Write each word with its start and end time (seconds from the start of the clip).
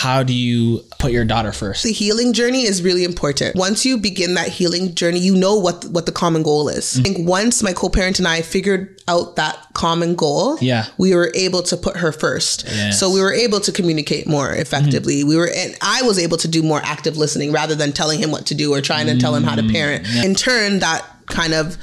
how 0.00 0.22
do 0.22 0.32
you 0.32 0.82
put 0.98 1.12
your 1.12 1.26
daughter 1.26 1.52
first? 1.52 1.84
The 1.84 1.92
healing 1.92 2.32
journey 2.32 2.62
is 2.62 2.82
really 2.82 3.04
important. 3.04 3.54
Once 3.54 3.84
you 3.84 3.98
begin 3.98 4.32
that 4.32 4.48
healing 4.48 4.94
journey, 4.94 5.18
you 5.18 5.36
know 5.36 5.56
what 5.58 5.84
what 5.90 6.06
the 6.06 6.12
common 6.12 6.42
goal 6.42 6.70
is. 6.70 6.94
Mm. 6.94 7.00
I 7.00 7.02
think 7.02 7.28
once 7.28 7.62
my 7.62 7.74
co-parent 7.74 8.18
and 8.18 8.26
I 8.26 8.40
figured 8.40 8.98
out 9.08 9.36
that 9.36 9.58
common 9.74 10.14
goal, 10.14 10.56
Yeah. 10.62 10.86
we 10.96 11.14
were 11.14 11.30
able 11.34 11.62
to 11.64 11.76
put 11.76 11.98
her 11.98 12.12
first. 12.12 12.64
Yes. 12.66 12.98
So 12.98 13.10
we 13.10 13.20
were 13.20 13.34
able 13.34 13.60
to 13.60 13.72
communicate 13.72 14.26
more 14.26 14.50
effectively. 14.50 15.22
Mm. 15.22 15.28
We 15.28 15.36
were 15.36 15.50
and 15.54 15.76
I 15.82 16.00
was 16.02 16.18
able 16.18 16.38
to 16.38 16.48
do 16.48 16.62
more 16.62 16.80
active 16.82 17.18
listening 17.18 17.52
rather 17.52 17.74
than 17.74 17.92
telling 17.92 18.18
him 18.22 18.30
what 18.30 18.46
to 18.46 18.54
do 18.54 18.72
or 18.72 18.80
trying 18.80 19.06
to 19.08 19.18
tell 19.18 19.34
him 19.34 19.42
how 19.42 19.54
to 19.54 19.62
mm. 19.62 19.70
parent. 19.70 20.06
In 20.24 20.34
turn, 20.34 20.78
that 20.78 21.04
kind 21.26 21.52
of 21.52 21.76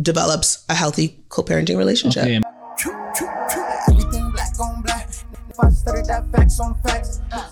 develops 0.00 0.62
a 0.68 0.74
healthy 0.74 1.16
co-parenting 1.30 1.78
relationship. 1.78 2.24
Okay. 2.24 3.69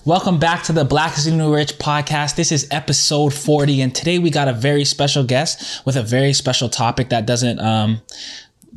Welcome 0.05 0.39
back 0.39 0.63
to 0.65 0.73
the 0.73 0.85
Black 0.85 1.19
is 1.19 1.27
the 1.27 1.33
New 1.33 1.55
Rich 1.55 1.79
podcast. 1.79 2.37
This 2.37 2.51
is 2.51 2.67
episode 2.71 3.35
40, 3.35 3.83
and 3.83 3.95
today 3.95 4.19
we 4.19 4.31
got 4.31 4.49
a 4.49 4.53
very 4.53 4.85
special 4.85 5.25
guest 5.25 5.85
with 5.85 5.97
a 5.97 6.03
very 6.03 6.33
special 6.33 6.69
topic 6.71 7.11
that 7.11 7.27
doesn't 7.27 7.59
um 7.61 8.01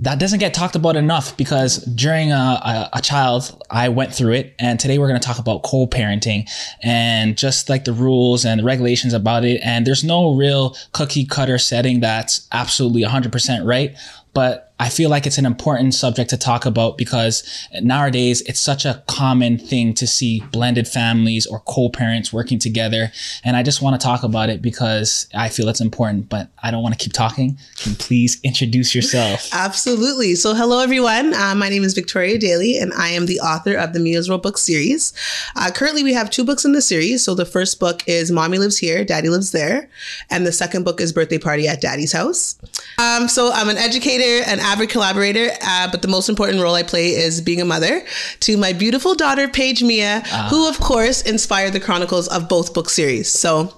that 0.01 0.19
doesn't 0.19 0.39
get 0.39 0.53
talked 0.53 0.75
about 0.75 0.95
enough 0.95 1.37
because 1.37 1.77
during 1.85 2.31
a, 2.31 2.35
a, 2.35 2.89
a 2.93 3.01
child, 3.01 3.63
I 3.69 3.89
went 3.89 4.13
through 4.13 4.33
it, 4.33 4.55
and 4.57 4.79
today 4.79 4.97
we're 4.97 5.07
going 5.07 5.19
to 5.19 5.25
talk 5.25 5.37
about 5.37 5.63
co-parenting 5.63 6.49
and 6.81 7.37
just 7.37 7.69
like 7.69 7.85
the 7.85 7.93
rules 7.93 8.43
and 8.43 8.59
the 8.59 8.63
regulations 8.63 9.13
about 9.13 9.45
it. 9.45 9.61
And 9.63 9.85
there's 9.85 10.03
no 10.03 10.33
real 10.33 10.75
cookie 10.93 11.25
cutter 11.25 11.57
setting 11.57 11.99
that's 11.99 12.47
absolutely 12.51 13.03
100% 13.03 13.65
right, 13.65 13.95
but 14.33 14.70
I 14.81 14.89
feel 14.89 15.11
like 15.11 15.27
it's 15.27 15.37
an 15.37 15.45
important 15.45 15.93
subject 15.93 16.31
to 16.31 16.37
talk 16.37 16.65
about 16.65 16.97
because 16.97 17.43
nowadays 17.83 18.41
it's 18.41 18.59
such 18.59 18.83
a 18.83 19.03
common 19.07 19.59
thing 19.59 19.93
to 19.93 20.07
see 20.07 20.41
blended 20.51 20.87
families 20.87 21.45
or 21.45 21.59
co-parents 21.59 22.33
working 22.33 22.57
together. 22.57 23.11
And 23.43 23.55
I 23.55 23.61
just 23.61 23.83
want 23.83 24.01
to 24.01 24.03
talk 24.03 24.23
about 24.23 24.49
it 24.49 24.59
because 24.59 25.27
I 25.35 25.49
feel 25.49 25.69
it's 25.69 25.81
important, 25.81 26.29
but 26.29 26.49
I 26.63 26.71
don't 26.71 26.81
want 26.81 26.97
to 26.97 27.03
keep 27.03 27.13
talking. 27.13 27.59
Can 27.75 27.93
please 27.93 28.41
introduce 28.41 28.95
yourself? 28.95 29.49
Absolutely. 29.53 30.33
So, 30.33 30.55
hello 30.55 30.79
everyone. 30.79 31.35
Uh, 31.35 31.53
my 31.53 31.69
name 31.69 31.83
is 31.83 31.93
Victoria 31.93 32.39
Daly, 32.39 32.79
and 32.79 32.91
I 32.93 33.09
am 33.09 33.27
the 33.27 33.39
author 33.39 33.75
of 33.75 33.93
the 33.93 33.99
Mia's 33.99 34.29
World 34.29 34.41
book 34.41 34.57
series. 34.57 35.13
Uh, 35.55 35.69
currently, 35.69 36.01
we 36.01 36.13
have 36.13 36.31
two 36.31 36.43
books 36.43 36.65
in 36.65 36.71
the 36.71 36.81
series. 36.81 37.23
So, 37.23 37.35
the 37.35 37.45
first 37.45 37.79
book 37.79 38.01
is 38.07 38.31
Mommy 38.31 38.57
Lives 38.57 38.79
Here, 38.79 39.05
Daddy 39.05 39.29
Lives 39.29 39.51
There, 39.51 39.91
and 40.31 40.43
the 40.43 40.51
second 40.51 40.85
book 40.85 40.99
is 40.99 41.13
Birthday 41.13 41.37
Party 41.37 41.67
at 41.67 41.81
Daddy's 41.81 42.13
House. 42.13 42.57
Um, 42.97 43.27
so, 43.27 43.51
I'm 43.53 43.69
an 43.69 43.77
educator, 43.77 44.43
an 44.47 44.59
avid 44.71 44.89
collaborator, 44.89 45.49
uh, 45.61 45.91
but 45.91 46.01
the 46.01 46.07
most 46.07 46.29
important 46.29 46.61
role 46.61 46.75
I 46.75 46.83
play 46.83 47.07
is 47.07 47.41
being 47.41 47.61
a 47.61 47.65
mother 47.65 48.03
to 48.41 48.57
my 48.57 48.71
beautiful 48.71 49.15
daughter, 49.15 49.47
Paige 49.49 49.83
Mia, 49.83 50.21
who, 50.49 50.69
of 50.69 50.79
course, 50.79 51.21
inspired 51.23 51.73
the 51.73 51.79
chronicles 51.79 52.29
of 52.29 52.47
both 52.47 52.73
book 52.73 52.89
series. 52.89 53.29
So, 53.29 53.73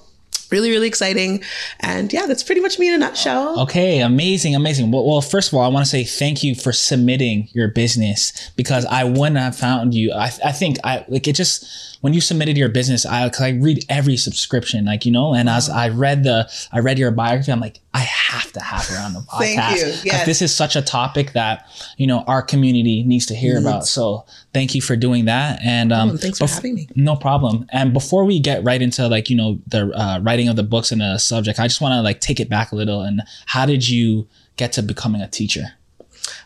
really, 0.52 0.70
really 0.70 0.88
exciting. 0.88 1.44
And 1.80 2.14
yeah, 2.14 2.28
that's 2.28 2.44
pretty 2.44 2.62
much 2.62 2.78
me 2.78 2.90
in 2.90 2.94
a 2.94 2.98
nutshell. 3.00 3.60
Okay, 3.62 4.02
amazing, 4.02 4.56
amazing. 4.56 4.92
Well, 4.92 5.04
well, 5.06 5.22
first 5.22 5.48
of 5.48 5.56
all, 5.56 5.64
I 5.64 5.68
want 5.68 5.84
to 5.84 5.90
say 5.90 6.04
thank 6.04 6.44
you 6.44 6.54
for 6.54 6.72
submitting 6.72 7.50
your 7.54 7.70
business 7.70 8.52
because 8.56 8.86
I 8.86 9.04
wouldn't 9.04 9.38
have 9.38 9.58
found 9.58 9.96
you. 9.96 10.14
I, 10.14 10.26
I 10.46 10.52
think 10.52 10.78
I 10.84 11.06
like 11.08 11.28
it 11.28 11.34
just 11.34 11.93
when 12.04 12.14
you 12.14 12.20
submitted 12.20 12.58
your 12.58 12.68
business. 12.68 13.06
I, 13.06 13.30
'cause 13.30 13.40
I 13.42 13.50
read 13.52 13.86
every 13.88 14.18
subscription, 14.18 14.84
like 14.86 15.06
you 15.06 15.12
know, 15.12 15.34
and 15.34 15.48
as 15.50 15.70
I 15.70 15.88
read 15.88 16.24
the, 16.26 16.50
I 16.74 16.80
read 16.80 17.00
your 17.00 17.12
biography. 17.12 17.50
I'm 17.52 17.62
like, 17.62 17.80
I 17.94 18.02
have 18.02 18.52
to 18.52 18.60
have 18.60 18.86
her 18.88 18.98
on 19.00 19.14
the 19.14 19.20
podcast. 19.32 19.56
Thank 19.56 19.80
you. 19.80 20.12
Yes. 20.12 20.26
this 20.26 20.42
is 20.42 20.54
such 20.54 20.76
a 20.76 20.82
topic 20.82 21.32
that 21.32 21.66
you 21.98 22.06
know 22.06 22.20
our 22.28 22.42
community 22.42 23.04
needs 23.04 23.26
to 23.28 23.36
hear 23.36 23.58
about. 23.58 23.86
So 23.88 24.26
thank 24.54 24.76
you 24.76 24.82
for 24.82 24.96
doing 24.98 25.26
that. 25.26 25.62
And 25.64 25.94
um, 25.94 26.12
Oh, 26.12 26.18
thanks 26.18 26.40
for 26.40 26.44
bef- 26.46 26.56
having 26.56 26.76
me. 26.76 26.88
no 26.96 27.16
problem. 27.16 27.68
And 27.72 27.94
before 27.94 28.26
we 28.26 28.40
get 28.40 28.64
right 28.66 28.82
into 28.82 29.08
like 29.08 29.30
you 29.30 29.38
know 29.38 29.60
the 29.68 29.90
uh, 29.98 30.20
writing 30.22 30.50
of 30.50 30.56
the 30.58 30.64
books 30.64 30.92
and 30.92 31.00
the 31.02 31.18
subject, 31.18 31.58
I 31.60 31.68
just 31.68 31.80
want 31.82 31.94
to 31.94 32.02
like 32.02 32.20
take 32.20 32.40
it 32.42 32.50
back 32.50 32.72
a 32.74 32.76
little. 32.76 33.02
And 33.02 33.22
how 33.46 33.66
did 33.66 33.88
you 33.88 34.28
get 34.58 34.74
to 34.74 34.84
becoming 34.84 35.22
a 35.22 35.28
teacher? 35.30 35.74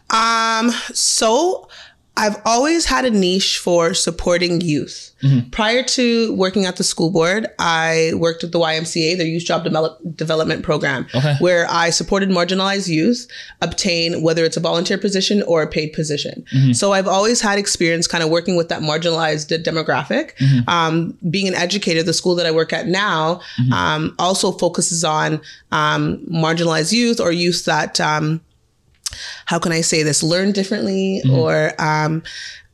Um, 0.09 0.71
so 0.93 1.67
I've 2.17 2.41
always 2.45 2.85
had 2.85 3.05
a 3.05 3.09
niche 3.11 3.57
for 3.59 3.93
supporting 3.93 4.59
youth. 4.61 5.13
Prior 5.51 5.81
to 5.83 6.33
working 6.35 6.65
at 6.65 6.75
the 6.75 6.83
school 6.83 7.09
board, 7.09 7.47
I 7.57 8.11
worked 8.15 8.43
at 8.43 8.51
the 8.51 8.59
YMCA, 8.59 9.17
their 9.17 9.25
youth 9.25 9.45
job 9.45 9.63
develop- 9.63 9.99
development 10.15 10.61
program, 10.61 11.07
Okay. 11.15 11.35
where 11.39 11.65
I 11.69 11.89
supported 11.89 12.29
marginalized 12.29 12.87
youth 12.87 13.27
obtain 13.61 14.21
whether 14.21 14.43
it's 14.45 14.57
a 14.57 14.59
volunteer 14.59 14.97
position 14.99 15.41
or 15.47 15.63
a 15.63 15.67
paid 15.67 15.93
position. 15.93 16.45
So 16.73 16.93
I've 16.93 17.07
always 17.07 17.41
had 17.41 17.57
experience 17.57 18.05
kind 18.07 18.23
of 18.23 18.29
working 18.29 18.55
with 18.57 18.69
that 18.69 18.81
marginalized 18.81 19.47
de- 19.47 19.57
demographic. 19.59 20.31
Um, 20.67 21.17
being 21.31 21.47
an 21.47 21.55
educator, 21.55 22.03
the 22.03 22.13
school 22.13 22.35
that 22.35 22.45
I 22.45 22.51
work 22.51 22.71
at 22.71 22.87
now 22.87 23.41
um, 23.73 24.13
also 24.19 24.51
focuses 24.51 25.03
on 25.03 25.41
um, 25.71 26.19
marginalized 26.31 26.91
youth 26.93 27.19
or 27.19 27.31
youth 27.31 27.65
that 27.65 27.99
um, 27.99 28.39
how 29.45 29.59
can 29.59 29.71
I 29.71 29.81
say 29.81 30.03
this, 30.03 30.21
learn 30.23 30.51
differently 30.51 31.21
or 31.31 31.73
um, 31.79 32.23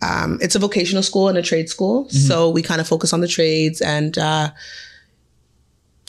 um, 0.02 0.40
it's 0.42 0.56
a 0.56 0.60
vocational 0.60 1.04
school 1.04 1.28
and 1.30 1.38
a 1.38 1.42
trade 1.42 1.70
school. 1.70 2.10
So 2.10 2.50
we 2.50 2.62
kind 2.62 2.82
of 2.82 2.88
focus 2.88 3.14
on 3.14 3.22
the 3.22 3.28
trades 3.28 3.80
and 3.82 4.18
uh, 4.18 4.52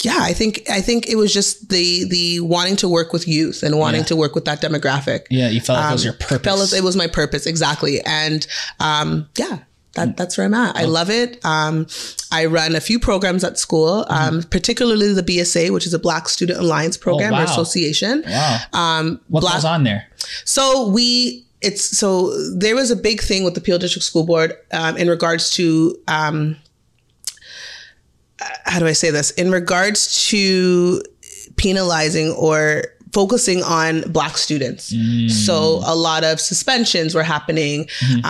yeah, 0.00 0.18
I 0.20 0.32
think 0.32 0.62
I 0.68 0.80
think 0.80 1.06
it 1.08 1.16
was 1.16 1.32
just 1.32 1.68
the 1.70 2.04
the 2.04 2.40
wanting 2.40 2.76
to 2.76 2.88
work 2.88 3.12
with 3.12 3.26
youth 3.28 3.62
and 3.62 3.78
wanting 3.78 4.00
Yeah. 4.00 4.06
to 4.06 4.16
work 4.16 4.34
with 4.34 4.44
that 4.46 4.60
demographic. 4.60 5.20
Yeah, 5.30 5.48
you 5.48 5.60
felt 5.60 5.78
like 5.78 5.90
it 5.90 5.92
was 5.92 6.02
Um, 6.02 6.06
your 6.06 6.14
purpose. 6.14 6.44
felt 6.44 6.60
as- 6.60 6.72
it 6.72 6.82
was 6.84 6.96
my 6.96 7.06
purpose 7.06 7.46
exactly, 7.46 8.00
and 8.04 8.46
um, 8.80 9.28
yeah, 9.38 9.58
that, 9.94 10.16
that's 10.16 10.36
where 10.36 10.46
I'm 10.46 10.54
at. 10.54 10.76
I 10.76 10.84
love 10.84 11.10
it. 11.10 11.44
Um, 11.44 11.86
I 12.30 12.46
run 12.46 12.74
a 12.74 12.80
few 12.80 12.98
programs 12.98 13.44
at 13.44 13.58
school, 13.58 14.04
um, 14.08 14.42
particularly 14.44 15.12
the 15.12 15.22
BSA, 15.22 15.70
which 15.70 15.86
is 15.86 15.94
a 15.94 15.98
Black 15.98 16.28
Student 16.28 16.60
Alliance 16.60 16.96
program 16.96 17.32
or 17.34 17.38
wow. 17.38 17.44
association. 17.44 18.24
wow. 18.26 18.58
Um, 18.72 19.20
what 19.28 19.40
Black- 19.40 19.54
goes 19.54 19.64
on 19.64 19.84
there? 19.84 20.06
so 20.44 20.88
we 20.88 21.46
it's 21.60 21.96
so 21.96 22.36
there 22.52 22.74
was 22.74 22.90
a 22.90 22.96
big 22.96 23.20
thing 23.20 23.42
with 23.42 23.54
the 23.54 23.60
Peel 23.60 23.78
District 23.78 24.04
School 24.04 24.24
Board 24.24 24.54
um, 24.72 24.96
in 24.96 25.08
regards 25.08 25.50
to 25.52 25.96
um, 26.08 26.56
uh, 28.40 28.44
how 28.66 28.78
do 28.78 28.86
I 28.86 28.92
say 28.92 29.10
this 29.10 29.30
in 29.32 29.50
regards 29.50 30.28
to 30.28 31.02
penalizing 31.56 32.30
or 32.32 32.84
focusing 33.18 33.60
on 33.80 33.90
black 34.18 34.34
students 34.46 34.84
so 35.46 35.56
a 35.94 35.96
lot 36.08 36.22
of 36.30 36.34
suspensions 36.52 37.10
were 37.14 37.22
happening 37.36 37.78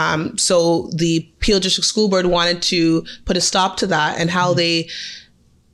um, 0.02 0.20
so 0.48 0.54
the 1.02 1.12
peel 1.40 1.58
district 1.60 1.86
school 1.92 2.08
board 2.12 2.26
wanted 2.26 2.58
to 2.72 2.80
put 3.28 3.36
a 3.36 3.40
stop 3.50 3.70
to 3.82 3.86
that 3.86 4.10
and 4.20 4.28
how 4.38 4.48
they 4.62 4.76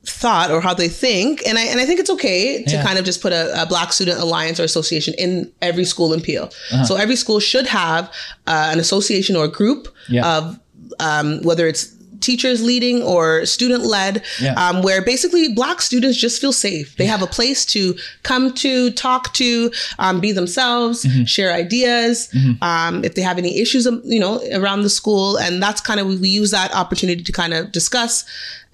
thought 0.05 0.49
or 0.49 0.59
how 0.61 0.73
they 0.73 0.89
think 0.89 1.45
and 1.47 1.55
I 1.59 1.63
and 1.71 1.79
I 1.79 1.85
think 1.85 1.99
it's 1.99 2.09
okay 2.17 2.63
to 2.63 2.71
Yeah. 2.75 2.83
kind 2.83 2.97
of 2.99 3.05
just 3.05 3.21
put 3.21 3.33
a, 3.33 3.43
a 3.61 3.65
black 3.67 3.93
student 3.93 4.17
alliance 4.19 4.59
or 4.59 4.63
association 4.63 5.13
in 5.25 5.51
every 5.61 5.85
school 5.85 6.11
in 6.15 6.21
Peel. 6.21 6.45
Uh-huh. 6.45 6.85
So 6.85 6.95
every 6.95 7.15
school 7.15 7.39
should 7.39 7.67
have 7.67 8.03
uh, 8.47 8.69
an 8.73 8.79
association 8.79 9.35
or 9.35 9.47
group 9.47 9.81
Yeah. 10.09 10.37
of 10.37 10.59
um, 10.99 11.41
whether 11.43 11.67
it's 11.67 11.83
teachers 12.21 12.63
leading 12.63 13.01
or 13.03 13.45
student 13.45 13.83
led 13.83 14.23
Yeah. 14.39 14.53
um, 14.53 14.81
where 14.83 15.01
basically 15.01 15.53
black 15.53 15.81
students 15.81 16.17
just 16.17 16.39
feel 16.41 16.53
safe 16.53 16.95
they 16.97 17.05
have 17.05 17.21
a 17.21 17.27
place 17.27 17.65
to 17.67 17.95
come 18.23 18.53
to 18.55 18.91
talk 18.91 19.33
to 19.33 19.71
um, 19.99 20.19
be 20.19 20.31
themselves 20.31 21.03
Mm-hmm. 21.03 21.23
share 21.25 21.51
ideas 21.53 22.29
um, 22.61 23.03
if 23.03 23.15
they 23.15 23.21
have 23.21 23.37
any 23.37 23.59
issues 23.59 23.87
um, 23.87 24.01
you 24.05 24.19
know 24.19 24.41
around 24.53 24.83
the 24.83 24.89
school 24.89 25.37
and 25.37 25.61
that's 25.61 25.81
kind 25.81 25.99
of 25.99 26.07
we 26.19 26.29
use 26.29 26.51
that 26.51 26.73
opportunity 26.75 27.23
to 27.23 27.31
kind 27.31 27.53
of 27.53 27.71
discuss 27.71 28.23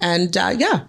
and 0.00 0.36
uh, 0.36 0.54
yeah 0.56 0.80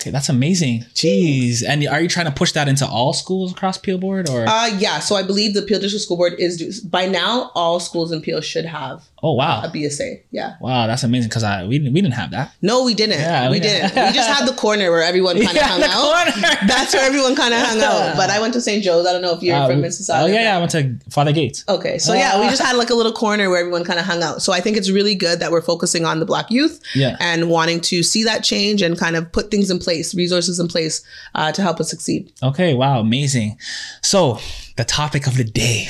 Okay, 0.00 0.10
that's 0.10 0.30
amazing. 0.30 0.80
Jeez. 0.94 1.62
And 1.62 1.86
are 1.86 2.00
you 2.00 2.08
trying 2.08 2.24
to 2.24 2.32
push 2.32 2.52
that 2.52 2.68
into 2.68 2.86
all 2.86 3.12
schools 3.12 3.52
across 3.52 3.76
Peel 3.76 3.98
Board 3.98 4.30
or? 4.30 4.46
Uh, 4.48 4.68
yeah, 4.78 4.98
so 4.98 5.14
I 5.14 5.22
believe 5.22 5.52
the 5.52 5.60
Peel 5.60 5.78
District 5.78 6.02
School 6.02 6.16
Board 6.16 6.32
is 6.38 6.80
by 6.80 7.04
now 7.04 7.50
all 7.54 7.80
schools 7.80 8.10
in 8.10 8.22
Peel 8.22 8.40
should 8.40 8.64
have 8.64 9.04
oh 9.22 9.34
wow! 9.34 9.62
a. 9.64 9.68
BSA. 9.68 10.22
Yeah. 10.30 10.54
Wow, 10.60 10.86
that's 10.86 11.02
amazing 11.04 11.28
because 11.28 11.42
I 11.44 11.64
we 11.64 11.78
didn't 11.78 11.92
we 11.92 12.00
didn't 12.00 12.14
have 12.14 12.30
that. 12.32 12.52
No, 12.62 12.84
we 12.84 12.94
didn't. 12.94 13.18
Yeah, 13.20 13.50
we 13.50 13.60
didn't. 13.60 13.94
We 13.94 14.12
just 14.12 14.28
had 14.30 14.46
the 14.46 14.54
corner 14.54 14.90
where 14.90 15.02
everyone 15.02 15.36
kind 15.44 15.48
of 15.48 15.54
Yeah, 15.54 15.68
hung 15.68 15.80
the 15.80 15.86
out. 15.88 16.02
corner. 16.32 16.48
That's 16.66 16.94
where 16.94 17.06
everyone 17.06 17.34
kind 17.36 17.54
of 17.54 17.60
hung 17.60 17.80
out. 17.80 18.16
But 18.16 18.30
I 18.30 18.40
went 18.40 18.54
to 18.54 18.60
St. 18.60 18.82
Joe's. 18.82 19.06
I 19.06 19.12
don't 19.12 19.22
know 19.22 19.34
if 19.34 19.42
you're 19.42 19.56
Uh, 19.56 19.68
from 19.68 19.82
Mississauga. 19.82 20.22
Oh 20.22 20.26
yeah, 20.26 20.42
yeah. 20.42 20.56
I 20.56 20.58
went 20.58 20.70
to 20.72 20.96
Father 21.10 21.32
Gates. 21.32 21.64
Okay, 21.68 21.98
so 21.98 22.14
yeah, 22.14 22.40
we 22.40 22.48
just 22.54 22.62
had 22.62 22.76
like 22.76 22.90
a 22.90 22.94
little 22.94 23.12
corner 23.12 23.48
where 23.50 23.58
everyone 23.60 23.84
kind 23.84 23.98
of 23.98 24.06
hung 24.06 24.22
out. 24.22 24.42
So 24.42 24.52
I 24.52 24.60
think 24.60 24.76
it's 24.76 24.90
really 24.90 25.14
good 25.14 25.40
that 25.40 25.50
we're 25.50 25.62
focusing 25.62 26.04
on 26.04 26.18
the 26.20 26.26
Black 26.26 26.50
youth 26.50 26.80
Yeah. 26.94 27.16
and 27.20 27.48
wanting 27.50 27.80
to 27.82 28.02
see 28.02 28.24
that 28.24 28.42
change 28.44 28.82
and 28.82 28.98
kind 28.98 29.16
of 29.16 29.30
put 29.32 29.50
things 29.50 29.70
in 29.70 29.78
place, 29.78 30.14
resources 30.14 30.58
in 30.58 30.68
place 30.68 31.02
uh, 31.34 31.52
to 31.52 31.62
help 31.62 31.80
us 31.80 31.90
succeed. 31.90 32.32
Okay, 32.42 32.74
wow, 32.74 33.00
amazing. 33.00 33.58
So 34.02 34.38
the 34.76 34.84
topic 34.84 35.26
of 35.26 35.36
the 35.36 35.44
day, 35.44 35.86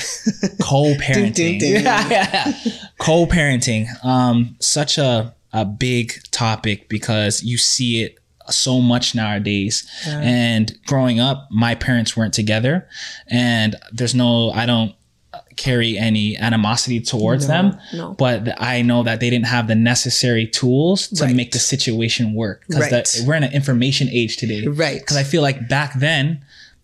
co-parenting. 0.61 1.61
Yeah, 1.61 2.09
yeah. 2.09 2.53
Co-parenting. 3.27 3.87
Um, 4.05 4.57
such 4.61 4.99
a 4.99 5.35
a 5.53 5.65
big 5.65 6.13
topic 6.31 6.89
because 6.89 7.43
you 7.43 7.59
see 7.59 8.03
it 8.03 8.19
so 8.51 8.81
much 8.81 9.15
nowadays. 9.17 9.85
And 10.07 10.79
growing 10.87 11.19
up, 11.21 11.49
my 11.51 11.75
parents 11.75 12.17
weren't 12.17 12.35
together, 12.35 12.89
and 13.27 13.75
there's 13.93 14.15
no, 14.15 14.51
I 14.53 14.65
don't 14.67 14.95
carry 15.57 15.99
any 15.99 16.37
animosity 16.39 17.01
towards 17.01 17.47
them, 17.47 17.77
no. 17.93 18.15
but 18.15 18.61
I 18.61 18.83
know 18.83 19.03
that 19.03 19.21
they 19.21 19.29
didn't 19.29 19.47
have 19.47 19.67
the 19.69 19.75
necessary 19.75 20.47
tools 20.47 21.09
to 21.09 21.25
Right. 21.25 21.37
make 21.37 21.53
the 21.53 21.59
situation 21.59 22.33
work 22.35 22.65
because 22.69 22.91
Right. 22.91 23.21
we're 23.27 23.35
in 23.35 23.43
an 23.45 23.53
information 23.53 24.09
age 24.11 24.37
today. 24.39 24.67
Right. 24.67 24.99
Because 25.01 25.17
I 25.17 25.23
feel 25.25 25.43
like 25.43 25.69
back 25.69 25.99
then 25.99 26.41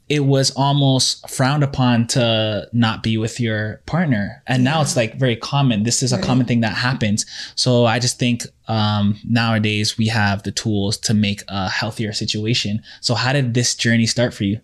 it 0.08 0.20
was 0.20 0.53
almost 0.53 1.29
frowned 1.29 1.64
upon 1.64 2.06
to 2.06 2.69
not 2.73 3.03
be 3.03 3.19
with 3.19 3.41
your 3.41 3.81
partner, 3.87 4.43
and 4.47 4.62
now 4.62 4.81
it's 4.81 4.97
like 4.97 5.17
very 5.17 5.37
common. 5.37 5.82
This 5.82 6.03
is 6.03 6.12
a 6.12 6.20
common 6.20 6.47
thing 6.47 6.61
that 6.61 6.75
happens. 6.75 7.26
So 7.56 7.87
I 7.87 7.99
just 7.99 8.19
think 8.19 8.43
um, 8.69 9.19
nowadays 9.29 9.99
we 9.99 10.06
have 10.08 10.44
the 10.44 10.53
tools 10.53 10.97
to 10.99 11.14
make 11.14 11.43
a 11.49 11.69
healthier 11.69 12.12
situation. 12.12 12.82
So 13.00 13.14
how 13.14 13.32
did 13.32 13.55
this 13.55 13.75
journey 13.75 14.06
start 14.06 14.32
for 14.32 14.44
you? 14.44 14.61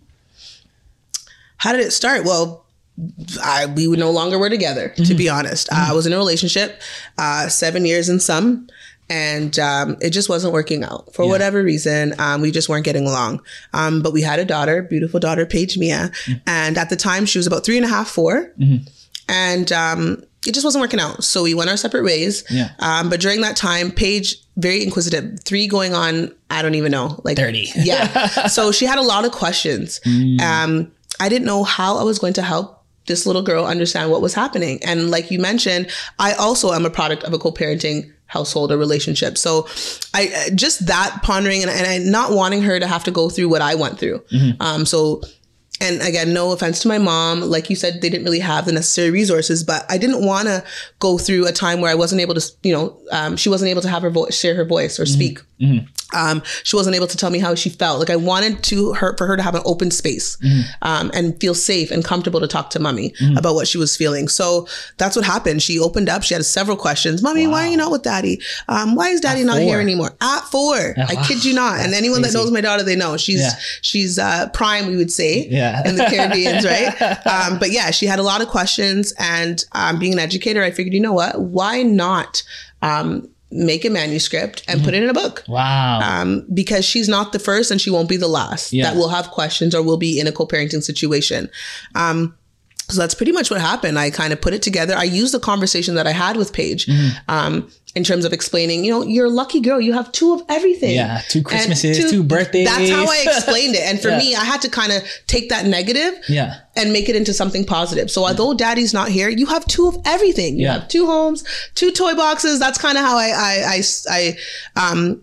How 1.57 1.73
did 1.73 1.81
it 1.81 1.93
start? 1.93 2.25
Well, 2.25 2.65
I, 3.43 3.67
we 3.67 3.87
no 3.89 4.11
longer 4.11 4.39
were 4.39 4.51
together, 4.51 4.91
to 4.97 5.15
be 5.15 5.29
honest. 5.29 5.73
Uh, 5.73 5.87
I 5.89 5.93
was 5.93 6.07
in 6.07 6.13
a 6.13 6.17
relationship, 6.19 6.81
uh, 7.19 7.49
seven 7.49 7.85
years 7.85 8.09
and 8.09 8.21
some, 8.21 8.69
and 9.13 9.59
um, 9.59 9.99
it 10.01 10.11
just 10.11 10.31
wasn't 10.31 10.55
working 10.55 10.85
out 10.85 11.13
for 11.13 11.29
whatever 11.29 11.63
reason. 11.63 12.15
Um, 12.19 12.41
we 12.41 12.51
just 12.51 12.71
weren't 12.71 12.87
getting 12.87 13.07
along. 13.07 13.43
Um, 13.75 14.01
but 14.01 14.15
we 14.15 14.23
had 14.23 14.39
a 14.39 14.45
daughter, 14.45 14.81
beautiful 14.83 15.21
daughter, 15.21 15.45
Paige 15.45 15.77
Mia, 15.77 16.11
and 16.47 16.79
at 16.79 16.89
the 16.89 16.97
time 16.97 17.27
she 17.27 17.39
was 17.39 17.47
about 17.47 17.63
three 17.63 17.77
and 17.77 17.85
a 17.85 17.89
half, 17.89 18.09
4 18.09 18.55
and 19.29 19.71
um, 19.71 20.25
it 20.47 20.53
just 20.53 20.65
wasn't 20.65 20.81
working 20.81 20.99
out. 20.99 21.23
So 21.25 21.43
we 21.43 21.53
went 21.53 21.69
our 21.69 21.77
separate 21.77 22.05
ways. 22.05 22.43
Yeah. 22.51 22.71
Um, 22.79 23.11
but 23.11 23.21
during 23.21 23.43
that 23.43 23.55
time, 23.55 23.91
Paige 23.91 24.37
very 24.57 24.83
inquisitive, 24.83 25.41
three 25.45 25.67
going 25.67 25.95
on, 25.95 26.35
I 26.51 26.63
don't 26.63 26.75
even 26.75 26.91
know, 26.91 27.21
like 27.23 27.37
30. 27.37 27.71
yeah. 27.77 28.47
so 28.47 28.73
she 28.73 28.87
had 28.87 28.99
a 28.99 29.03
lot 29.03 29.25
of 29.25 29.33
questions. 29.33 30.01
Um, 30.41 30.91
I 31.21 31.29
didn't 31.29 31.47
know 31.47 31.65
how 31.65 31.99
I 31.99 32.03
was 32.03 32.19
going 32.19 32.33
to 32.35 32.43
help 32.43 32.83
this 33.07 33.27
little 33.27 33.43
girl 33.43 33.65
understand 33.65 34.11
what 34.11 34.23
was 34.23 34.35
happening. 34.35 34.79
And 34.85 35.11
like 35.11 35.31
you 35.31 35.39
mentioned, 35.39 35.91
I 36.19 36.33
also 36.35 36.73
am 36.73 36.87
a 36.87 36.91
product 36.91 37.25
of 37.25 37.33
a 37.33 37.39
co-parenting 37.39 38.12
household 38.33 38.73
or 38.73 38.79
relationship. 38.79 39.37
So 39.37 39.67
I 40.15 40.51
just 40.55 40.87
that 40.87 41.21
pondering 41.23 41.63
and, 41.63 41.71
and 41.71 41.87
I 41.87 41.99
not 41.99 42.33
wanting 42.33 42.63
her 42.63 42.81
to 42.81 42.87
have 42.87 43.05
to 43.05 43.11
go 43.11 43.29
through 43.29 43.49
what 43.49 43.63
I 43.63 43.75
went 43.75 43.99
through. 43.99 44.25
Um, 44.61 44.87
so 44.87 45.23
and 45.81 46.01
again, 46.01 46.33
no 46.33 46.53
offense 46.53 46.79
to 46.81 46.89
my 46.89 46.99
mom. 46.99 47.41
Like 47.41 47.69
you 47.69 47.75
said, 47.75 48.01
they 48.01 48.09
didn't 48.09 48.25
really 48.25 48.39
have 48.39 48.67
the 48.67 48.73
necessary 48.73 49.11
resources, 49.11 49.65
but 49.65 49.85
I 49.89 49.99
didn't 49.99 50.25
want 50.25 50.47
to 50.47 50.63
go 51.01 51.19
through 51.19 51.49
a 51.49 51.53
time 51.53 51.81
where 51.81 51.91
I 51.91 51.97
wasn't 51.97 52.21
able 52.21 52.35
to, 52.35 52.53
you 52.63 52.73
know, 52.73 52.97
um, 53.11 53.37
she 53.37 53.49
wasn't 53.49 53.71
able 53.71 53.83
to 53.83 53.89
have 53.89 54.03
her 54.03 54.11
voice, 54.11 54.39
share 54.39 54.55
her 54.55 54.65
voice 54.65 55.01
or 55.01 55.07
speak. 55.07 55.41
Um, 56.15 56.43
she 56.63 56.77
wasn't 56.77 56.95
able 56.95 57.07
to 57.07 57.17
tell 57.17 57.31
me 57.31 57.39
how 57.39 57.55
she 57.55 57.71
felt. 57.71 57.99
Like 57.99 58.11
I 58.11 58.17
wanted 58.17 58.63
to 58.65 58.93
her 58.93 59.17
for 59.17 59.27
her 59.27 59.35
to 59.37 59.43
have 59.43 59.55
an 59.55 59.63
open 59.65 59.91
space 59.91 60.37
um, 60.83 61.11
and 61.15 61.41
feel 61.41 61.55
safe 61.55 61.91
and 61.91 62.05
comfortable 62.05 62.39
to 62.41 62.47
talk 62.47 62.69
to 62.71 62.79
mommy 62.81 63.15
about 63.37 63.55
what 63.55 63.67
she 63.67 63.79
was 63.79 63.97
feeling. 63.97 64.29
So 64.29 64.67
that's 64.99 65.17
what 65.17 65.25
happened. 65.25 65.63
She 65.63 65.79
opened 65.79 66.11
up. 66.11 66.23
She 66.23 66.35
had 66.35 66.45
several 66.45 66.77
questions. 66.77 67.23
Mommy, 67.23 67.47
why 67.47 67.67
are 67.67 67.71
you 67.71 67.77
not 67.79 67.91
with 67.91 68.03
daddy? 68.03 68.41
Um, 68.69 68.95
why 68.95 69.09
is 69.09 69.21
daddy 69.23 69.43
not 69.45 69.57
four. 69.57 69.63
here 69.63 69.81
anymore? 69.81 70.11
At 70.21 70.41
four, 70.43 70.77
I 70.99 71.25
kid 71.27 71.45
you 71.47 71.55
not. 71.63 71.81
And 71.81 71.95
anyone 71.95 72.21
crazy. 72.21 72.33
that 72.37 72.39
knows 72.39 72.51
my 72.51 72.61
daughter, 72.61 72.83
they 72.83 72.97
know 72.97 73.17
she's 73.17 73.41
Yeah. 73.41 73.53
she's 73.81 74.19
uh, 74.19 74.51
prime. 74.51 74.87
We 74.89 74.97
would 74.97 75.11
say 75.13 75.47
Yeah. 75.49 75.89
in 75.89 75.97
the 75.97 76.05
Caribbeans, 76.05 76.65
right? 76.75 77.27
Um, 77.27 77.59
but 77.59 77.71
yeah, 77.71 77.91
she 77.91 78.05
had 78.05 78.19
a 78.19 78.23
lot 78.23 78.43
of 78.43 78.49
questions, 78.49 79.15
and 79.19 79.65
um, 79.73 79.99
being 79.99 80.13
an 80.13 80.19
educator, 80.19 80.63
I 80.63 80.73
figured, 80.73 80.93
you 80.93 81.01
know 81.01 81.13
what? 81.15 81.41
Why 81.41 81.83
not 81.83 82.43
um, 82.83 83.29
make 83.53 83.85
a 83.85 83.91
manuscript 83.91 84.63
and 84.69 84.83
put 84.83 84.95
it 84.95 85.03
in 85.03 85.09
a 85.09 85.15
book? 85.15 85.45
Wow. 85.47 86.01
Um, 86.01 86.47
because 86.53 86.85
she's 86.85 87.09
not 87.09 87.33
the 87.33 87.39
first, 87.39 87.71
and 87.71 87.81
she 87.81 87.91
won't 87.91 88.09
be 88.09 88.17
the 88.17 88.29
last 88.29 88.73
Yeah. 88.73 88.85
that 88.85 88.97
will 88.97 89.09
have 89.11 89.31
questions 89.31 89.75
or 89.75 89.83
will 89.83 89.97
be 89.99 90.19
in 90.19 90.27
a 90.27 90.33
co-parenting 90.33 90.83
situation. 90.83 91.51
Um, 91.95 92.35
so 92.89 93.01
that's 93.01 93.15
pretty 93.15 93.33
much 93.33 93.51
what 93.51 93.61
happened. 93.61 93.99
I 93.99 94.11
kind 94.11 94.33
of 94.33 94.41
put 94.41 94.53
it 94.53 94.61
together. 94.61 94.95
I 94.95 95.05
used 95.05 95.33
the 95.33 95.39
conversation 95.41 95.95
that 95.95 96.07
I 96.07 96.13
had 96.13 96.37
with 96.37 96.53
Paige 96.53 96.87
Mm-hmm. 96.87 97.31
um, 97.31 97.71
in 97.95 98.05
terms 98.05 98.25
of 98.25 98.33
explaining, 98.33 98.85
you 98.85 98.91
know, 98.91 99.03
you're 99.03 99.27
a 99.27 99.31
lucky 99.31 99.61
girl. 99.61 99.79
You 99.81 99.93
have 99.93 100.11
two 100.13 100.33
of 100.33 100.43
everything. 100.49 100.95
Yeah, 100.95 101.21
two 101.29 101.43
Christmases, 101.43 102.11
two 102.11 102.23
birthdays. 102.23 102.67
That's 102.67 102.91
how 102.91 103.05
I 103.05 103.25
explained 103.37 103.75
it. 103.75 103.83
And 103.83 104.01
for 104.01 104.09
Yeah. 104.09 104.19
me, 104.19 104.35
I 104.35 104.45
had 104.45 104.63
to 104.63 104.71
kind 104.71 104.93
of 104.93 105.03
take 105.27 105.51
that 105.51 105.67
negative 105.67 106.15
yeah. 106.29 106.61
and 106.75 106.93
make 106.93 107.09
it 107.11 107.17
into 107.17 107.35
something 107.35 107.65
positive. 107.65 108.11
So 108.11 108.25
although 108.27 108.55
daddy's 108.55 108.95
not 108.95 109.09
here, 109.11 109.29
you 109.29 109.47
have 109.47 109.67
two 109.67 109.89
of 109.89 109.97
everything. 110.07 110.57
You 110.59 110.67
Yeah. 110.67 110.73
have 110.81 110.89
two 110.89 111.05
homes, 111.07 111.45
two 111.75 111.91
toy 111.91 112.15
boxes. 112.15 112.59
That's 112.59 112.79
kind 112.79 112.97
of 112.97 113.05
how 113.05 113.17
I, 113.19 113.29
I, 113.29 113.83
I, 114.09 114.37
I, 114.77 114.91
um, 114.91 115.23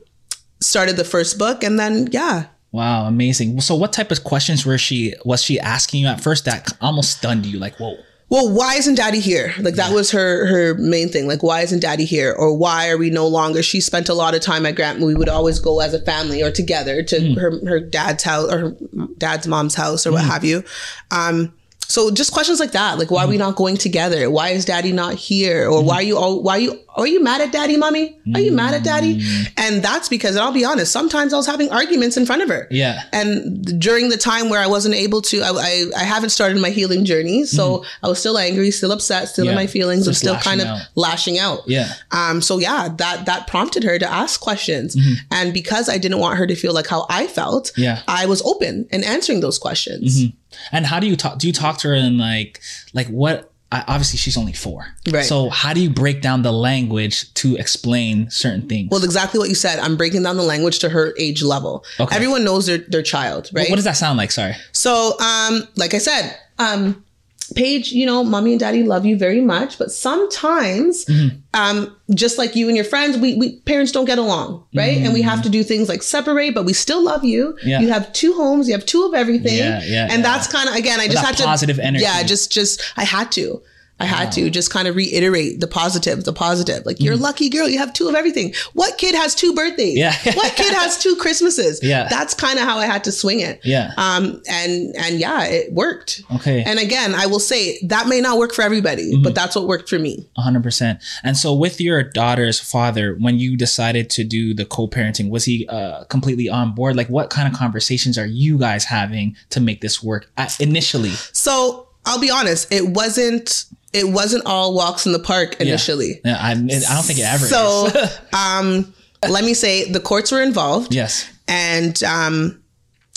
started 0.61 0.95
the 0.95 1.05
first 1.05 1.39
book. 1.39 1.63
And 1.63 1.79
then, 1.79 2.09
yeah, 2.11 2.45
Wow, 2.71 3.07
amazing. 3.07 3.61
So 3.61 3.73
what 3.75 3.93
type 3.93 4.11
of 4.11 4.23
questions 4.23 4.63
were 4.63 4.77
she 4.77 5.15
was 5.25 5.41
she 5.41 5.59
asking 5.59 6.01
you 6.01 6.07
at 6.07 6.21
first 6.21 6.45
that 6.45 6.71
almost 6.81 7.17
stunned 7.17 7.47
you 7.47 7.57
like, 7.57 7.77
whoa. 7.77 7.97
Well, 8.29 8.51
why 8.51 8.75
isn't 8.75 8.95
daddy 8.95 9.19
here? 9.19 9.53
Like 9.59 9.73
that 9.75 9.91
was 9.91 10.11
her 10.11 10.45
her 10.45 10.75
main 10.75 11.09
thing. 11.09 11.27
Like, 11.27 11.41
why 11.41 11.61
isn't 11.61 11.79
daddy 11.79 12.05
here? 12.05 12.31
Or 12.31 12.55
why 12.55 12.89
are 12.89 12.97
we 12.97 13.09
no 13.09 13.27
longer? 13.27 13.63
She 13.63 13.81
spent 13.81 14.07
a 14.07 14.13
lot 14.13 14.35
of 14.35 14.41
time 14.41 14.65
at 14.67 14.75
Grant. 14.75 14.99
We 15.01 15.15
would 15.15 15.29
always 15.29 15.59
go 15.59 15.79
as 15.79 15.93
a 15.95 16.01
family 16.01 16.43
or 16.43 16.51
together 16.51 17.01
to 17.01 17.33
her 17.35 17.65
her 17.65 17.79
dad's 17.79 18.23
house 18.23 18.51
or 18.51 18.59
her 18.59 18.77
dad's 19.17 19.47
mom's 19.47 19.75
house 19.75 20.05
or 20.05 20.11
what 20.11 20.25
have 20.25 20.45
you. 20.45 20.63
Um, 21.11 21.53
so 21.89 22.11
just 22.11 22.31
questions 22.31 22.59
like 22.59 22.71
that, 22.73 22.97
like 22.99 23.09
why 23.11 23.23
are 23.25 23.27
we 23.27 23.37
not 23.37 23.55
going 23.55 23.75
together? 23.75 24.29
Why 24.29 24.49
is 24.49 24.63
daddy 24.63 24.91
not 24.91 25.15
here? 25.15 25.67
Or 25.69 25.83
why 25.83 25.95
are 25.95 26.01
you 26.03 26.17
all 26.17 26.41
why 26.43 26.53
are 26.57 26.59
you 26.59 26.79
are 26.95 27.07
you 27.07 27.23
mad 27.23 27.41
at 27.41 27.51
daddy, 27.51 27.77
mommy? 27.77 28.17
Are 28.35 28.39
you 28.41 28.51
mad 28.51 28.73
at 28.73 28.83
daddy? 28.83 29.21
And 29.57 29.81
that's 29.81 30.07
because 30.09 30.35
and 30.35 30.43
I'll 30.43 30.51
be 30.51 30.65
honest, 30.65 30.91
sometimes 30.91 31.33
I 31.33 31.37
was 31.37 31.47
having 31.47 31.69
arguments 31.71 32.15
in 32.17 32.25
front 32.25 32.41
of 32.43 32.49
her. 32.49 32.67
Yeah. 32.69 33.01
And 33.11 33.79
during 33.79 34.09
the 34.09 34.17
time 34.17 34.49
where 34.49 34.59
I 34.61 34.67
wasn't 34.67 34.95
able 34.95 35.21
to, 35.23 35.41
I, 35.41 35.49
I, 35.51 35.85
I 35.97 36.03
haven't 36.03 36.29
started 36.31 36.61
my 36.61 36.69
healing 36.69 37.05
journey. 37.05 37.45
So 37.45 37.83
I 38.03 38.07
was 38.07 38.19
still 38.19 38.37
angry, 38.37 38.69
still 38.71 38.91
upset, 38.91 39.27
still 39.29 39.45
Mm-hmm. 39.45 39.45
Yeah. 39.45 39.51
in 39.51 39.55
my 39.55 39.67
feelings, 39.67 40.05
and 40.07 40.15
still 40.15 40.35
kind 40.37 40.61
of 40.61 40.67
out. 40.67 40.81
lashing 40.95 41.39
out. 41.39 41.59
Yeah. 41.67 41.91
Um, 42.11 42.41
so 42.41 42.59
yeah, 42.59 42.89
that 42.97 43.25
that 43.25 43.47
prompted 43.47 43.83
her 43.83 43.97
to 43.97 44.07
ask 44.11 44.39
questions. 44.41 44.95
And 45.31 45.53
because 45.53 45.89
I 45.89 45.97
didn't 45.97 46.19
want 46.19 46.37
her 46.37 46.45
to 46.45 46.55
feel 46.55 46.73
like 46.73 46.87
how 46.87 47.05
I 47.09 47.25
felt, 47.27 47.67
Mm-hmm. 47.73 47.81
Yeah. 47.81 47.95
Mm-hmm. 47.97 48.09
I 48.21 48.25
was 48.27 48.41
open 48.43 48.87
and 48.91 49.03
answering 49.05 49.39
those 49.39 49.57
questions. 49.57 50.23
And 50.71 50.85
how 50.85 50.99
do 50.99 51.07
you 51.07 51.15
talk? 51.15 51.37
Do 51.37 51.47
you 51.47 51.53
talk 51.53 51.77
to 51.79 51.89
her 51.89 51.93
in 51.93 52.17
like, 52.17 52.61
like 52.93 53.07
what? 53.07 53.51
I- 53.71 53.83
Obviously, 53.87 54.17
she's 54.17 54.35
only 54.35 54.53
four. 54.53 54.95
Right. 55.11 55.23
So 55.25 55.49
how 55.49 55.73
do 55.73 55.79
you 55.81 55.91
break 55.91 56.21
down 56.21 56.41
the 56.41 56.51
language 56.51 57.31
to 57.35 57.55
explain 57.57 58.29
certain 58.31 58.67
things? 58.67 58.89
Well, 58.89 59.03
exactly 59.03 59.39
what 59.39 59.47
you 59.49 59.53
said. 59.55 59.77
I'm 59.77 59.95
breaking 59.95 60.23
down 60.23 60.37
the 60.37 60.43
language 60.43 60.79
to 60.79 60.89
her 60.89 61.13
age 61.19 61.43
level. 61.43 61.85
Okay. 61.99 62.15
Everyone 62.15 62.43
knows 62.43 62.65
their 62.65 62.79
their 62.79 63.03
child, 63.03 63.49
right? 63.53 63.69
what 63.69 63.75
does 63.75 63.85
that 63.85 63.95
sound 63.97 64.17
like? 64.17 64.31
Sorry. 64.31 64.55
So, 64.71 65.19
um, 65.19 65.67
like 65.75 65.93
I 65.93 65.99
said, 65.99 66.35
um, 66.57 67.05
Paige, 67.53 67.91
you 67.91 68.05
know, 68.05 68.23
mommy 68.23 68.51
and 68.51 68.59
daddy 68.59 68.83
love 68.83 69.05
you 69.05 69.17
very 69.17 69.41
much, 69.41 69.77
but 69.77 69.91
sometimes, 69.91 71.05
Mm-hmm. 71.05 71.37
um, 71.53 71.95
just 72.13 72.37
like 72.37 72.55
you 72.55 72.67
and 72.67 72.75
your 72.75 72.85
friends, 72.85 73.17
we, 73.17 73.35
we 73.35 73.57
parents 73.61 73.91
don't 73.91 74.05
get 74.05 74.17
along, 74.17 74.63
right? 74.75 74.97
And 74.97 75.13
we 75.13 75.21
have 75.21 75.41
to 75.43 75.49
do 75.49 75.63
things 75.63 75.87
like 75.89 76.01
separate, 76.03 76.53
but 76.53 76.65
we 76.65 76.73
still 76.73 77.03
love 77.03 77.23
you. 77.23 77.57
Yeah. 77.63 77.79
You 77.81 77.89
have 77.89 78.11
two 78.13 78.33
homes, 78.33 78.67
you 78.67 78.73
have 78.73 78.85
two 78.85 79.03
of 79.05 79.13
everything. 79.13 79.57
Yeah, 79.57 79.81
yeah, 79.83 80.03
And 80.03 80.11
yeah. 80.11 80.21
that's 80.21 80.47
kind 80.47 80.69
of 80.69 80.75
again, 80.75 80.99
I 80.99 81.07
just 81.07 81.23
had 81.25 81.37
to 81.37 81.43
positive 81.43 81.79
energy. 81.79 82.03
Yeah, 82.03 82.23
just 82.23 82.51
just 82.51 82.81
I 82.97 83.03
had 83.03 83.31
to. 83.33 83.61
I 83.99 84.05
had 84.05 84.31
to 84.33 84.49
just 84.49 84.71
kind 84.71 84.87
of 84.87 84.95
reiterate 84.95 85.59
the 85.59 85.67
positive, 85.67 86.23
the 86.23 86.33
positive. 86.33 86.85
Like 86.85 86.99
you're 86.99 87.15
a 87.15 87.17
lucky 87.17 87.49
girl, 87.49 87.67
you 87.67 87.77
have 87.79 87.93
two 87.93 88.07
of 88.07 88.15
everything. 88.15 88.53
What 88.73 88.97
kid 88.97 89.13
has 89.15 89.35
two 89.35 89.53
birthdays? 89.53 89.97
Yeah. 89.97 90.13
what 90.35 90.55
kid 90.55 90.73
has 90.73 90.97
two 90.97 91.15
Christmases? 91.17 91.79
Yeah. 91.83 92.07
That's 92.09 92.33
kind 92.33 92.57
of 92.59 92.65
how 92.65 92.77
I 92.77 92.85
had 92.85 93.03
to 93.05 93.11
swing 93.11 93.39
it. 93.41 93.59
Yeah. 93.63 93.91
Um, 93.97 94.41
and 94.49 94.95
and 94.95 95.19
yeah, 95.19 95.43
it 95.45 95.73
worked. 95.73 96.21
Okay. 96.35 96.63
And 96.65 96.79
again, 96.79 97.13
I 97.15 97.25
will 97.25 97.39
say 97.39 97.79
that 97.83 98.07
may 98.07 98.21
not 98.21 98.37
work 98.37 98.53
for 98.53 98.61
everybody, 98.61 99.13
Mm-hmm. 99.13 99.23
but 99.23 99.35
that's 99.35 99.55
what 99.55 99.67
worked 99.67 99.89
for 99.89 99.97
me. 99.99 100.27
100%. 100.37 101.01
And 101.23 101.37
so, 101.37 101.53
with 101.53 101.81
your 101.81 102.03
daughter's 102.03 102.59
father, 102.59 103.15
when 103.19 103.39
you 103.39 103.57
decided 103.57 104.09
to 104.11 104.23
do 104.23 104.53
the 104.53 104.65
co 104.65 104.87
parenting, 104.87 105.29
was 105.29 105.45
he 105.45 105.67
uh, 105.67 106.03
completely 106.05 106.47
on 106.49 106.73
board? 106.73 106.95
Like, 106.95 107.07
what 107.07 107.29
kind 107.29 107.47
of 107.47 107.53
conversations 107.57 108.17
are 108.17 108.25
you 108.25 108.57
guys 108.57 108.85
having 108.85 109.35
to 109.49 109.59
make 109.59 109.81
this 109.81 110.01
work 110.03 110.29
initially? 110.59 111.11
So 111.33 111.87
I'll 112.05 112.19
be 112.19 112.29
honest, 112.31 112.71
it 112.71 112.89
wasn't 112.89 113.65
it 113.93 114.07
wasn't 114.07 114.45
all 114.45 114.73
walks 114.75 115.05
in 115.05 115.11
the 115.13 115.19
park 115.19 115.59
initially. 115.59 116.21
Yeah, 116.23 116.37
I, 116.39 116.51
I 116.51 116.55
don't 116.55 117.03
think 117.05 117.19
it 117.19 117.25
ever 117.25 117.45
So 117.45 117.87
is. 117.87 118.19
um, 118.33 118.93
let 119.27 119.43
me 119.43 119.53
say 119.53 119.89
the 119.91 119.99
courts 119.99 120.31
were 120.31 120.41
involved. 120.41 120.93
yes. 120.93 121.27
and 121.47 122.01
um, 122.03 122.61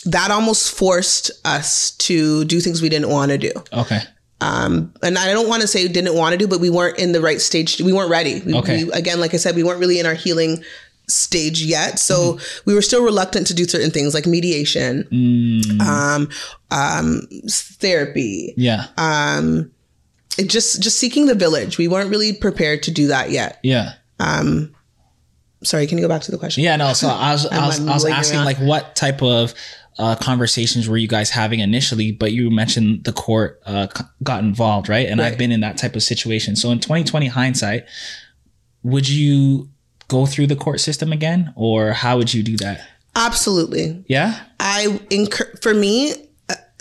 that 0.04 0.30
almost 0.30 0.74
forced 0.76 1.30
us 1.44 1.92
to 1.98 2.44
do 2.46 2.60
things 2.60 2.80
we 2.82 2.88
didn't 2.88 3.10
want 3.10 3.30
to 3.30 3.38
do. 3.38 3.52
Okay. 3.72 4.00
Um, 4.40 4.92
and 5.02 5.16
I 5.16 5.32
don't 5.32 5.48
want 5.48 5.62
to 5.62 5.68
say 5.68 5.86
didn't 5.86 6.16
want 6.16 6.32
to 6.32 6.36
do, 6.38 6.48
but 6.48 6.58
we 6.58 6.70
weren't 6.70 6.98
in 6.98 7.12
the 7.12 7.20
right 7.20 7.40
stage. 7.40 7.80
We 7.80 7.92
weren't 7.92 8.10
ready. 8.10 8.40
We, 8.44 8.54
Okay. 8.54 8.84
we- 8.84 8.90
again, 8.92 9.20
like 9.20 9.34
I 9.34 9.36
said, 9.36 9.54
we 9.54 9.62
weren't 9.62 9.78
really 9.78 10.00
in 10.00 10.06
our 10.06 10.14
healing 10.14 10.64
stage 11.08 11.62
yet. 11.62 12.00
So 12.00 12.32
Mm-hmm. 12.34 12.62
we 12.64 12.74
were 12.74 12.82
still 12.82 13.04
reluctant 13.04 13.46
to 13.48 13.54
do 13.54 13.64
certain 13.66 13.90
things 13.92 14.14
like 14.14 14.26
mediation, 14.26 15.04
Mm, 15.12 15.80
um, 15.82 16.28
um, 16.72 17.20
therapy, 17.48 18.54
yeah. 18.56 18.86
um, 18.96 19.70
just 20.36 20.82
just 20.82 20.98
seeking 20.98 21.26
the 21.26 21.34
village. 21.34 21.78
We 21.78 21.88
weren't 21.88 22.10
really 22.10 22.32
prepared 22.32 22.82
to 22.84 22.90
do 22.90 23.08
that 23.08 23.30
yet. 23.30 23.58
Yeah. 23.62 23.94
Um, 24.18 24.74
sorry, 25.62 25.86
can 25.86 25.98
you 25.98 26.04
go 26.04 26.08
back 26.08 26.22
to 26.22 26.30
the 26.30 26.38
question? 26.38 26.64
Yeah, 26.64 26.76
no. 26.76 26.92
So 26.92 27.08
I 27.08 27.32
was, 27.32 27.46
I 27.50 27.66
was, 27.66 27.80
I'm 27.80 27.86
was 27.86 28.04
asking 28.04 28.38
around. 28.38 28.46
like 28.46 28.58
what 28.58 28.96
type 28.96 29.22
of 29.22 29.54
uh, 29.98 30.16
conversations 30.16 30.88
were 30.88 30.96
you 30.96 31.08
guys 31.08 31.30
having 31.30 31.60
initially? 31.60 32.12
But 32.12 32.32
you 32.32 32.50
mentioned 32.50 33.04
the 33.04 33.12
court 33.12 33.60
uh, 33.66 33.88
got 34.22 34.42
involved, 34.42 34.88
right? 34.88 35.06
And 35.06 35.20
I've 35.20 35.38
been 35.38 35.52
in 35.52 35.60
that 35.60 35.76
type 35.76 35.96
of 35.96 36.02
situation. 36.02 36.56
So 36.56 36.70
in 36.70 36.80
2020 36.80 37.26
hindsight, 37.26 37.84
would 38.82 39.08
you 39.08 39.68
go 40.08 40.26
through 40.26 40.46
the 40.46 40.56
court 40.56 40.80
system 40.80 41.12
again, 41.12 41.52
or 41.56 41.92
how 41.92 42.18
would 42.18 42.34
you 42.34 42.42
do 42.42 42.56
that? 42.58 42.86
Absolutely. 43.14 44.04
Yeah. 44.08 44.40
I 44.58 45.00
incur 45.10 45.52
for 45.60 45.74
me. 45.74 46.14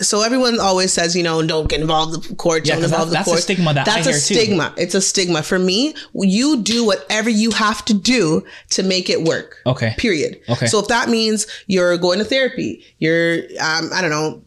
So 0.02 0.22
everyone 0.22 0.60
always 0.60 0.92
says, 0.92 1.16
you 1.16 1.22
know, 1.22 1.44
don't 1.46 1.68
get 1.68 1.80
involved 1.80 2.12
with 2.12 2.28
the 2.28 2.34
court, 2.36 2.66
Yeah, 2.66 2.74
don't 2.74 2.84
involve 2.84 3.10
that's- 3.10 3.24
the 3.26 3.30
court. 3.30 3.36
that's 3.36 3.50
a 3.50 3.52
stigma 3.54 3.74
that 3.74 3.86
that's 3.86 4.06
a 4.06 4.10
hear 4.10 4.18
too. 4.18 4.34
stigma. 4.34 4.74
It's 4.76 4.94
a 4.94 5.00
stigma. 5.00 5.42
For 5.42 5.58
me, 5.58 5.94
you 6.14 6.62
do 6.62 6.84
whatever 6.84 7.30
you 7.30 7.50
have 7.52 7.84
to 7.86 7.94
do 7.94 8.44
to 8.70 8.82
make 8.82 9.08
it 9.10 9.22
work. 9.22 9.56
Okay. 9.66 9.94
Period. 9.98 10.40
Okay. 10.48 10.66
So 10.66 10.78
if 10.80 10.88
that 10.88 11.08
means 11.08 11.46
you're 11.66 11.96
going 11.98 12.18
to 12.18 12.24
therapy, 12.24 12.84
you're, 12.98 13.38
um, 13.60 13.90
I 13.92 14.00
don't 14.00 14.10
know, 14.10 14.42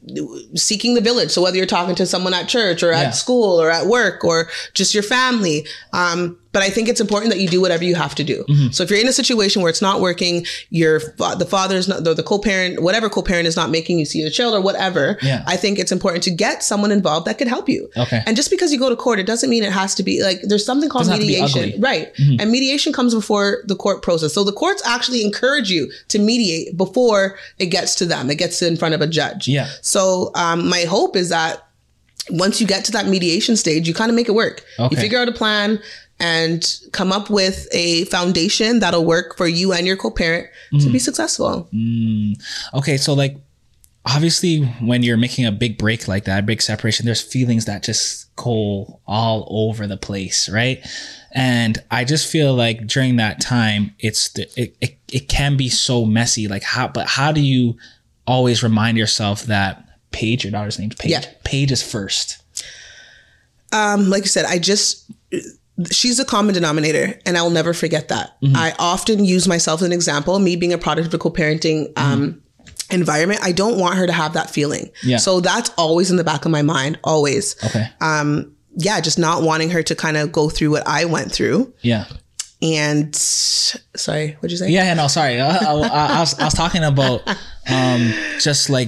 seeking 0.56 0.94
the 0.94 1.02
village. 1.02 1.32
So 1.32 1.42
whether 1.42 1.58
you're 1.58 1.66
talking 1.66 1.96
to 1.96 2.06
someone 2.06 2.34
at 2.34 2.48
church 2.48 2.84
or 2.84 2.92
Yeah. 2.92 3.02
at 3.02 3.16
school 3.16 3.60
or 3.62 3.70
at 3.72 3.88
work 3.88 4.24
or 4.24 4.50
just 4.74 4.94
your 4.94 5.04
family, 5.04 5.66
um, 5.94 6.38
but 6.56 6.64
I 6.64 6.70
think 6.70 6.88
it's 6.88 7.02
important 7.02 7.34
that 7.34 7.42
you 7.42 7.50
do 7.50 7.60
whatever 7.60 7.84
you 7.84 7.96
have 7.96 8.16
to 8.16 8.24
do. 8.24 8.46
Mm-hmm. 8.48 8.72
So 8.72 8.82
if 8.82 8.90
you're 8.90 9.02
in 9.02 9.10
a 9.10 9.12
situation 9.12 9.62
where 9.62 9.70
it's 9.70 9.82
not 9.82 10.00
working, 10.00 10.46
your 10.70 11.02
fa- 11.02 11.36
the 11.38 11.46
father's 11.46 11.90
not 11.90 12.06
the, 12.06 12.14
the 12.14 12.24
co-parent, 12.24 12.82
whatever 12.82 13.10
co-parent 13.10 13.46
is 13.46 13.58
not 13.58 13.70
making 13.70 14.00
you 14.00 14.06
see 14.06 14.22
your 14.22 14.30
child 14.30 14.54
or 14.54 14.62
whatever. 14.62 15.18
Yeah. 15.22 15.44
I 15.48 15.58
think 15.58 15.80
it's 15.80 15.92
important 15.92 16.24
to 16.24 16.32
get 16.32 16.64
someone 16.64 16.94
involved 16.94 17.28
that 17.28 17.38
could 17.38 17.50
help 17.50 17.68
you. 17.68 17.90
Okay. 17.98 18.24
And 18.26 18.38
just 18.38 18.50
because 18.50 18.72
you 18.72 18.80
go 18.80 18.90
to 18.90 18.96
court, 18.96 19.20
it 19.20 19.28
doesn't 19.28 19.50
mean 19.50 19.66
it 19.66 19.74
has 19.74 19.96
to 19.96 20.04
be 20.04 20.24
like 20.24 20.44
there's 20.44 20.66
something 20.66 20.88
called 20.88 21.08
Doesn't 21.08 21.16
have 21.16 21.20
to 21.20 21.28
be 21.28 21.34
mediation, 21.34 21.60
ugly. 21.60 21.74
Mm-hmm. 21.74 21.84
right? 21.84 22.40
And 22.40 22.52
mediation 22.52 22.94
comes 22.94 23.14
before 23.14 23.58
the 23.66 23.76
court 23.76 24.02
process. 24.02 24.34
So 24.34 24.46
the 24.46 24.54
courts 24.54 24.82
actually 24.88 25.26
encourage 25.26 25.70
you 25.70 25.92
to 26.08 26.20
mediate 26.20 26.78
before 26.78 27.38
it 27.60 27.66
gets 27.66 27.96
to 27.96 28.06
them. 28.06 28.30
It 28.30 28.38
gets 28.38 28.62
in 28.62 28.78
front 28.78 28.96
of 28.96 29.02
a 29.02 29.08
judge. 29.08 29.50
Yeah. 29.50 29.68
So 29.82 30.32
um, 30.36 30.70
my 30.70 30.86
hope 30.86 31.18
is 31.18 31.28
that 31.32 31.64
once 32.30 32.60
you 32.60 32.68
get 32.68 32.86
to 32.86 32.92
that 32.92 33.08
mediation 33.08 33.56
stage, 33.56 33.88
you 33.88 33.94
kind 33.94 34.10
of 34.10 34.16
make 34.16 34.28
it 34.28 34.34
work. 34.34 34.64
Okay. 34.80 34.96
You 34.96 35.02
figure 35.02 35.20
out 35.20 35.28
a 35.28 35.32
plan 35.32 35.80
and 36.20 36.80
come 36.94 37.12
up 37.12 37.30
with 37.30 37.68
a 37.72 38.06
foundation 38.06 38.80
that'll 38.80 39.06
work 39.06 39.36
for 39.38 39.48
you 39.48 39.74
and 39.74 39.86
your 39.86 39.98
co-parent 39.98 40.48
to 40.72 40.78
Mm. 40.78 40.92
be 40.94 41.00
successful. 41.00 41.70
Okay, 42.74 42.98
so 42.98 43.14
like 43.14 43.38
obviously 44.06 44.62
when 44.82 45.02
you're 45.04 45.18
making 45.18 45.46
a 45.46 45.52
big 45.52 45.78
break 45.78 46.08
like 46.08 46.26
that, 46.26 46.40
a 46.40 46.44
big 46.44 46.62
separation, 46.62 47.06
there's 47.06 47.22
feelings 47.22 47.66
that 47.66 47.84
just 47.84 48.34
go 48.36 49.00
all 49.08 49.48
over 49.50 49.88
the 49.88 49.98
place, 49.98 50.48
right? 50.48 50.86
And 51.34 51.80
I 51.92 52.06
just 52.06 52.30
feel 52.32 52.54
like 52.54 52.86
during 52.88 53.18
that 53.18 53.42
time, 53.42 53.94
it's 54.00 54.30
the, 54.30 54.44
it, 54.56 54.76
it 54.80 54.98
it 55.12 55.28
can 55.28 55.58
be 55.58 55.68
so 55.70 56.06
messy. 56.06 56.48
Like 56.48 56.64
how, 56.64 56.88
but 56.88 57.08
how 57.08 57.32
do 57.34 57.42
you 57.42 57.76
always 58.26 58.64
remind 58.64 58.98
yourself 58.98 59.44
that 59.44 59.84
Paige, 60.12 60.46
your 60.46 60.52
daughter's 60.52 60.80
name's 60.80 60.96
Paige, 60.96 61.12
Yeah. 61.12 61.26
Paige 61.44 61.72
is 61.74 61.84
first. 61.84 62.38
um, 63.74 64.10
like 64.10 64.24
I 64.24 64.28
said, 64.28 64.46
I 64.46 64.60
just 64.60 65.12
she's 65.92 66.20
a 66.20 66.26
common 66.26 66.54
denominator, 66.54 67.20
and 67.26 67.38
I'll 67.38 67.50
never 67.50 67.74
forget 67.74 68.08
that. 68.10 68.40
Mm-hmm. 68.42 68.56
I 68.56 68.74
often 68.80 69.26
use 69.26 69.48
myself 69.48 69.82
as 69.82 69.88
an 69.88 69.92
example. 69.94 70.40
Me 70.40 70.56
being 70.56 70.74
a 70.74 70.78
product 70.78 71.08
of 71.08 71.14
a 71.14 71.18
co-parenting 71.18 71.92
um, 71.98 72.42
environment, 72.92 73.42
I 73.44 73.52
don't 73.52 73.78
want 73.80 73.98
her 73.98 74.08
to 74.08 74.14
have 74.14 74.34
that 74.34 74.50
feeling. 74.50 74.86
Mm-hmm. 74.86 75.10
Yeah. 75.10 75.18
So 75.18 75.40
that's 75.42 75.72
always 75.78 76.12
in 76.12 76.18
the 76.18 76.24
back 76.24 76.46
of 76.46 76.52
my 76.52 76.62
mind, 76.62 77.00
always. 77.04 77.56
Okay. 77.64 77.88
Um, 78.02 78.56
yeah, 78.78 79.00
just 79.02 79.18
not 79.20 79.42
wanting 79.44 79.70
her 79.70 79.84
to 79.84 79.96
kind 79.96 80.18
of 80.18 80.32
go 80.32 80.50
through 80.50 80.72
what 80.72 80.88
I 80.88 81.06
went 81.06 81.32
through. 81.32 81.74
yeah. 81.82 82.06
And 82.62 83.14
sorry, 83.14 84.32
what'd 84.40 84.50
you 84.50 84.58
say? 84.58 84.70
Yeah, 84.70 84.86
yeah, 84.86 84.94
no, 84.94 85.08
sorry. 85.08 85.40
I, 85.42 85.58
I, 85.58 85.72
I 85.74 86.20
was 86.22 86.40
I 86.40 86.46
was 86.46 86.54
talking 86.54 86.84
about 86.84 87.22
um 87.70 88.14
just 88.40 88.70
like 88.70 88.88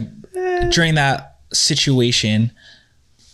during 0.71 0.95
that 0.95 1.35
situation, 1.51 2.51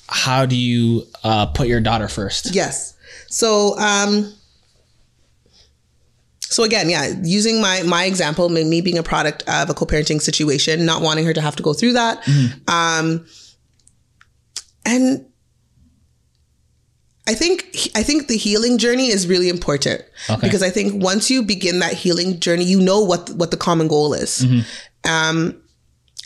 how 0.09 0.45
do 0.47 0.55
you 0.55 1.03
uh 1.23 1.45
put 1.45 1.67
your 1.67 1.79
daughter 1.79 2.07
first? 2.07 2.53
Yes. 2.53 2.92
So, 3.33 3.75
um, 3.79 4.31
so 6.41 6.63
again, 6.63 6.87
yeah, 6.87 7.15
using 7.23 7.59
my 7.59 7.81
my 7.81 8.05
example, 8.05 8.47
me 8.49 8.79
being 8.79 8.99
a 8.99 9.03
product 9.03 9.41
of 9.47 9.71
a 9.71 9.73
co-parenting 9.73 10.21
situation, 10.21 10.85
not 10.85 11.01
wanting 11.01 11.25
her 11.25 11.33
to 11.33 11.41
have 11.41 11.55
to 11.55 11.63
go 11.63 11.73
through 11.73 11.93
that, 11.93 12.27
um, 12.67 13.25
and 14.85 15.25
I 17.25 17.33
think 17.33 17.89
I 17.95 18.03
think 18.03 18.27
the 18.27 18.37
healing 18.37 18.77
journey 18.77 19.07
is 19.07 19.25
really 19.25 19.49
important 19.49 20.03
Okay. 20.29 20.39
because 20.41 20.61
I 20.61 20.69
think 20.69 21.01
once 21.01 21.31
you 21.31 21.41
begin 21.41 21.79
that 21.79 21.93
healing 21.93 22.39
journey, 22.39 22.65
you 22.65 22.79
know 22.79 23.01
what 23.01 23.31
what 23.31 23.49
the 23.49 23.57
common 23.57 23.87
goal 23.87 24.13
is. 24.13 24.45
Um, 25.05 25.59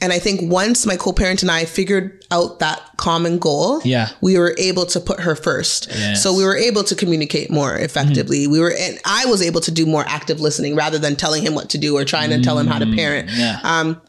and 0.01 0.13
I 0.13 0.20
think 0.20 0.42
once 0.51 0.86
my 0.86 0.96
co-parent 0.96 1.42
and 1.42 1.50
I 1.51 1.66
figured 1.66 2.24
out 2.30 2.60
that 2.60 2.82
common 2.98 3.39
goal, 3.39 3.82
Yeah. 3.84 4.10
we 4.22 4.38
were 4.38 4.54
able 4.60 4.86
to 4.88 5.00
put 5.00 5.20
her 5.22 5.36
first. 5.36 5.88
Yes. 5.89 6.22
So 6.22 6.34
we 6.36 6.44
were 6.44 6.56
able 6.56 6.84
to 6.84 6.96
communicate 6.96 7.50
more 7.50 7.75
effectively. 7.75 8.46
We 8.48 8.60
were, 8.60 8.72
and 8.77 9.00
I 9.06 9.25
was 9.25 9.42
able 9.42 9.62
to 9.62 9.72
do 9.72 9.86
more 9.86 10.04
active 10.08 10.39
listening 10.39 10.75
rather 10.75 11.00
than 11.00 11.16
telling 11.16 11.44
him 11.44 11.56
what 11.56 11.70
to 11.72 11.77
do 11.77 11.98
or 11.98 12.06
trying 12.06 12.30
to 12.30 12.42
tell 12.42 12.60
him 12.60 12.68
how 12.68 12.80
to 12.80 12.86
parent. 12.96 13.30
Yeah. 13.32 13.60
Um, 13.63 14.00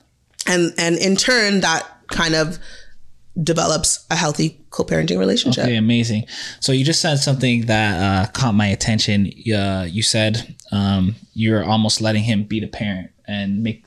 and 0.47 0.73
and 0.79 0.97
in 0.97 1.17
turn, 1.17 1.61
that 1.61 1.87
kind 2.09 2.35
of 2.35 2.59
develops 3.43 4.05
a 4.11 4.17
healthy 4.17 4.59
co-parenting 4.71 5.19
relationship. 5.19 5.65
Okay, 5.65 5.77
amazing. 5.77 6.25
So 6.61 6.73
you 6.73 6.85
just 6.85 7.01
said 7.01 7.17
something 7.17 7.67
that 7.67 8.03
uh, 8.29 8.31
caught 8.33 8.55
my 8.55 8.67
attention. 8.67 9.31
Uh, 9.55 9.87
you 9.89 10.03
said 10.03 10.57
um, 10.73 11.15
you're 11.35 11.65
almost 11.65 12.01
letting 12.01 12.25
him 12.25 12.45
be 12.45 12.61
the 12.61 12.67
parent 12.67 13.11
and 13.27 13.63
make 13.63 13.85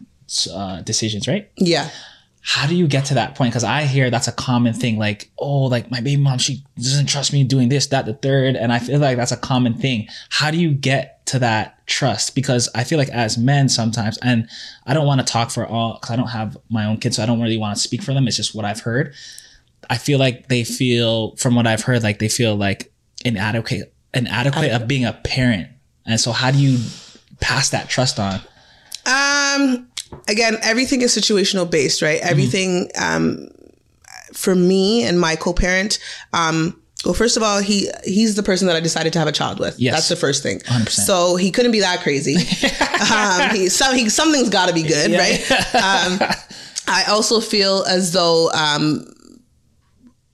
uh, 0.53 0.81
decisions, 0.81 1.27
right? 1.27 1.49
Yeah. 1.57 1.89
How 2.43 2.65
do 2.65 2.75
you 2.75 2.87
get 2.87 3.05
to 3.05 3.13
that 3.13 3.35
point? 3.35 3.51
Because 3.51 3.63
I 3.63 3.83
hear 3.83 4.09
that's 4.09 4.27
a 4.27 4.31
common 4.31 4.73
thing. 4.73 4.97
Like, 4.97 5.29
oh, 5.37 5.65
like 5.65 5.91
my 5.91 6.01
baby 6.01 6.19
mom, 6.19 6.39
she 6.39 6.63
doesn't 6.75 7.05
trust 7.05 7.31
me 7.31 7.43
doing 7.43 7.69
this, 7.69 7.87
that, 7.87 8.07
the 8.07 8.15
third, 8.15 8.55
and 8.55 8.73
I 8.73 8.79
feel 8.79 8.99
like 8.99 9.17
that's 9.17 9.31
a 9.31 9.37
common 9.37 9.75
thing. 9.75 10.07
How 10.29 10.49
do 10.49 10.57
you 10.57 10.73
get 10.73 11.23
to 11.27 11.39
that 11.39 11.85
trust? 11.85 12.33
Because 12.33 12.67
I 12.73 12.83
feel 12.83 12.97
like 12.97 13.09
as 13.09 13.37
men 13.37 13.69
sometimes, 13.69 14.17
and 14.23 14.49
I 14.87 14.95
don't 14.95 15.05
want 15.05 15.21
to 15.21 15.31
talk 15.31 15.51
for 15.51 15.67
all, 15.67 15.93
because 15.93 16.09
I 16.09 16.15
don't 16.15 16.29
have 16.29 16.57
my 16.69 16.85
own 16.85 16.97
kids, 16.97 17.17
so 17.17 17.23
I 17.23 17.27
don't 17.27 17.41
really 17.41 17.59
want 17.59 17.75
to 17.75 17.81
speak 17.81 18.01
for 18.01 18.13
them. 18.13 18.27
It's 18.27 18.37
just 18.37 18.55
what 18.55 18.65
I've 18.65 18.79
heard. 18.79 19.13
I 19.89 19.97
feel 19.97 20.17
like 20.17 20.47
they 20.47 20.63
feel, 20.63 21.35
from 21.35 21.53
what 21.53 21.67
I've 21.67 21.83
heard, 21.83 22.01
like 22.01 22.17
they 22.17 22.29
feel 22.29 22.55
like 22.55 22.91
inadequate, 23.23 23.93
inadequate 24.15 24.71
of 24.71 24.87
being 24.87 25.05
a 25.05 25.13
parent. 25.13 25.67
And 26.07 26.19
so, 26.19 26.31
how 26.31 26.49
do 26.49 26.57
you 26.57 26.79
pass 27.39 27.69
that 27.69 27.87
trust 27.87 28.19
on? 28.19 28.39
Um, 29.05 29.90
again, 30.27 30.57
everything 30.61 31.01
is 31.01 31.15
situational 31.15 31.69
based, 31.69 32.01
right? 32.01 32.19
Everything, 32.21 32.89
um, 32.99 33.47
for 34.33 34.55
me 34.55 35.03
and 35.03 35.19
my 35.19 35.35
co-parent, 35.35 35.99
um, 36.33 36.77
well, 37.03 37.15
first 37.15 37.35
of 37.35 37.41
all, 37.41 37.59
he 37.61 37.89
he's 38.03 38.35
the 38.35 38.43
person 38.43 38.67
that 38.67 38.75
I 38.75 38.79
decided 38.79 39.11
to 39.13 39.19
have 39.19 39.27
a 39.27 39.31
child 39.31 39.59
with. 39.59 39.79
Yes. 39.79 39.95
That's 39.95 40.09
the 40.09 40.15
first 40.15 40.43
thing. 40.43 40.59
100%. 40.59 40.89
So 40.89 41.35
he 41.35 41.49
couldn't 41.49 41.71
be 41.71 41.79
that 41.79 42.01
crazy. 42.01 42.35
um, 43.11 43.55
he, 43.55 43.69
some, 43.69 43.95
he, 43.95 44.07
something's 44.07 44.49
got 44.49 44.67
to 44.67 44.73
be 44.73 44.83
good, 44.83 45.11
right? 45.13 45.39
Um, 45.73 46.19
I 46.87 47.05
also 47.09 47.39
feel 47.39 47.83
as 47.85 48.11
though, 48.11 48.51
um, 48.51 49.05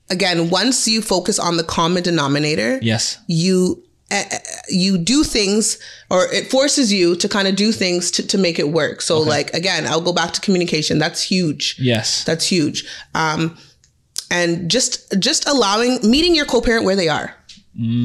again, 0.09 0.49
once 0.49 0.87
you 0.87 1.01
focus 1.01 1.39
on 1.39 1.55
the 1.57 1.63
common 1.63 2.03
denominator, 2.03 2.79
Yes. 2.81 3.17
you 3.27 3.83
uh, 4.11 4.23
you 4.69 4.97
do 4.97 5.23
things 5.23 5.79
or 6.09 6.25
it 6.33 6.49
forces 6.49 6.91
you 6.91 7.15
to 7.15 7.29
kind 7.29 7.47
of 7.47 7.55
do 7.55 7.71
things 7.71 8.11
to, 8.11 8.25
to 8.27 8.37
make 8.37 8.59
it 8.59 8.69
work. 8.69 9.01
So 9.01 9.19
like 9.19 9.53
again 9.53 9.85
i'll 9.87 10.01
go 10.01 10.13
back 10.13 10.33
to 10.33 10.41
communication. 10.41 10.99
That's 10.99 11.21
huge. 11.21 11.77
Yes. 11.79 12.23
that's 12.23 12.45
huge. 12.45 12.85
Um 13.13 13.57
and 14.29 14.69
just 14.69 15.19
just 15.19 15.47
allowing 15.47 15.99
meeting 16.09 16.35
your 16.35 16.45
co-parent 16.45 16.83
where 16.85 16.95
they 16.95 17.09
are 17.09 17.33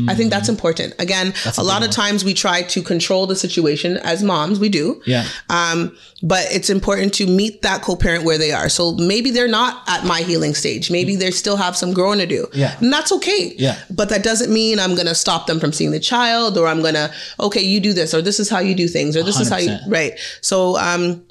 i 0.09 0.15
think 0.15 0.31
that's 0.31 0.51
important 0.51 0.95
again 0.99 1.33
a, 1.47 1.53
a 1.59 1.63
lot 1.63 1.81
big 1.81 1.89
of 1.89 1.95
times 1.95 2.25
we 2.25 2.35
try 2.35 2.61
to 2.61 2.83
control 2.83 3.27
the 3.27 3.35
situation 3.35 3.97
as 3.99 4.23
moms 4.23 4.61
we 4.61 4.69
do 4.69 5.01
Yeah. 5.07 5.25
um, 5.49 5.97
but 6.23 6.47
it's 6.53 6.69
important 6.71 7.15
to 7.15 7.27
meet 7.27 7.63
that 7.63 7.83
co-parent 7.83 8.23
where 8.25 8.39
they 8.39 8.53
are. 8.53 8.69
So 8.69 8.93
maybe 8.93 9.31
they're 9.33 9.49
not 9.49 9.83
at 9.89 10.05
my 10.05 10.21
healing 10.21 10.55
stage. 10.55 10.89
Maybe 10.89 11.17
they 11.17 11.33
still 11.33 11.57
have 11.57 11.77
some 11.77 11.93
growing 11.93 12.21
to 12.21 12.27
do. 12.27 12.47
Yeah. 12.55 12.77
And 12.81 12.93
that's 12.93 13.11
okay. 13.19 13.53
Yeah. 13.59 13.77
But 13.91 14.09
that 14.11 14.23
doesn't 14.23 14.53
mean 14.53 14.79
I'm 14.79 14.95
gonna 14.95 15.17
stop 15.17 15.49
them 15.49 15.59
from 15.59 15.73
seeing 15.73 15.91
the 15.91 15.99
child 15.99 16.57
or 16.59 16.69
I'm 16.69 16.81
gonna, 16.81 17.11
okay, 17.41 17.61
you 17.63 17.81
do 17.81 17.93
this, 17.93 18.15
or 18.15 18.23
this 18.23 18.39
is 18.39 18.49
how 18.49 18.61
you 18.61 18.77
do 18.77 18.87
things, 18.87 19.17
or 19.17 19.25
this 19.25 19.41
is 19.41 19.49
how 19.49 19.57
you 19.57 19.77
right. 19.89 20.13
So 20.43 20.77
um 20.79 21.25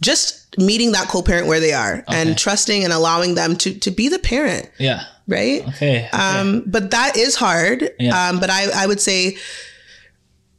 just 0.00 0.56
meeting 0.58 0.92
that 0.92 1.08
co-parent 1.08 1.46
where 1.46 1.60
they 1.60 1.72
are 1.72 2.04
Okay. 2.08 2.16
and 2.22 2.38
trusting 2.38 2.84
and 2.84 2.92
allowing 2.92 3.34
them 3.34 3.56
to 3.56 3.74
to 3.80 3.90
be 3.90 4.08
the 4.08 4.18
parent, 4.18 4.70
Yeah. 4.78 5.02
Right? 5.30 5.62
Okay. 5.68 6.06
okay. 6.06 6.08
Um, 6.12 6.64
but 6.66 6.90
that 6.90 7.16
is 7.16 7.36
hard. 7.36 7.90
Yeah. 7.98 8.28
Um, 8.28 8.40
but 8.40 8.50
I, 8.50 8.84
I 8.84 8.86
would 8.86 9.00
say 9.00 9.36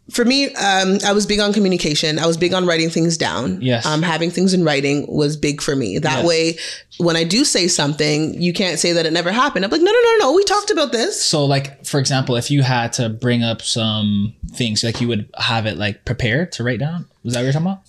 for 0.09 0.25
me, 0.25 0.47
um, 0.55 0.97
I 1.05 1.13
was 1.13 1.25
big 1.25 1.39
on 1.39 1.53
communication. 1.53 2.19
I 2.19 2.25
was 2.25 2.35
big 2.35 2.53
on 2.53 2.65
writing 2.65 2.89
things 2.89 3.15
down. 3.17 3.61
Yes. 3.61 3.85
Um, 3.85 4.01
having 4.01 4.29
things 4.29 4.53
in 4.53 4.65
writing 4.65 5.05
was 5.07 5.37
big 5.37 5.61
for 5.61 5.73
me. 5.73 5.99
That 5.99 6.17
Yes. 6.17 6.25
way, 6.27 6.57
when 6.97 7.15
I 7.15 7.23
do 7.23 7.45
say 7.45 7.69
something, 7.69 8.41
you 8.41 8.51
can't 8.51 8.77
say 8.77 8.91
that 8.91 9.05
it 9.05 9.13
never 9.13 9.31
happened. 9.31 9.63
I'm 9.63 9.71
like, 9.71 9.79
no, 9.79 9.89
no, 9.91 10.01
no, 10.03 10.15
no. 10.19 10.33
We 10.33 10.43
talked 10.43 10.69
about 10.69 10.91
this. 10.91 11.23
So, 11.23 11.45
like 11.45 11.85
for 11.85 11.97
example, 11.97 12.35
if 12.35 12.51
you 12.51 12.61
had 12.61 12.91
to 12.93 13.07
bring 13.07 13.41
up 13.41 13.61
some 13.61 14.33
things, 14.53 14.83
like 14.83 14.99
you 14.99 15.07
would 15.07 15.29
have 15.37 15.65
it 15.65 15.77
like 15.77 16.03
prepared 16.03 16.51
to 16.53 16.63
write 16.65 16.79
down. 16.79 17.05
Was 17.23 17.33
that 17.33 17.39
what 17.39 17.43
you're 17.43 17.53
talking 17.53 17.67
about? 17.67 17.83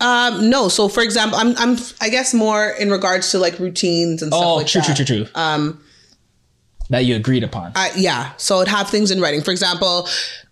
Um, 0.00 0.48
no. 0.48 0.68
So, 0.68 0.88
for 0.88 1.02
example, 1.02 1.38
I'm, 1.38 1.54
I'm, 1.58 1.76
I 2.00 2.08
guess 2.08 2.32
more 2.32 2.68
in 2.70 2.90
regards 2.90 3.30
to 3.32 3.38
like 3.38 3.58
routines 3.58 4.22
and 4.22 4.32
stuff 4.32 4.42
Oh, 4.42 4.54
like 4.56 4.68
true, 4.68 4.80
that. 4.80 4.96
true, 4.96 5.04
true, 5.04 5.24
true. 5.26 5.32
Um, 5.34 5.81
that 6.92 7.04
you 7.04 7.16
agreed 7.16 7.42
upon. 7.44 7.72
I, 7.74 7.90
yeah. 7.96 8.32
So 8.36 8.60
it'd 8.60 8.68
have 8.68 8.88
things 8.88 9.10
in 9.10 9.20
writing. 9.20 9.42
For 9.42 9.50
example, 9.50 10.08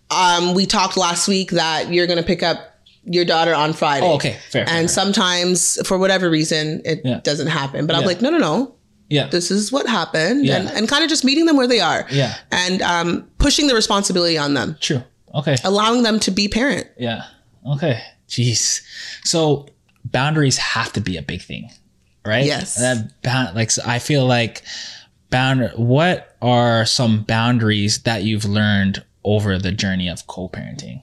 um, 0.09 0.53
we 0.53 0.65
talked 0.65 0.97
last 0.97 1.27
week 1.27 1.51
that 1.51 1.91
you're 1.93 2.07
going 2.07 2.19
to 2.19 2.25
pick 2.25 2.43
up 2.43 2.57
your 3.03 3.25
daughter 3.25 3.55
on 3.55 3.73
Friday. 3.73 4.05
Oh, 4.05 4.13
okay. 4.15 4.33
Fair, 4.51 4.65
fair, 4.65 4.75
And 4.75 4.81
fair. 4.81 4.87
sometimes, 4.89 5.79
for 5.87 5.97
whatever 5.97 6.29
reason, 6.29 6.81
it 6.85 7.01
Yeah. 7.03 7.19
doesn't 7.23 7.47
happen. 7.47 7.87
But 7.87 7.95
I'm 7.95 8.01
Yeah. 8.01 8.07
like, 8.07 8.21
no, 8.21 8.29
no, 8.29 8.37
no. 8.37 8.75
yeah. 9.09 9.27
This 9.27 9.49
is 9.51 9.71
what 9.71 9.87
happened, 9.87 10.45
Yeah. 10.45 10.57
and, 10.57 10.69
and 10.69 10.87
kind 10.87 11.03
of 11.03 11.09
just 11.09 11.23
meeting 11.25 11.45
them 11.45 11.57
where 11.57 11.67
they 11.67 11.79
are. 11.81 12.05
Yeah. 12.11 12.35
And 12.51 12.81
um, 12.81 13.27
pushing 13.39 13.67
the 13.67 13.75
responsibility 13.75 14.37
on 14.37 14.53
them, 14.53 14.77
true. 14.79 15.03
Okay. 15.33 15.55
allowing 15.63 16.03
them 16.03 16.19
to 16.21 16.31
be 16.31 16.47
parent. 16.47 16.87
Yeah. 16.97 17.23
Okay. 17.75 18.01
Jeez. 18.29 18.81
So 19.23 19.67
boundaries 20.05 20.57
have 20.57 20.93
to 20.93 21.01
be 21.01 21.17
a 21.17 21.21
big 21.21 21.41
thing, 21.41 21.69
right? 22.25 22.45
Yes. 22.45 22.75
That 22.75 23.53
like 23.55 23.71
so 23.71 23.81
I 23.85 23.99
feel 23.99 24.25
like 24.25 24.63
bound. 25.31 25.71
What 25.75 26.35
are 26.41 26.85
some 26.85 27.23
boundaries 27.23 28.03
that 28.03 28.23
you've 28.23 28.45
learned 28.45 29.03
over 29.23 29.57
the 29.57 29.71
journey 29.71 30.07
of 30.07 30.27
co-parenting? 30.27 31.01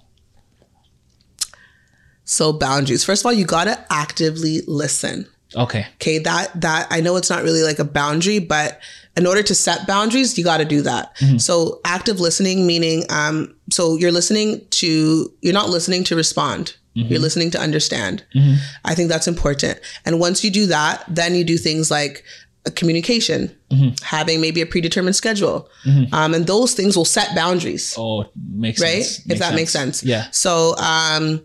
So 2.24 2.52
boundaries. 2.52 3.04
First 3.04 3.22
of 3.22 3.26
all, 3.26 3.32
you 3.32 3.46
gotta 3.46 3.84
actively 3.90 4.60
listen. 4.66 5.26
Okay. 5.56 5.86
Okay, 5.94 6.18
that 6.18 6.60
that 6.60 6.86
I 6.90 7.00
know 7.00 7.16
it's 7.16 7.30
not 7.30 7.42
really 7.42 7.62
like 7.62 7.78
a 7.78 7.84
boundary, 7.84 8.38
but 8.38 8.80
in 9.16 9.26
order 9.26 9.42
to 9.42 9.54
set 9.54 9.86
boundaries, 9.86 10.36
you 10.38 10.44
got 10.44 10.58
to 10.58 10.64
do 10.64 10.82
that. 10.82 11.16
Mm-hmm. 11.16 11.38
So 11.38 11.80
active 11.84 12.20
listening 12.20 12.66
meaning 12.66 13.04
um 13.08 13.54
so 13.70 13.96
you're 13.96 14.12
listening 14.12 14.66
to 14.70 15.32
you're 15.40 15.54
not 15.54 15.70
listening 15.70 16.04
to 16.04 16.16
respond. 16.16 16.76
Mm-hmm. 16.96 17.12
You're 17.12 17.20
listening 17.20 17.50
to 17.52 17.60
understand. 17.60 18.24
Mm-hmm. 18.34 18.56
I 18.84 18.94
think 18.94 19.08
that's 19.08 19.28
important. 19.28 19.80
And 20.04 20.20
once 20.20 20.44
you 20.44 20.50
do 20.50 20.66
that, 20.66 21.04
then 21.08 21.34
you 21.34 21.44
do 21.44 21.56
things 21.56 21.90
like 21.90 22.24
communication, 22.70 23.54
having 24.02 24.40
maybe 24.40 24.60
a 24.60 24.66
predetermined 24.66 25.16
schedule. 25.16 25.68
Um, 26.12 26.34
and 26.34 26.46
those 26.46 26.74
things 26.74 26.96
will 26.96 27.04
set 27.04 27.34
boundaries 27.34 27.94
Oh, 27.98 28.26
makes 28.52 28.80
right? 28.80 29.02
sense. 29.04 29.30
if 29.30 29.38
that 29.38 29.54
makes 29.54 29.72
sense. 29.72 30.02
Yeah. 30.04 30.26
So, 30.32 30.76
um, 30.78 31.42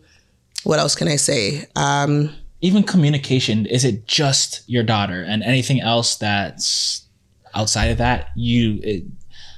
what 0.63 0.79
else 0.79 0.95
can 0.95 1.07
I 1.07 1.17
say? 1.17 1.65
Um, 1.75 2.29
Even 2.61 2.83
communication. 2.83 3.65
Is 3.65 3.83
it 3.83 4.05
just 4.07 4.63
your 4.67 4.83
daughter 4.83 5.21
and 5.23 5.43
anything 5.43 5.81
else 5.81 6.15
that's 6.15 7.03
outside 7.53 7.87
of 7.91 7.97
that? 7.97 8.29
You. 8.35 8.79
It, 8.83 9.03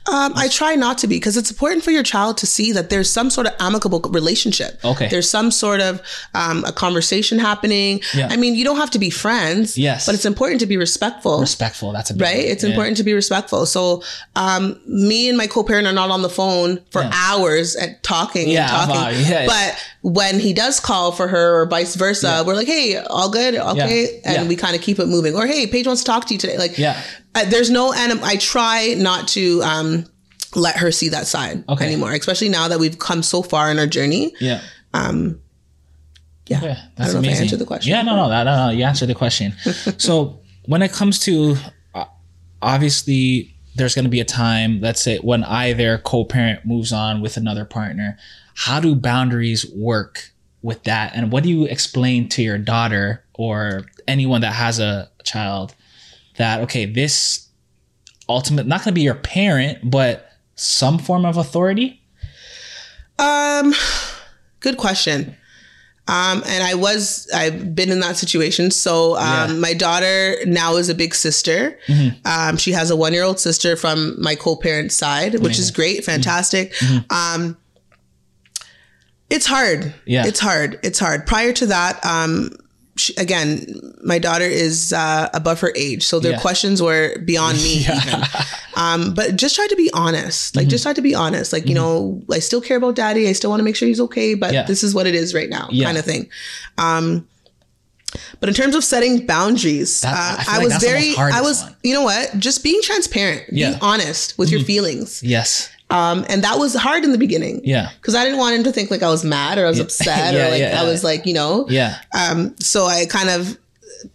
um, 0.07 0.33
I 0.35 0.47
try 0.49 0.75
not 0.75 0.97
to 0.99 1.07
be 1.07 1.15
because 1.15 1.35
it's 1.37 1.49
important 1.49 1.83
for 1.83 1.91
your 1.91 2.03
child 2.03 2.37
to 2.37 2.45
see 2.47 2.71
that 2.73 2.89
there's 2.89 3.09
some 3.09 3.29
sort 3.29 3.47
of 3.47 3.53
amicable 3.59 3.99
relationship. 4.01 4.79
Okay. 4.85 5.07
There's 5.09 5.29
some 5.29 5.49
sort 5.51 5.81
of 5.81 6.01
um, 6.33 6.63
a 6.65 6.71
conversation 6.71 7.39
happening. 7.39 8.01
Yeah. 8.13 8.27
I 8.29 8.37
mean, 8.37 8.55
you 8.55 8.63
don't 8.63 8.77
have 8.77 8.91
to 8.91 8.99
be 8.99 9.09
friends. 9.09 9.77
Yes. 9.77 10.05
But 10.05 10.13
it's 10.15 10.25
important 10.25 10.59
to 10.61 10.67
be 10.67 10.77
respectful. 10.77 11.39
respectful. 11.39 11.91
That's 11.91 12.09
a 12.11 12.13
big 12.13 12.21
right? 12.21 12.35
one. 12.37 12.45
It's 12.45 12.63
Yeah. 12.63 12.69
important 12.69 12.97
to 12.97 13.03
be 13.03 13.13
respectful. 13.13 13.65
So, 13.65 14.03
um, 14.35 14.79
me 14.87 15.27
and 15.29 15.37
my 15.37 15.47
co-parent 15.47 15.87
are 15.87 15.93
not 15.93 16.11
on 16.11 16.21
the 16.21 16.29
phone 16.29 16.81
for 16.91 17.01
Yeah. 17.01 17.11
hours 17.13 17.75
at 17.75 18.03
talking 18.03 18.47
Yeah, 18.49 18.61
and 18.83 18.91
talking. 18.91 18.95
wow, 18.95 19.09
yeah. 19.09 19.45
But 19.47 19.75
when 20.01 20.39
he 20.39 20.53
does 20.53 20.79
call 20.79 21.11
for 21.13 21.27
her 21.27 21.61
or 21.61 21.65
vice 21.65 21.95
versa, 21.95 22.43
we're 22.45 22.53
like, 22.55 22.67
"Hey, 22.67 22.97
all 22.97 23.29
good? 23.29 23.55
Okay," 23.55 24.21
and 24.23 24.47
we 24.47 24.55
kind 24.55 24.75
of 24.75 24.81
keep 24.81 24.99
it 24.99 25.07
moving. 25.07 25.35
Or, 25.35 25.47
"Hey, 25.47 25.65
Paige 25.67 25.87
wants 25.87 26.03
to 26.03 26.05
talk 26.11 26.25
to 26.27 26.33
you 26.33 26.39
today." 26.39 26.57
Like, 26.57 26.77
Yeah. 26.77 26.99
There's 27.43 27.69
no 27.69 27.93
anim- 27.93 28.23
I 28.23 28.37
try 28.37 28.95
not 28.97 29.27
to 29.29 29.61
um, 29.63 30.05
let 30.55 30.77
her 30.77 30.91
see 30.91 31.09
that 31.09 31.27
side 31.27 31.63
Okay. 31.67 31.85
anymore, 31.85 32.13
especially 32.13 32.49
now 32.49 32.69
that 32.69 32.79
we've 32.79 32.97
come 32.97 33.21
so 33.21 33.41
far 33.43 33.69
in 33.69 33.77
our 33.77 33.87
journey. 33.87 34.33
Yeah. 34.39 34.61
Yeah, 36.47 36.57
Okay, 36.57 36.71
I 36.71 36.77
that's 36.95 37.11
don't 37.13 37.23
know 37.23 37.27
amazing. 37.27 37.31
if 37.33 37.37
I 37.39 37.41
answered 37.43 37.59
the 37.59 37.65
question. 37.65 37.89
Yeah, 37.91 38.01
no, 38.03 38.15
no, 38.15 38.29
no, 38.29 38.43
no, 38.43 38.67
no. 38.67 38.69
You 38.71 38.83
answered 38.85 39.07
the 39.07 39.15
question. 39.15 39.53
so 39.97 40.39
when 40.67 40.83
it 40.83 40.91
comes 40.93 41.19
to, 41.21 41.55
uh, 41.95 42.05
obviously, 42.61 43.55
there's 43.75 43.95
going 43.95 44.05
to 44.05 44.11
be 44.11 44.19
a 44.19 44.25
time. 44.25 44.79
Let's 44.79 45.01
say 45.01 45.17
when 45.17 45.43
either 45.43 45.97
co-parent 45.97 46.63
moves 46.65 46.93
on 46.93 47.21
with 47.21 47.35
another 47.37 47.65
partner. 47.65 48.17
How 48.53 48.79
do 48.79 48.95
boundaries 48.95 49.65
work 49.75 50.31
with 50.61 50.83
that? 50.83 51.13
And 51.15 51.31
what 51.31 51.43
do 51.43 51.49
you 51.49 51.65
explain 51.65 52.29
to 52.29 52.41
your 52.43 52.57
daughter 52.59 53.23
or 53.33 53.81
anyone 54.07 54.41
that 54.41 54.53
has 54.53 54.79
a 54.79 55.09
child 55.23 55.73
that 56.37 56.61
okay, 56.61 56.85
this 56.85 57.47
ultimate 58.27 58.65
not 58.67 58.79
going 58.79 58.91
to 58.91 58.93
be 58.93 59.01
your 59.01 59.15
parent, 59.15 59.79
but 59.89 60.29
some 60.55 60.97
form 60.97 61.25
of 61.25 61.37
authority? 61.37 62.01
Um, 63.19 63.73
good 64.59 64.77
question. 64.77 65.35
Um, 66.07 66.43
and 66.45 66.63
I 66.63 66.75
was, 66.75 67.27
I've 67.33 67.73
been 67.73 67.89
in 67.89 67.99
that 68.01 68.15
situation. 68.15 68.69
So, 68.69 69.15
um, 69.17 69.23
Yeah. 69.51 69.53
my 69.57 69.73
daughter 69.73 70.35
now 70.45 70.75
is 70.75 70.87
a 70.89 70.93
big 70.93 71.15
sister. 71.15 71.79
Um, 72.25 72.57
she 72.57 72.73
has 72.73 72.91
a 72.91 72.95
one 72.95 73.11
year 73.13 73.23
old 73.23 73.39
sister 73.39 73.75
from 73.75 74.15
my 74.21 74.35
co 74.35 74.55
parent 74.55 74.91
side, 74.91 75.39
which 75.39 75.57
is 75.57 75.71
great, 75.71 76.05
fantastic. 76.05 76.73
Um, 77.09 77.57
it's 79.31 79.47
hard. 79.47 79.93
Yeah. 80.05 80.27
It's 80.27 80.39
hard. 80.39 80.79
It's 80.83 80.99
hard. 80.99 81.25
Prior 81.25 81.51
to 81.53 81.65
that, 81.67 82.05
um, 82.05 82.51
she, 82.97 83.13
again, 83.17 83.67
my 84.03 84.19
daughter 84.19 84.45
is 84.45 84.93
uh, 84.93 85.29
above 85.33 85.59
her 85.61 85.71
age, 85.75 86.03
so 86.03 86.19
their 86.19 86.33
Yeah. 86.33 86.39
questions 86.41 86.81
were 86.81 87.17
beyond 87.25 87.57
me. 87.57 87.79
Even. 87.85 88.23
Um, 88.77 89.13
but 89.13 89.35
just 89.35 89.55
try 89.55 89.67
to 89.67 89.75
be 89.75 89.89
honest. 89.93 90.55
Like, 90.55 90.63
Mm-hmm. 90.63 90.69
just 90.69 90.83
try 90.83 90.93
to 90.93 91.01
be 91.01 91.13
honest. 91.15 91.51
Like, 91.53 91.67
you 91.67 91.75
know, 91.75 92.21
I 92.31 92.39
still 92.39 92.61
care 92.61 92.77
about 92.77 92.95
daddy. 92.95 93.27
I 93.27 93.33
still 93.33 93.49
want 93.49 93.59
to 93.59 93.63
make 93.65 93.75
sure 93.75 93.87
he's 93.87 93.99
okay, 94.01 94.33
but 94.33 94.53
Yeah. 94.53 94.63
this 94.63 94.83
is 94.83 94.93
what 94.95 95.07
it 95.07 95.15
is 95.15 95.33
right 95.33 95.49
now, 95.49 95.67
Yeah. 95.71 95.85
kind 95.85 95.97
of 95.97 96.05
thing. 96.05 96.29
Um, 96.77 97.27
but 98.39 98.47
in 98.47 98.55
terms 98.55 98.75
of 98.75 98.83
setting 98.83 99.25
boundaries, 99.25 100.01
That- 100.01 100.13
I 100.15 100.17
uh, 100.17 100.43
feel 100.43 100.53
I, 100.53 100.57
like 100.57 100.63
was 100.63 100.69
that's 100.73 100.83
the 100.85 100.91
most 100.91 101.15
very, 101.17 101.31
I 101.33 101.41
was, 101.41 101.63
one. 101.63 101.75
you 101.83 101.93
know 101.93 102.03
what? 102.03 102.37
Just 102.39 102.63
being 102.63 102.81
transparent, 102.81 103.43
Yeah. 103.51 103.71
Mm-hmm. 103.71 103.79
being 103.79 103.81
honest 103.83 104.37
with 104.37 104.49
your 104.51 104.61
feelings. 104.61 105.21
Yes. 105.23 105.69
Um, 105.89 106.25
and 106.29 106.43
that 106.43 106.57
was 106.57 106.73
hard 106.75 107.03
in 107.03 107.11
the 107.11 107.17
beginning. 107.17 107.61
Yeah. 107.63 107.89
Because 108.01 108.15
I 108.15 108.23
didn't 108.23 108.39
want 108.39 108.55
him 108.55 108.63
to 108.63 108.71
think 108.71 108.89
like 108.91 109.03
I 109.03 109.09
was 109.09 109.23
mad 109.23 109.57
or 109.57 109.65
I 109.65 109.69
was 109.69 109.79
upset 109.85 110.33
Yeah, 110.33 110.47
or 110.47 110.51
like 110.51 110.59
yeah, 110.59 110.79
I 110.79 110.83
yeah. 110.83 110.89
was 110.89 111.03
like, 111.03 111.25
you 111.25 111.33
know. 111.33 111.67
Yeah. 111.69 111.97
Um, 112.17 112.55
so 112.59 112.85
I 112.85 113.05
kind 113.05 113.29
of 113.29 113.57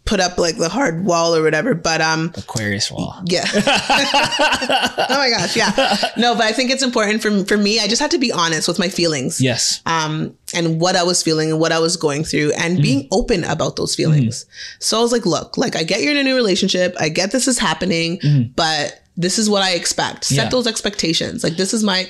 put 0.05 0.21
up 0.21 0.39
like 0.39 0.57
the 0.57 0.69
hard 0.69 1.05
wall 1.05 1.35
or 1.35 1.43
whatever. 1.43 1.75
But 1.75 2.01
um, 2.01 2.33
Aquarius 2.37 2.91
wall. 2.91 3.21
yeah. 3.27 3.45
oh 3.55 5.07
my 5.09 5.31
gosh, 5.31 5.57
yeah. 5.57 5.97
No, 6.17 6.35
but 6.35 6.45
I 6.45 6.53
think 6.53 6.71
it's 6.71 6.83
important 6.83 7.23
for 7.23 7.45
for 7.45 7.57
me. 7.57 7.81
I 7.81 7.87
just 7.87 8.01
had 8.01 8.11
to 8.13 8.19
be 8.19 8.33
honest 8.33 8.69
with 8.69 8.79
my 8.79 8.89
feelings. 8.89 9.41
Yes. 9.41 9.81
Um, 9.87 10.37
and 10.55 10.81
what 10.81 10.97
I 10.97 11.03
was 11.05 11.23
feeling 11.23 11.51
and 11.51 11.61
what 11.61 11.73
I 11.73 11.79
was 11.79 11.97
going 11.97 12.25
through 12.25 12.53
and 12.59 12.83
being 12.83 13.09
open 13.13 13.45
about 13.45 13.77
those 13.77 13.95
feelings. 13.95 14.47
So 14.81 14.99
I 14.99 15.03
was 15.03 15.13
like, 15.13 15.27
look, 15.27 15.57
like 15.57 15.77
I 15.77 15.85
get 15.85 16.03
you're 16.03 16.11
in 16.13 16.19
a 16.19 16.25
new 16.25 16.35
relationship. 16.37 16.97
I 16.99 17.09
get 17.09 17.31
this 17.31 17.47
is 17.49 17.59
happening, 17.59 18.19
but 18.57 19.01
this 19.21 19.39
is 19.39 19.51
what 19.51 19.63
I 19.63 19.73
expect. 19.75 20.25
Set 20.25 20.37
Yeah. 20.37 20.49
those 20.49 20.67
expectations. 20.67 21.45
Like 21.45 21.57
this 21.57 21.75
is 21.75 21.85
my 21.85 22.09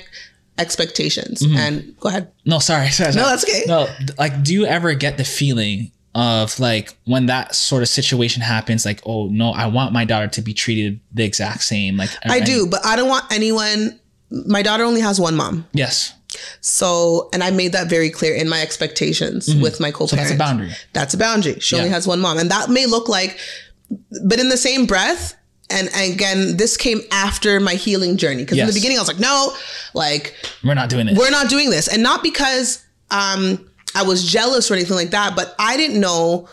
expectations. 0.57 1.41
And 1.41 1.95
go 1.99 2.09
ahead. 2.09 2.31
No, 2.45 2.59
sorry, 2.59 2.89
sorry. 2.89 3.13
No, 3.13 3.25
that's 3.25 3.43
okay. 3.43 3.63
No, 3.67 3.87
like, 4.17 4.43
do 4.43 4.53
you 4.53 4.65
ever 4.65 4.93
get 4.93 5.17
the 5.17 5.23
feeling 5.23 5.91
of 6.13 6.59
like 6.59 6.95
when 7.05 7.27
that 7.27 7.55
sort 7.55 7.83
of 7.83 7.89
situation 7.89 8.41
happens, 8.41 8.85
like, 8.85 9.01
oh 9.05 9.27
no, 9.27 9.51
I 9.51 9.67
want 9.67 9.93
my 9.93 10.05
daughter 10.05 10.27
to 10.27 10.41
be 10.41 10.53
treated 10.53 10.99
the 11.13 11.23
exact 11.23 11.63
same. 11.63 11.97
Like, 11.97 12.09
I 12.25 12.39
do, 12.39 12.67
but 12.67 12.85
I 12.85 12.95
don't 12.95 13.09
want 13.09 13.25
anyone. 13.31 13.99
My 14.29 14.61
daughter 14.61 14.83
only 14.83 15.01
has 15.01 15.19
one 15.19 15.35
mom. 15.35 15.67
Yes. 15.73 16.13
So, 16.61 17.29
and 17.33 17.43
I 17.43 17.51
made 17.51 17.73
that 17.73 17.89
very 17.89 18.09
clear 18.09 18.33
in 18.33 18.47
my 18.47 18.61
expectations 18.61 19.53
with 19.55 19.81
my 19.81 19.91
co-parent. 19.91 20.11
Mm-hmm. 20.11 20.15
So 20.15 20.15
that's 20.15 20.31
a 20.31 20.37
boundary. 20.37 20.71
That's 20.93 21.13
a 21.13 21.17
boundary. 21.17 21.59
She 21.59 21.75
only 21.75 21.89
has 21.89 22.07
one 22.07 22.21
mom, 22.21 22.37
and 22.37 22.49
that 22.51 22.69
may 22.69 22.85
look 22.85 23.09
like, 23.09 23.37
but 24.25 24.39
in 24.39 24.47
the 24.47 24.57
same 24.57 24.85
breath. 24.85 25.35
And 25.71 25.89
again, 26.13 26.57
this 26.57 26.77
came 26.77 27.01
after 27.11 27.59
my 27.59 27.73
healing 27.75 28.17
journey 28.17 28.43
because 28.43 28.57
in 28.57 28.67
the 28.67 28.73
beginning 28.73 28.97
I 28.97 29.01
was 29.01 29.07
like, 29.07 29.19
no, 29.19 29.55
like 29.93 30.35
We're 30.63 30.73
not 30.73 30.89
doing 30.89 31.05
this. 31.07 31.17
we're 31.17 31.31
not 31.31 31.49
doing 31.49 31.69
this, 31.69 31.87
and 31.87 32.03
not 32.03 32.21
because 32.23 32.83
um, 33.09 33.69
I 33.95 34.03
was 34.03 34.29
jealous 34.29 34.69
or 34.69 34.75
anything 34.75 34.95
like 34.95 35.11
that, 35.11 35.35
but 35.35 35.55
I 35.59 35.77
didn't 35.77 35.99
know. 35.99 36.47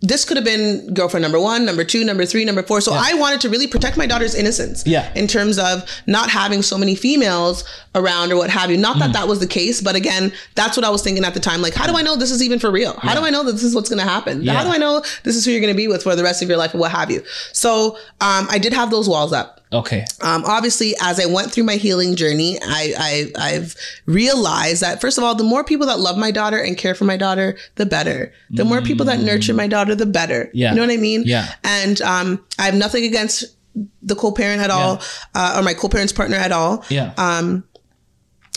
This 0.00 0.24
could 0.24 0.36
have 0.36 0.44
been 0.44 0.94
girlfriend 0.94 1.22
number 1.22 1.40
one, 1.40 1.64
number 1.64 1.82
two, 1.82 2.04
number 2.04 2.24
three, 2.24 2.44
number 2.44 2.62
four. 2.62 2.80
So 2.80 2.92
I 2.94 3.14
wanted 3.14 3.40
to 3.40 3.48
really 3.48 3.66
protect 3.66 3.96
my 3.96 4.06
daughter's 4.06 4.32
innocence. 4.34 4.86
Yeah. 4.86 5.12
In 5.14 5.26
terms 5.26 5.58
of 5.58 5.84
not 6.06 6.30
having 6.30 6.62
so 6.62 6.78
many 6.78 6.94
females 6.94 7.64
around 7.96 8.30
or 8.30 8.36
what 8.36 8.48
have 8.48 8.70
you. 8.70 8.76
Not 8.76 8.96
Mm. 8.96 9.00
that 9.00 9.12
that 9.14 9.26
was 9.28 9.40
the 9.40 9.46
case, 9.48 9.80
but 9.80 9.96
again, 9.96 10.32
that's 10.54 10.76
what 10.76 10.84
I 10.84 10.90
was 10.90 11.02
thinking 11.02 11.24
at 11.24 11.34
the 11.34 11.40
time. 11.40 11.62
Like, 11.62 11.74
how 11.74 11.88
do 11.88 11.96
I 11.96 12.02
know 12.02 12.14
this 12.14 12.30
is 12.30 12.40
even 12.44 12.60
for 12.60 12.70
real? 12.70 12.92
How 13.00 13.14
do 13.18 13.26
I 13.26 13.30
know 13.30 13.42
that 13.42 13.52
this 13.52 13.64
is 13.64 13.74
what's 13.74 13.88
going 13.88 13.98
to 13.98 14.08
happen? 14.08 14.40
Yeah. 14.42 14.52
How 14.54 14.62
do 14.62 14.70
I 14.70 14.76
know 14.78 15.02
this 15.24 15.34
is 15.34 15.44
who 15.44 15.50
you're 15.50 15.60
going 15.60 15.72
to 15.74 15.76
be 15.76 15.88
with 15.88 16.04
for 16.04 16.14
the 16.14 16.22
rest 16.22 16.42
of 16.42 16.48
your 16.48 16.58
life 16.58 16.74
or 16.74 16.78
what 16.78 16.92
have 16.92 17.10
you? 17.10 17.24
So 17.52 17.96
um, 18.20 18.46
I 18.50 18.58
did 18.58 18.72
have 18.72 18.92
those 18.92 19.08
walls 19.08 19.32
up. 19.32 19.57
Okay. 19.72 20.04
Um, 20.22 20.44
obviously, 20.46 20.94
as 21.02 21.20
I 21.20 21.26
went 21.26 21.52
through 21.52 21.64
my 21.64 21.76
healing 21.76 22.16
journey, 22.16 22.58
I, 22.62 22.94
I 22.98 23.32
I've 23.54 23.76
realized 24.06 24.82
that 24.82 25.00
first 25.00 25.18
of 25.18 25.24
all, 25.24 25.34
the 25.34 25.44
more 25.44 25.62
people 25.64 25.86
that 25.88 26.00
love 26.00 26.16
my 26.16 26.30
daughter 26.30 26.58
and 26.58 26.76
care 26.76 26.94
for 26.94 27.04
my 27.04 27.16
daughter, 27.16 27.56
the 27.74 27.84
better. 27.86 28.32
The 28.50 28.64
more 28.64 28.80
people 28.80 29.04
that 29.06 29.20
nurture 29.20 29.54
my 29.54 29.66
daughter, 29.66 29.94
the 29.94 30.06
better. 30.06 30.50
Yeah. 30.54 30.70
You 30.70 30.76
know 30.76 30.82
what 30.82 30.90
I 30.92 30.96
mean? 30.96 31.22
Yeah. 31.26 31.52
And 31.64 32.00
um, 32.02 32.44
I 32.58 32.62
have 32.64 32.74
nothing 32.74 33.04
against 33.04 33.44
the 34.02 34.14
co-parent 34.16 34.60
at 34.62 34.70
all, 34.70 35.00
uh, 35.34 35.54
or 35.58 35.62
my 35.62 35.74
co-parent's 35.74 36.12
partner 36.12 36.36
at 36.36 36.50
all. 36.50 36.84
Yeah. 36.88 37.12
Um, 37.18 37.64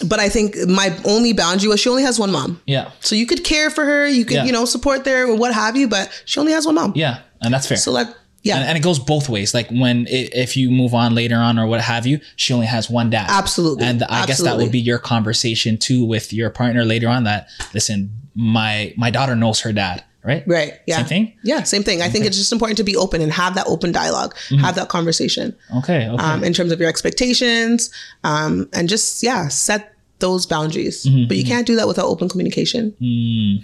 but 0.07 0.19
I 0.19 0.29
think 0.29 0.55
my 0.67 0.97
only 1.05 1.33
boundary 1.33 1.67
was 1.69 1.79
she 1.79 1.89
only 1.89 2.03
has 2.03 2.17
one 2.17 2.31
mom. 2.31 2.59
yeah. 2.65 2.89
So 3.01 3.15
you 3.15 3.27
could 3.27 3.43
care 3.43 3.69
for 3.69 3.83
her, 3.85 4.07
you 4.07 4.25
could, 4.25 4.35
Yeah. 4.37 4.45
you 4.45 4.51
know, 4.51 4.65
support 4.65 5.03
there 5.03 5.27
or 5.27 5.35
what 5.35 5.53
have 5.53 5.75
you, 5.75 5.87
but 5.87 6.09
she 6.25 6.39
only 6.39 6.53
has 6.53 6.65
one 6.65 6.75
mom. 6.75 6.93
Yeah. 6.95 7.19
And 7.41 7.53
that's 7.53 7.67
fair. 7.67 7.77
So 7.77 7.91
like, 7.91 8.07
yeah, 8.43 8.57
and, 8.57 8.69
and 8.69 8.77
it 8.77 8.81
goes 8.81 8.99
both 8.99 9.29
ways. 9.29 9.53
Like 9.53 9.69
when 9.69 10.07
i 10.07 10.29
if 10.33 10.57
you 10.57 10.71
move 10.71 10.93
on 10.93 11.13
later 11.13 11.37
on 11.37 11.59
or 11.59 11.67
what 11.67 11.81
have 11.81 12.05
you, 12.07 12.19
she 12.35 12.53
only 12.53 12.65
has 12.65 12.89
one 12.89 13.09
dad. 13.09 13.27
Absolutely. 13.29 13.85
And 13.85 14.03
I 14.03 14.25
guess 14.25 14.41
that 14.41 14.57
would 14.57 14.71
be 14.71 14.79
your 14.79 14.99
conversation 14.99 15.77
too 15.77 16.03
with 16.05 16.33
your 16.33 16.49
partner 16.49 16.83
later 16.85 17.07
on. 17.07 17.23
That 17.25 17.49
listen, 17.73 18.11
my 18.35 18.93
my 18.97 19.11
daughter 19.11 19.35
knows 19.35 19.61
her 19.61 19.71
dad, 19.71 20.03
right? 20.23 20.43
right. 20.47 20.79
Yeah. 20.87 20.97
Same 20.97 21.05
thing. 21.05 21.33
Yeah, 21.43 21.63
same 21.63 21.83
thing. 21.83 22.01
I 22.01 22.09
think 22.09 22.25
it's 22.25 22.37
just 22.37 22.51
important 22.51 22.77
to 22.77 22.83
be 22.83 22.95
open 22.95 23.21
and 23.21 23.31
have 23.31 23.55
that 23.55 23.67
open 23.67 23.91
dialogue, 23.91 24.35
have 24.59 24.75
that 24.75 24.89
conversation 24.89 25.55
Okay. 25.77 26.07
Okay. 26.09 26.23
um, 26.23 26.43
in 26.43 26.53
terms 26.53 26.71
of 26.71 26.79
your 26.79 26.89
expectations, 26.89 27.91
um, 28.23 28.69
and 28.73 28.89
just 28.89 29.21
yeah, 29.21 29.47
set 29.49 29.90
those 30.21 30.45
boundaries. 30.45 31.05
Mm-hmm, 31.05 31.27
But 31.27 31.35
you 31.37 31.43
can't 31.43 31.67
do 31.67 31.75
that 31.75 31.87
without 31.87 32.05
open 32.05 32.29
communication. 32.29 32.95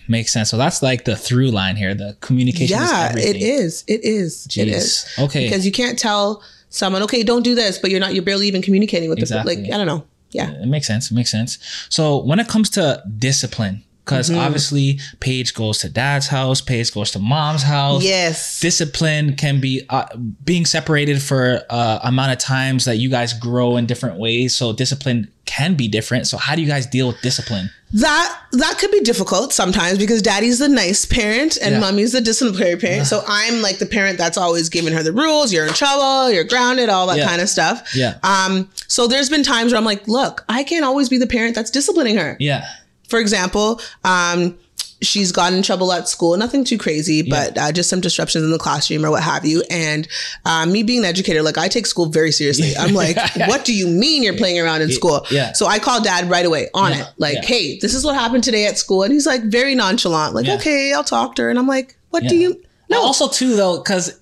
Makes 0.09 0.33
sense. 0.33 0.49
So 0.49 0.57
that's 0.57 0.81
like 0.83 1.05
the 1.05 1.15
through 1.15 1.51
line 1.51 1.75
here. 1.77 1.95
The 1.95 2.17
communication. 2.19 2.77
is 2.81 2.91
yeah, 2.91 3.07
everything. 3.11 3.35
it 3.35 3.41
is. 3.41 3.83
It 3.87 4.03
is. 4.03 4.45
Jeez. 4.49 4.67
is. 4.67 5.05
Okay. 5.19 5.45
Because 5.45 5.65
you 5.65 5.71
can't 5.71 5.97
tell 5.97 6.43
someone, 6.69 7.01
okay, 7.03 7.23
don't 7.23 7.43
do 7.43 7.55
this, 7.55 7.77
but 7.79 7.89
you're 7.91 7.99
not. 8.01 8.13
You're 8.13 8.23
barely 8.23 8.47
even 8.47 8.61
communicating 8.61 9.09
with 9.09 9.19
Exactly. 9.19 9.55
the 9.55 9.61
like. 9.63 9.73
I 9.73 9.77
don't 9.77 9.87
know. 9.87 10.03
Yeah. 10.31 10.51
It 10.51 10.67
makes 10.67 10.87
sense. 10.87 11.09
It 11.09 11.13
makes 11.15 11.31
sense. 11.31 11.57
So 11.89 12.21
when 12.23 12.39
it 12.39 12.47
comes 12.49 12.69
to 12.71 13.01
discipline, 13.17 13.83
because 14.03 14.29
Mm-hmm. 14.29 14.39
obviously 14.39 14.99
Paige 15.19 15.53
goes 15.53 15.79
to 15.79 15.89
dad's 15.89 16.27
house, 16.27 16.61
Paige 16.61 16.93
goes 16.93 17.11
to 17.11 17.19
mom's 17.19 17.63
house. 17.63 18.03
Yes. 18.03 18.59
Discipline 18.59 19.35
can 19.35 19.59
be 19.59 19.83
uh, 19.89 20.05
being 20.43 20.65
separated 20.65 21.21
for 21.21 21.61
uh, 21.69 21.99
amount 22.03 22.31
of 22.33 22.37
times 22.39 22.85
that 22.85 22.97
you 22.97 23.09
guys 23.09 23.33
grow 23.33 23.75
in 23.77 23.85
different 23.85 24.17
ways. 24.19 24.55
So 24.55 24.71
discipline 24.73 25.31
can 25.47 25.73
be 25.75 25.87
different. 25.87 26.27
So 26.27 26.37
how 26.37 26.55
do 26.55 26.61
you 26.61 26.67
guys 26.67 26.85
deal 26.85 27.07
with 27.07 27.19
discipline? 27.21 27.69
That 27.93 28.37
that 28.51 28.77
could 28.79 28.91
be 28.91 28.99
difficult 28.99 29.53
sometimes 29.53 29.97
because 29.97 30.21
daddy's 30.21 30.59
the 30.59 30.67
nice 30.67 31.05
parent 31.05 31.57
and 31.61 31.75
Yeah. 31.75 31.79
mommy's 31.79 32.11
the 32.11 32.19
disciplinary 32.21 32.75
parent. 32.75 33.07
So 33.07 33.23
I'm 33.27 33.61
like 33.61 33.79
the 33.79 33.85
parent 33.85 34.17
that's 34.17 34.37
always 34.37 34.67
giving 34.69 34.93
her 34.93 35.01
the 35.03 35.13
rules. 35.13 35.53
You're 35.53 35.65
in 35.65 35.73
trouble. 35.73 36.29
You're 36.31 36.43
grounded. 36.43 36.89
All 36.89 37.07
that 37.07 37.17
Yeah. 37.17 37.27
kind 37.27 37.41
of 37.41 37.49
stuff. 37.49 37.89
Yeah. 37.95 38.15
Um. 38.23 38.69
So 38.87 39.07
there's 39.07 39.29
been 39.29 39.41
times 39.43 39.71
where 39.71 39.79
I'm 39.79 39.85
like, 39.85 40.07
look, 40.07 40.43
I 40.49 40.63
can't 40.63 40.83
always 40.85 41.07
be 41.09 41.17
the 41.17 41.27
parent 41.27 41.55
that's 41.55 41.71
disciplining 41.71 42.17
her. 42.17 42.35
Yeah. 42.39 42.65
For 43.07 43.19
example, 43.19 43.79
um, 44.03 44.57
she's 45.01 45.31
gotten 45.31 45.57
in 45.57 45.63
trouble 45.63 45.91
at 45.93 46.07
school. 46.07 46.35
Nothing 46.37 46.63
too 46.63 46.77
crazy, 46.77 47.21
but 47.21 47.57
uh, 47.57 47.71
just 47.71 47.89
some 47.89 48.01
disruptions 48.01 48.43
in 48.43 48.51
the 48.51 48.57
classroom 48.57 49.05
or 49.05 49.11
what 49.11 49.23
have 49.23 49.45
you. 49.45 49.63
And 49.69 50.07
uh, 50.45 50.65
me 50.65 50.83
being 50.83 50.99
an 50.99 51.05
educator, 51.05 51.41
like 51.41 51.57
I 51.57 51.67
take 51.67 51.85
school 51.85 52.07
very 52.07 52.31
seriously. 52.31 52.73
I'm 52.77 52.93
like, 53.03 53.17
what 53.47 53.65
do 53.65 53.73
you 53.75 53.87
mean 53.87 54.23
you're 54.23 54.35
playing 54.37 54.59
around 54.59 54.81
in 54.81 54.91
school? 54.91 55.25
yeah. 55.31 55.53
So 55.53 55.65
I 55.67 55.79
call 55.79 56.01
dad 56.01 56.29
right 56.29 56.45
away 56.45 56.69
on 56.73 56.91
Yeah, 56.91 57.01
it. 57.01 57.13
Like, 57.17 57.35
yeah. 57.35 57.45
hey, 57.45 57.79
this 57.79 57.93
is 57.93 58.03
what 58.05 58.15
happened 58.15 58.43
today 58.43 58.65
at 58.67 58.77
school. 58.77 59.03
And 59.03 59.13
he's 59.13 59.25
like 59.27 59.43
very 59.43 59.75
nonchalant, 59.75 60.33
like, 60.33 60.45
Yeah. 60.47 60.55
okay, 60.55 60.93
I'll 60.93 61.03
talk 61.03 61.35
to 61.35 61.43
her. 61.43 61.49
And 61.49 61.59
I'm 61.59 61.67
like, 61.67 61.95
what 62.09 62.23
do 62.23 62.35
you? 62.35 62.61
No. 62.89 63.01
Also 63.01 63.27
too 63.27 63.55
though, 63.55 63.77
because 63.79 64.17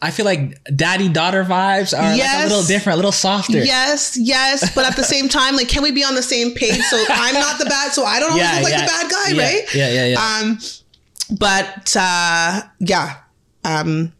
I 0.00 0.10
feel 0.12 0.24
like 0.24 0.62
daddy 0.76 1.08
daughter 1.08 1.44
vibes 1.44 1.92
are 1.92 2.16
like 2.16 2.44
a 2.44 2.48
little 2.48 2.62
different, 2.62 2.94
a 2.94 2.96
little 2.96 3.10
softer. 3.12 3.58
Yes, 3.64 4.16
yes, 4.16 4.72
but 4.74 4.84
at 4.86 4.94
the 4.96 5.02
same 5.02 5.28
time, 5.28 5.56
like, 5.56 5.68
can 5.68 5.82
we 5.82 5.90
be 5.90 6.04
on 6.04 6.14
the 6.14 6.22
same 6.22 6.52
page? 6.54 6.80
So 6.82 6.96
I'm 7.08 7.34
not 7.34 7.58
the 7.58 7.64
bad, 7.66 7.92
so 7.92 8.04
I 8.04 8.20
don't 8.20 8.30
always 8.30 8.44
Yeah, 8.44 8.54
look 8.54 8.62
like 8.64 8.72
yeah. 8.72 8.80
the 8.82 8.86
bad 8.86 9.10
guy, 9.10 9.28
Yeah, 9.32 9.42
right? 9.42 9.74
yeah, 9.74 9.88
yeah, 9.90 10.06
yeah. 10.06 10.40
Um, 10.42 10.58
but 11.38 11.96
uh, 11.98 12.62
yeah. 12.78 13.16
Um, 13.64 14.12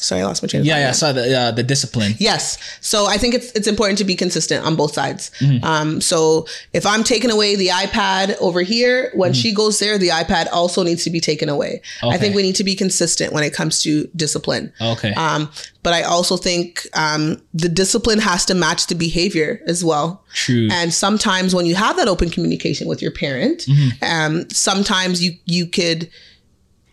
sorry, 0.00 0.22
I 0.22 0.24
lost 0.26 0.42
my 0.42 0.46
train 0.48 0.60
of 0.60 0.66
Yeah, 0.66 0.74
thought 0.74 0.78
yeah. 0.78 0.84
again. 0.84 0.94
So 0.94 1.12
the 1.12 1.38
uh, 1.38 1.50
the 1.52 1.62
discipline. 1.62 2.14
Yes. 2.18 2.58
So 2.80 3.06
I 3.06 3.16
think 3.18 3.34
it's 3.34 3.52
it's 3.52 3.66
important 3.66 3.98
to 3.98 4.04
be 4.04 4.14
consistent 4.14 4.64
on 4.66 4.76
both 4.76 4.92
sides. 4.94 5.30
Mm-hmm. 5.40 5.64
Um, 5.64 6.00
so 6.00 6.46
if 6.72 6.84
I'm 6.86 7.04
taking 7.04 7.30
away 7.30 7.56
the 7.56 7.68
iPad 7.68 8.36
over 8.40 8.62
here, 8.62 9.10
when 9.14 9.32
she 9.32 9.52
goes 9.54 9.78
there, 9.78 9.98
the 9.98 10.08
iPad 10.08 10.46
also 10.52 10.82
needs 10.82 11.04
to 11.04 11.10
be 11.10 11.20
taken 11.20 11.48
away. 11.48 11.80
I 12.02 12.06
Mm-hmm. 12.06 12.20
Think 12.20 12.34
we 12.36 12.42
need 12.42 12.56
to 12.56 12.64
be 12.64 12.74
consistent 12.74 13.32
when 13.32 13.44
it 13.44 13.52
comes 13.54 13.82
to 13.82 14.08
discipline. 14.16 14.72
Okay. 14.80 15.12
Um, 15.14 15.50
but 15.82 15.94
I 15.94 16.02
also 16.02 16.36
think 16.36 16.86
um, 16.94 17.40
the 17.54 17.68
discipline 17.68 18.18
has 18.18 18.44
to 18.46 18.54
match 18.54 18.88
the 18.88 18.94
behavior 18.94 19.60
as 19.66 19.84
well. 19.84 20.24
True. 20.34 20.68
And 20.70 20.92
sometimes 20.92 21.54
when 21.54 21.64
you 21.64 21.74
have 21.76 21.96
that 21.96 22.08
open 22.08 22.28
communication 22.30 22.88
with 22.88 23.00
your 23.00 23.12
parent, 23.12 23.66
Mm-hmm. 23.68 24.04
um, 24.04 24.50
sometimes 24.50 25.22
you 25.24 25.32
you 25.46 25.66
could. 25.66 26.10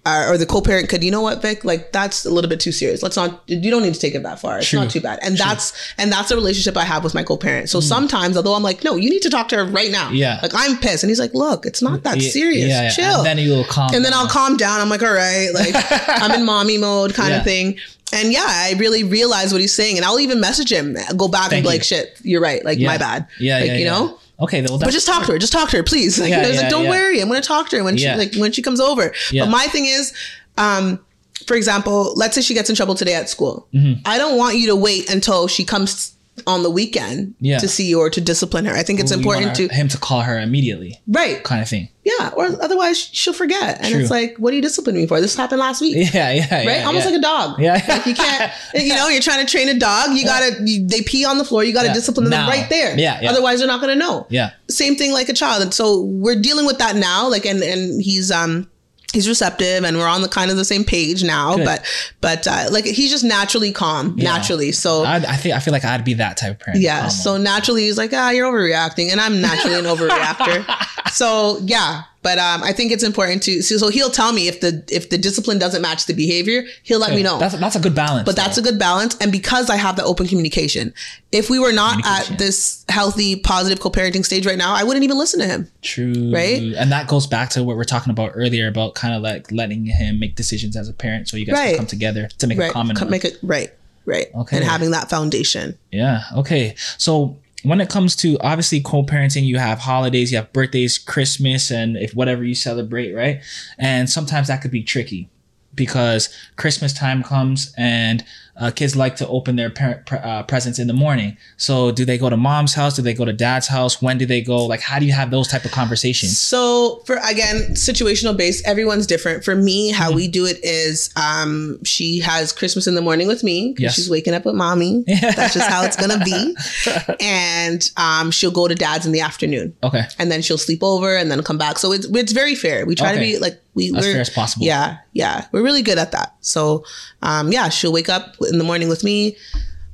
Uh, 0.07 0.27
or 0.29 0.37
the 0.37 0.45
co-parent 0.45 0.87
could, 0.87 1.03
you 1.03 1.09
know 1.09 1.21
what, 1.21 1.41
Vic? 1.41 1.65
Like 1.65 1.91
that's 1.91 2.25
a 2.25 2.29
little 2.29 2.47
bit 2.49 2.59
too 2.59 2.71
serious. 2.71 3.01
Let's 3.01 3.15
not. 3.15 3.41
You 3.47 3.71
don't 3.71 3.81
need 3.81 3.95
to 3.95 3.99
take 3.99 4.13
it 4.13 4.21
that 4.21 4.39
far. 4.39 4.59
It's 4.59 4.67
True. 4.69 4.79
not 4.81 4.91
too 4.91 5.01
bad. 5.01 5.17
And 5.23 5.35
that's 5.35 5.73
and 5.97 6.11
that's 6.11 6.29
a 6.29 6.35
relationship 6.35 6.77
I 6.77 6.83
have 6.83 7.03
with 7.03 7.15
my 7.15 7.23
co-parent. 7.23 7.69
So 7.69 7.79
sometimes, 7.79 8.37
although 8.37 8.53
I'm 8.53 8.61
like, 8.61 8.83
no, 8.83 8.97
you 8.97 9.09
need 9.09 9.23
to 9.23 9.31
talk 9.31 9.49
to 9.49 9.55
her 9.57 9.65
right 9.65 9.89
now. 9.89 10.09
Mm. 10.11 10.17
Yeah. 10.17 10.39
Like 10.43 10.51
I'm 10.53 10.77
pissed, 10.77 11.03
and 11.03 11.09
he's 11.09 11.19
like, 11.19 11.33
look, 11.33 11.65
it's 11.65 11.81
not 11.81 12.03
that 12.03 12.21
Yeah, 12.21 12.29
serious. 12.29 12.67
yeah, 12.69 12.83
yeah. 12.83 12.89
Chill. 12.91 13.17
And 13.17 13.25
then 13.25 13.37
you 13.39 13.49
will 13.51 13.63
calm. 13.65 13.95
And 13.95 14.05
then 14.05 14.13
I'll 14.13 14.27
calm 14.27 14.57
down. 14.57 14.79
I'm 14.79 14.89
like, 14.89 15.01
all 15.01 15.11
right, 15.11 15.49
like 15.55 15.73
I'm 16.21 16.31
in 16.39 16.45
mommy 16.45 16.77
mode 16.77 17.15
kind 17.15 17.33
of 17.33 17.43
thing. 17.43 17.77
And 18.13 18.31
yeah, 18.31 18.45
I 18.47 18.75
really 18.77 19.03
realize 19.03 19.51
what 19.51 19.59
he's 19.59 19.73
saying. 19.73 19.97
And 19.97 20.05
I'll 20.05 20.19
even 20.19 20.39
message 20.39 20.71
him, 20.71 20.95
go 21.17 21.27
back 21.27 21.49
Thank 21.49 21.53
and 21.53 21.63
be 21.63 21.67
you. 21.69 21.73
like, 21.73 21.83
shit, 21.83 22.19
you're 22.21 22.41
right. 22.41 22.63
Like, 22.63 22.79
my 22.79 22.99
bad. 22.99 23.27
Yeah, 23.39 23.57
like, 23.57 23.67
yeah, 23.67 23.77
you 23.77 23.85
know? 23.85 24.19
Okay, 24.39 24.61
well, 24.61 24.77
But 24.77 24.91
just 24.91 25.07
talk 25.07 25.25
to 25.25 25.31
her. 25.33 25.37
Just 25.37 25.53
talk 25.53 25.69
to 25.69 25.77
her, 25.77 25.83
please. 25.83 26.19
Like, 26.19 26.29
Yeah, 26.29 26.39
I 26.39 26.47
was 26.47 26.55
yeah, 26.55 26.61
like, 26.63 26.69
don't 26.69 26.83
yeah. 26.85 26.89
worry. 26.89 27.21
I'm 27.21 27.29
going 27.29 27.41
to 27.41 27.47
talk 27.47 27.69
to 27.69 27.77
her 27.77 27.83
when 27.83 27.97
she 27.97 28.07
like 28.09 28.35
when 28.35 28.51
she 28.51 28.61
comes 28.61 28.79
over. 28.79 29.13
But 29.45 29.49
my 29.51 29.67
thing 29.67 29.85
is, 29.85 30.13
um, 30.57 30.99
for 31.47 31.55
example, 31.55 32.13
let's 32.15 32.35
say 32.35 32.41
she 32.41 32.53
gets 32.53 32.69
in 32.69 32.75
trouble 32.75 32.95
today 32.95 33.13
at 33.13 33.29
school. 33.29 33.67
Mm-hmm. 33.73 34.01
I 34.05 34.17
don't 34.17 34.37
want 34.37 34.57
you 34.57 34.67
to 34.67 34.75
wait 34.75 35.09
until 35.09 35.47
she 35.47 35.63
comes 35.63 36.14
on 36.47 36.63
the 36.63 36.69
weekend 36.69 37.33
Yeah. 37.39 37.59
to 37.59 37.67
see 37.67 37.85
you 37.85 37.99
or 37.99 38.09
to 38.09 38.19
discipline 38.19 38.65
her. 38.65 38.73
I 38.75 38.83
think 38.83 38.99
it's 38.99 39.11
you 39.11 39.17
important 39.17 39.55
to 39.55 39.67
him 39.69 39.87
to 39.87 39.97
call 39.97 40.21
her 40.21 40.37
immediately, 40.39 40.99
right. 41.07 41.41
kind 41.43 41.61
of 41.61 41.69
thing. 41.69 41.87
Yeah, 42.03 42.29
or 42.35 42.45
otherwise 42.61 42.99
she'll 42.99 43.33
forget. 43.33 43.77
And 43.81 43.91
True. 43.93 44.01
it's 44.01 44.11
like, 44.11 44.35
what 44.37 44.51
are 44.53 44.55
you 44.55 44.61
disciplining 44.61 45.01
me 45.03 45.07
for? 45.07 45.19
This 45.21 45.35
happened 45.35 45.59
last 45.59 45.81
week. 45.81 45.95
Yeah, 46.13 46.31
yeah, 46.31 46.55
Right, 46.57 46.65
yeah, 46.79 46.85
almost 46.85 47.05
yeah. 47.05 47.11
like 47.11 47.19
a 47.19 47.21
dog. 47.21 47.59
Yeah. 47.59 47.73
like 47.87 48.05
you 48.05 48.13
can't. 48.15 48.51
You 48.75 48.93
know, 48.95 49.07
you're 49.07 49.21
trying 49.21 49.43
to 49.45 49.49
train 49.51 49.69
a 49.69 49.79
dog. 49.79 50.11
You 50.11 50.23
gotta. 50.25 50.57
You, 50.63 50.85
they 50.85 51.01
pee 51.01 51.25
on 51.25 51.37
the 51.37 51.45
floor. 51.45 51.63
You 51.63 51.73
gotta 51.73 51.93
discipline 51.93 52.29
Now. 52.29 52.47
them 52.47 52.49
right 52.59 52.69
there. 52.69 52.97
Yeah, 52.99 53.21
yeah. 53.21 53.29
Otherwise, 53.31 53.59
they're 53.59 53.67
not 53.67 53.79
gonna 53.81 53.95
know. 53.95 54.27
Yeah. 54.29 54.51
Same 54.69 54.95
thing 54.95 55.13
like 55.13 55.29
a 55.29 55.33
child. 55.33 55.63
And 55.63 55.73
so 55.73 56.01
we're 56.01 56.39
dealing 56.39 56.65
with 56.65 56.77
that 56.79 56.95
now. 56.97 57.27
Like, 57.29 57.45
and 57.45 57.63
and 57.63 58.01
he's 58.01 58.29
um 58.31 58.69
he's 59.15 59.27
receptive, 59.27 59.83
and 59.83 59.97
we're 59.97 60.07
on 60.07 60.21
the 60.21 60.27
kind 60.29 60.51
of 60.51 60.57
the 60.57 60.65
same 60.65 60.83
page 60.83 61.23
now. 61.23 61.55
Good. 61.55 61.65
But 61.65 61.85
but 62.21 62.47
uh, 62.47 62.67
like 62.71 62.85
he's 62.85 63.09
just 63.09 63.23
naturally 63.23 63.71
calm, 63.71 64.15
naturally. 64.15 64.71
So. 64.71 65.03
I, 65.03 65.15
I 65.15 65.35
think 65.37 65.55
I 65.55 65.59
feel 65.59 65.71
like 65.71 65.85
I'd 65.85 66.05
be 66.05 66.13
that 66.15 66.37
type 66.37 66.51
of 66.51 66.59
parent. 66.59 66.81
yeah, 66.81 67.01
Calm 67.01 67.09
so 67.09 67.37
naturally 67.37 67.83
he's 67.83 67.97
like, 67.97 68.11
ah, 68.13 68.29
you're 68.29 68.51
overreacting, 68.51 69.11
and 69.11 69.19
I'm 69.19 69.41
naturally 69.41 69.79
an 69.79 69.85
overreactor. 69.95 71.09
So 71.11 71.59
yeah, 71.63 72.03
but 72.25 72.37
um, 72.39 72.63
I 72.63 72.71
think 72.73 72.91
it's 72.91 73.03
important 73.03 73.43
to. 73.43 73.61
So, 73.61 73.77
so 73.77 73.87
he'll 73.89 74.09
tell 74.21 74.33
me 74.33 74.47
if 74.47 74.59
the 74.61 74.83
if 74.91 75.09
the 75.11 75.17
discipline 75.27 75.59
doesn't 75.59 75.81
match 75.81 76.07
the 76.07 76.13
behavior, 76.13 76.63
he'll 76.83 76.99
let 76.99 77.13
me 77.13 77.21
know. 77.27 77.37
That's 77.37 77.55
that's 77.63 77.75
a 77.75 77.79
good 77.79 77.93
balance. 77.95 78.25
but 78.25 78.35
that's 78.35 78.57
a 78.57 78.61
good 78.61 78.79
balance 78.79 79.15
and 79.21 79.31
because 79.31 79.69
i 79.69 79.75
have 79.85 79.95
the 79.95 80.03
open 80.03 80.25
communication 80.27 80.93
if 81.31 81.49
we 81.49 81.57
were 81.59 81.71
not 81.83 81.95
at 82.05 82.37
this 82.37 82.83
healthy 82.89 83.35
positive 83.35 83.79
co-parenting 83.79 84.23
stage 84.25 84.45
right 84.45 84.57
now 84.57 84.73
i 84.73 84.83
wouldn't 84.83 85.03
even 85.03 85.17
listen 85.17 85.39
to 85.39 85.45
him 85.53 85.61
true, 85.81 86.31
right? 86.33 86.61
And 86.81 86.91
that 86.91 87.07
goes 87.07 87.27
back 87.27 87.49
to 87.51 87.63
what 87.63 87.75
we 87.77 87.81
are 87.81 87.85
talking 87.95 88.11
about 88.11 88.31
earlier 88.35 88.67
about 88.67 88.95
kind 88.95 89.13
of 89.13 89.21
like 89.21 89.51
letting 89.51 89.85
him 89.85 90.19
make 90.19 90.33
decisions 90.35 90.75
as 90.75 90.89
a 90.89 90.93
parent, 90.93 91.27
so 91.29 91.37
you 91.37 91.45
guys 91.45 91.53
Right. 91.59 91.69
can 91.75 91.77
come 91.83 91.87
together 91.97 92.23
to 92.41 92.47
make 92.47 92.59
a 92.59 92.69
common. 92.71 92.95
Co- 92.95 93.05
one. 93.05 93.11
make 93.11 93.25
it 93.25 93.37
right 93.43 93.71
right 94.05 94.27
Okay. 94.41 94.55
and 94.57 94.65
having 94.65 94.91
that 94.97 95.09
foundation 95.09 95.77
Yeah. 95.91 96.21
Okay. 96.41 96.75
So 96.97 97.37
when 97.65 97.81
it 97.81 97.89
comes 97.89 98.15
to 98.17 98.37
obviously 98.39 98.79
co-parenting, 98.79 99.45
you 99.45 99.57
have 99.57 99.79
holidays, 99.79 100.31
you 100.31 100.37
have 100.37 100.53
birthdays, 100.53 100.97
Christmas, 100.97 101.71
and 101.71 101.97
if 101.97 102.13
whatever 102.13 102.43
you 102.43 102.55
celebrate, 102.55 103.13
right? 103.13 103.41
And 103.77 104.09
sometimes 104.09 104.47
that 104.47 104.61
could 104.61 104.71
be 104.71 104.83
tricky 104.83 105.29
because 105.73 106.29
Christmas 106.55 106.93
time 106.93 107.23
comes 107.23 107.73
and 107.77 108.23
uh, 108.57 108.71
kids 108.71 108.95
like 108.95 109.15
to 109.17 109.27
open 109.27 109.55
their 109.55 109.69
parent 109.69 110.05
pre- 110.05 110.17
uh, 110.19 110.43
presents 110.43 110.79
in 110.79 110.87
the 110.87 110.93
morning. 110.93 111.35
So 111.57 111.91
do 111.91 112.05
they 112.05 112.17
go 112.17 112.29
to 112.29 112.37
mom's 112.37 112.73
house? 112.73 112.95
Do 112.95 113.01
they 113.01 113.13
go 113.13 113.25
to 113.25 113.33
dad's 113.33 113.67
house? 113.67 114.01
When 114.01 114.17
do 114.17 114.25
they 114.25 114.41
go? 114.41 114.65
Like, 114.65 114.81
how 114.81 114.97
do 114.99 115.05
you 115.05 115.11
have 115.13 115.29
those 115.31 115.47
type 115.47 115.65
of 115.65 115.71
conversations? 115.71 116.37
so 116.39 117.01
for 117.05 117.17
again 117.29 117.55
situational 117.73 118.35
based 118.37 118.65
everyone's 118.67 119.05
different 119.07 119.43
for 119.43 119.55
me 119.55 119.89
how 119.91 120.05
Mm-hmm. 120.07 120.15
we 120.15 120.27
do 120.27 120.45
it 120.45 120.59
is 120.63 121.09
um 121.15 121.83
she 121.83 122.19
has 122.19 122.51
christmas 122.53 122.85
in 122.87 122.93
the 122.95 123.01
morning 123.01 123.27
with 123.27 123.43
me 123.43 123.73
'cause 123.73 123.81
Yes. 123.81 123.95
she's 123.95 124.09
waking 124.09 124.33
up 124.33 124.45
with 124.45 124.55
mommy 124.55 125.03
that's 125.07 125.53
just 125.53 125.67
how 125.69 125.83
it's 125.83 125.95
gonna 125.95 126.23
be 126.23 126.55
and 127.19 127.91
um 127.97 128.31
she'll 128.31 128.51
go 128.51 128.67
to 128.67 128.75
dad's 128.75 129.05
in 129.05 129.11
the 129.11 129.21
afternoon 129.21 129.75
Okay. 129.83 130.03
and 130.19 130.31
then 130.31 130.41
she'll 130.41 130.57
sleep 130.57 130.83
over 130.83 131.15
and 131.15 131.29
then 131.31 131.41
come 131.43 131.57
back. 131.57 131.77
So 131.79 131.91
it's 131.91 132.05
it's 132.07 132.31
very 132.31 132.55
fair. 132.55 132.85
We 132.85 132.95
try 132.95 133.13
to 133.13 133.19
be 133.19 133.37
like 133.39 133.61
we 133.73 133.87
As 133.87 134.05
we're, 134.05 134.13
fair 134.13 134.21
as 134.21 134.29
possible. 134.29 134.65
Yeah, 134.65 134.97
yeah, 135.13 135.47
we're 135.51 135.61
really 135.61 135.81
good 135.81 135.97
at 135.97 136.11
that. 136.13 136.33
So 136.39 136.85
um, 137.21 137.51
yeah, 137.51 137.67
she'll 137.69 137.91
wake 137.91 138.07
up 138.09 138.35
in 138.51 138.57
the 138.57 138.63
morning 138.63 138.87
with 138.89 139.03
me, 139.03 139.35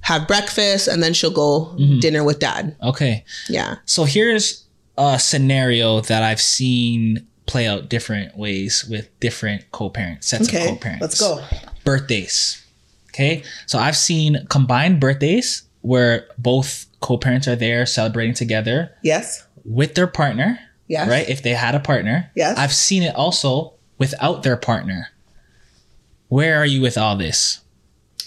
have 0.01 0.27
breakfast, 0.27 0.87
and 0.87 1.01
then 1.03 1.13
she'll 1.13 1.31
go 1.31 1.75
Mm-hmm. 1.79 1.99
dinner 1.99 2.23
with 2.23 2.39
dad. 2.39 2.75
Okay. 2.81 3.23
Yeah. 3.49 3.75
So 3.85 4.03
here's 4.03 4.65
a 4.97 5.19
scenario 5.19 6.01
that 6.01 6.23
I've 6.23 6.41
seen 6.41 7.25
play 7.45 7.67
out 7.67 7.89
different 7.89 8.37
ways 8.37 8.85
with 8.89 9.07
different 9.19 9.69
co-parents, 9.71 10.27
sets 10.27 10.47
of 10.47 10.53
Okay. 10.55 10.67
co-parents. 10.67 11.01
Let's 11.01 11.19
go. 11.19 11.43
Birthdays. 11.83 12.63
Okay. 13.09 13.43
So 13.65 13.77
I've 13.79 13.97
seen 13.97 14.45
combined 14.49 14.99
birthdays 14.99 15.63
where 15.81 16.27
both 16.37 16.85
co-parents 17.01 17.47
are 17.47 17.55
there 17.55 17.85
celebrating 17.85 18.33
together 18.35 18.91
Yes. 19.03 19.43
with 19.65 19.95
their 19.95 20.07
partner. 20.07 20.59
Yes. 20.87 21.09
Right? 21.09 21.27
If 21.29 21.41
they 21.41 21.51
had 21.51 21.73
a 21.75 21.79
partner. 21.79 22.29
Yes. 22.35 22.57
I've 22.57 22.73
seen 22.73 23.03
it 23.03 23.15
also 23.15 23.73
without 23.97 24.43
their 24.43 24.57
partner. 24.57 25.09
Where 26.27 26.57
are 26.57 26.65
you 26.65 26.81
with 26.81 26.97
all 26.97 27.15
this? 27.17 27.59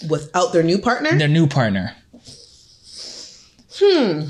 Without 0.09 0.53
their 0.53 0.63
new 0.63 0.77
partner. 0.77 1.17
Their 1.17 1.27
new 1.27 1.47
partner. 1.47 1.95
Hmm. 3.77 4.21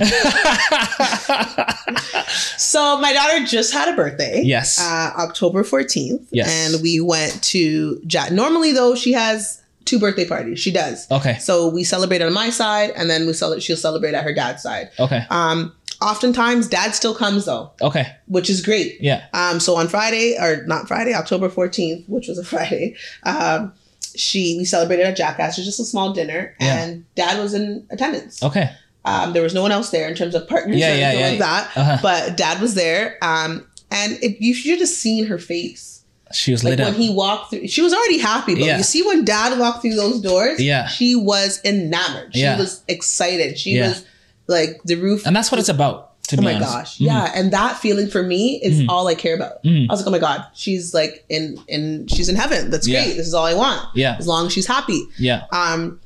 so 2.57 2.99
my 2.99 3.13
daughter 3.13 3.45
just 3.45 3.73
had 3.73 3.93
a 3.93 3.95
birthday. 3.95 4.41
Yes. 4.43 4.79
Uh, 4.79 5.11
October 5.17 5.63
14th. 5.63 6.25
Yes. 6.31 6.49
And 6.73 6.81
we 6.81 6.99
went 6.99 7.43
to 7.45 8.01
Jack. 8.07 8.31
Normally 8.31 8.71
though, 8.71 8.95
she 8.95 9.13
has 9.13 9.61
two 9.85 9.99
birthday 9.99 10.27
parties. 10.27 10.59
She 10.59 10.71
does. 10.71 11.09
Okay. 11.11 11.37
So 11.37 11.67
we 11.69 11.83
celebrate 11.83 12.21
on 12.21 12.33
my 12.33 12.49
side 12.49 12.91
and 12.95 13.09
then 13.09 13.27
we 13.27 13.33
cel- 13.33 13.59
she'll 13.59 13.77
celebrate 13.77 14.13
at 14.15 14.23
her 14.23 14.33
dad's 14.33 14.63
side. 14.63 14.89
Okay. 14.99 15.23
Um, 15.29 15.73
oftentimes 16.01 16.67
dad 16.67 16.95
still 16.95 17.13
comes 17.13 17.45
though, 17.45 17.71
Okay. 17.81 18.07
which 18.27 18.49
is 18.49 18.61
great. 18.63 18.99
Yeah. 18.99 19.25
Um, 19.33 19.59
so 19.59 19.75
on 19.75 19.87
Friday 19.87 20.37
or 20.39 20.65
not 20.65 20.87
Friday, 20.87 21.13
October 21.13 21.49
14th, 21.49 22.07
which 22.09 22.27
was 22.27 22.39
a 22.39 22.43
Friday, 22.45 22.95
um, 23.23 23.73
she 24.17 24.57
we 24.57 24.65
celebrated 24.65 25.05
at 25.05 25.15
Jack 25.17 25.39
Astor's. 25.39 25.65
It 25.65 25.69
was 25.69 25.77
just 25.77 25.79
a 25.79 25.85
small 25.91 26.13
dinner, 26.13 26.55
Yeah. 26.59 26.83
and 26.83 27.05
Dad 27.15 27.39
was 27.39 27.53
in 27.53 27.85
attendance. 27.89 28.41
Okay. 28.43 28.71
Um, 29.05 29.33
there 29.33 29.43
was 29.43 29.53
no 29.53 29.61
one 29.61 29.71
else 29.71 29.91
there 29.91 30.07
in 30.09 30.15
terms 30.15 30.33
of 30.33 30.47
partners 30.47 30.77
Yeah, 30.77 30.93
or 30.93 30.97
yeah, 30.97 31.07
anything 31.09 31.23
yeah. 31.23 31.29
like 31.29 31.39
that. 31.39 31.77
Uh-huh. 31.77 31.97
But 32.01 32.37
Dad 32.37 32.59
was 32.61 32.73
there, 32.73 33.17
um, 33.21 33.65
and 33.91 34.13
it, 34.23 34.37
you 34.41 34.53
should 34.55 34.79
have 34.79 34.89
seen 34.89 35.27
her 35.27 35.37
face. 35.37 36.03
She 36.33 36.51
was 36.51 36.63
Like 36.63 36.79
when 36.79 36.87
up. 36.87 36.95
he 36.95 37.13
walked 37.13 37.51
through, 37.51 37.67
she 37.67 37.81
was 37.83 37.93
already 37.93 38.17
happy. 38.17 38.55
But 38.55 38.63
you 38.77 38.83
see 38.83 39.03
when 39.05 39.23
Dad 39.23 39.59
walked 39.59 39.83
through 39.83 39.93
those 39.95 40.19
doors, 40.21 40.59
Yeah. 40.59 40.87
she 40.87 41.15
was 41.15 41.61
enamored. 41.63 42.33
She 42.35 42.43
was 42.43 42.81
excited. 42.87 43.59
She 43.59 43.79
was 43.79 44.03
like 44.47 44.81
the 44.85 44.95
roof. 44.95 45.25
and 45.27 45.35
that's 45.35 45.51
what 45.51 45.59
it's 45.59 45.69
about. 45.69 46.13
Oh 46.33 46.41
my 46.41 46.53
honest. 46.55 46.71
gosh. 46.71 46.97
Mhm. 46.97 47.05
Yeah. 47.05 47.31
And 47.35 47.51
that 47.53 47.77
feeling 47.79 48.07
for 48.07 48.23
me 48.23 48.59
is 48.63 48.81
Mhm. 48.81 48.85
all 48.89 49.07
I 49.07 49.15
care 49.15 49.35
about. 49.35 49.63
Mhm. 49.63 49.87
I 49.89 49.93
was 49.93 49.99
like, 50.01 50.07
oh 50.07 50.11
my 50.11 50.19
God, 50.19 50.45
she's 50.53 50.93
like 50.93 51.23
in 51.29 51.59
in 51.67 52.07
she's 52.07 52.29
in 52.29 52.35
heaven. 52.35 52.69
That's 52.71 52.87
Yeah. 52.87 53.03
great. 53.03 53.17
This 53.17 53.27
is 53.27 53.33
all 53.33 53.45
I 53.45 53.53
want. 53.53 53.81
Yeah. 53.95 54.15
As 54.17 54.27
long 54.27 54.47
as 54.47 54.53
she's 54.53 54.67
happy. 54.67 55.01
Yeah. 55.19 55.43
Um 55.51 55.99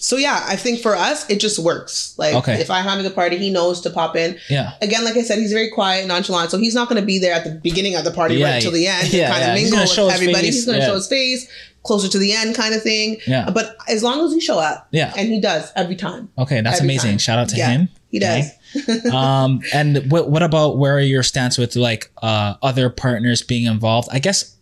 so 0.00 0.16
yeah, 0.16 0.44
I 0.46 0.54
think 0.54 0.80
for 0.80 0.94
us 0.94 1.26
it 1.28 1.40
just 1.40 1.58
works. 1.58 2.14
Like 2.16 2.34
Okay. 2.34 2.60
if 2.60 2.70
I'm 2.70 2.84
having 2.84 3.04
a 3.04 3.10
party, 3.10 3.36
he 3.36 3.50
knows 3.50 3.80
to 3.80 3.90
pop 3.90 4.16
in. 4.16 4.36
Yeah. 4.48 4.72
Again, 4.80 5.04
like 5.04 5.16
I 5.16 5.22
said, 5.22 5.38
he's 5.38 5.52
very 5.52 5.68
quiet, 5.70 6.06
nonchalant, 6.06 6.50
so 6.52 6.58
he's 6.58 6.74
not 6.74 6.88
going 6.88 7.00
to 7.00 7.06
be 7.06 7.18
there 7.18 7.34
at 7.34 7.42
the 7.44 7.50
beginning 7.50 7.96
of 7.96 8.04
the 8.04 8.12
party 8.12 8.36
Yeah, 8.36 8.46
right 8.46 8.54
until 8.56 8.70
the 8.72 8.86
end 8.86 9.12
yeah, 9.12 9.28
kind 9.28 9.40
yeah. 9.42 9.52
of 9.54 9.58
He's 9.58 9.70
mingle 9.72 10.06
with 10.06 10.14
everybody. 10.14 10.46
He's 10.46 10.64
going 10.66 10.78
to 10.78 10.86
show 10.86 10.94
his 10.94 11.08
face 11.08 11.48
closer 11.82 12.06
to 12.08 12.18
the 12.18 12.32
end, 12.32 12.54
kind 12.54 12.74
of 12.74 12.82
thing. 12.82 13.16
Yeah. 13.26 13.50
But 13.50 13.76
as 13.88 14.02
long 14.04 14.24
as 14.24 14.32
he 14.32 14.40
show 14.40 14.58
up, 14.58 14.86
Yeah. 14.92 15.12
and 15.16 15.28
he 15.32 15.40
does 15.40 15.72
every 15.74 15.96
time. 15.96 16.28
Okay, 16.38 16.60
that's 16.60 16.76
Every 16.78 16.86
amazing. 16.86 17.10
time. 17.12 17.18
Shout 17.18 17.38
out 17.40 17.48
to 17.50 17.56
Yeah, 17.56 17.70
him. 17.70 17.88
He 18.10 18.18
does. 18.20 18.44
Okay. 18.46 18.54
um, 19.12 19.60
and 19.72 20.10
what 20.10 20.30
what 20.30 20.42
about 20.42 20.78
where 20.78 20.96
are 20.96 21.00
your 21.00 21.22
stance 21.22 21.56
with 21.58 21.76
like 21.76 22.10
uh 22.22 22.54
other 22.62 22.90
partners 22.90 23.42
being 23.42 23.66
involved? 23.66 24.08
I 24.12 24.18
guess 24.18 24.56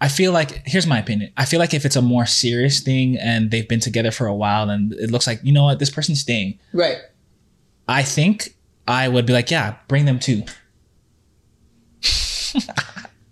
I 0.00 0.08
feel 0.08 0.32
like 0.32 0.62
here's 0.66 0.86
my 0.86 0.98
opinion. 0.98 1.32
I 1.36 1.44
feel 1.44 1.58
like 1.60 1.74
if 1.74 1.84
it's 1.84 1.96
a 1.96 2.02
more 2.02 2.26
serious 2.26 2.80
thing 2.80 3.16
and 3.18 3.50
they've 3.50 3.68
been 3.68 3.80
together 3.80 4.10
for 4.10 4.26
a 4.26 4.34
while 4.34 4.70
and 4.70 4.92
it 4.94 5.10
looks 5.10 5.26
like 5.26 5.40
you 5.42 5.52
know 5.52 5.64
what 5.64 5.78
this 5.78 5.90
person's 5.90 6.20
staying, 6.20 6.58
Right. 6.72 6.98
I 7.88 8.02
think 8.02 8.54
I 8.86 9.08
would 9.08 9.26
be 9.26 9.32
like, 9.32 9.50
yeah, 9.50 9.76
bring 9.88 10.04
them 10.04 10.18
too. 10.18 10.42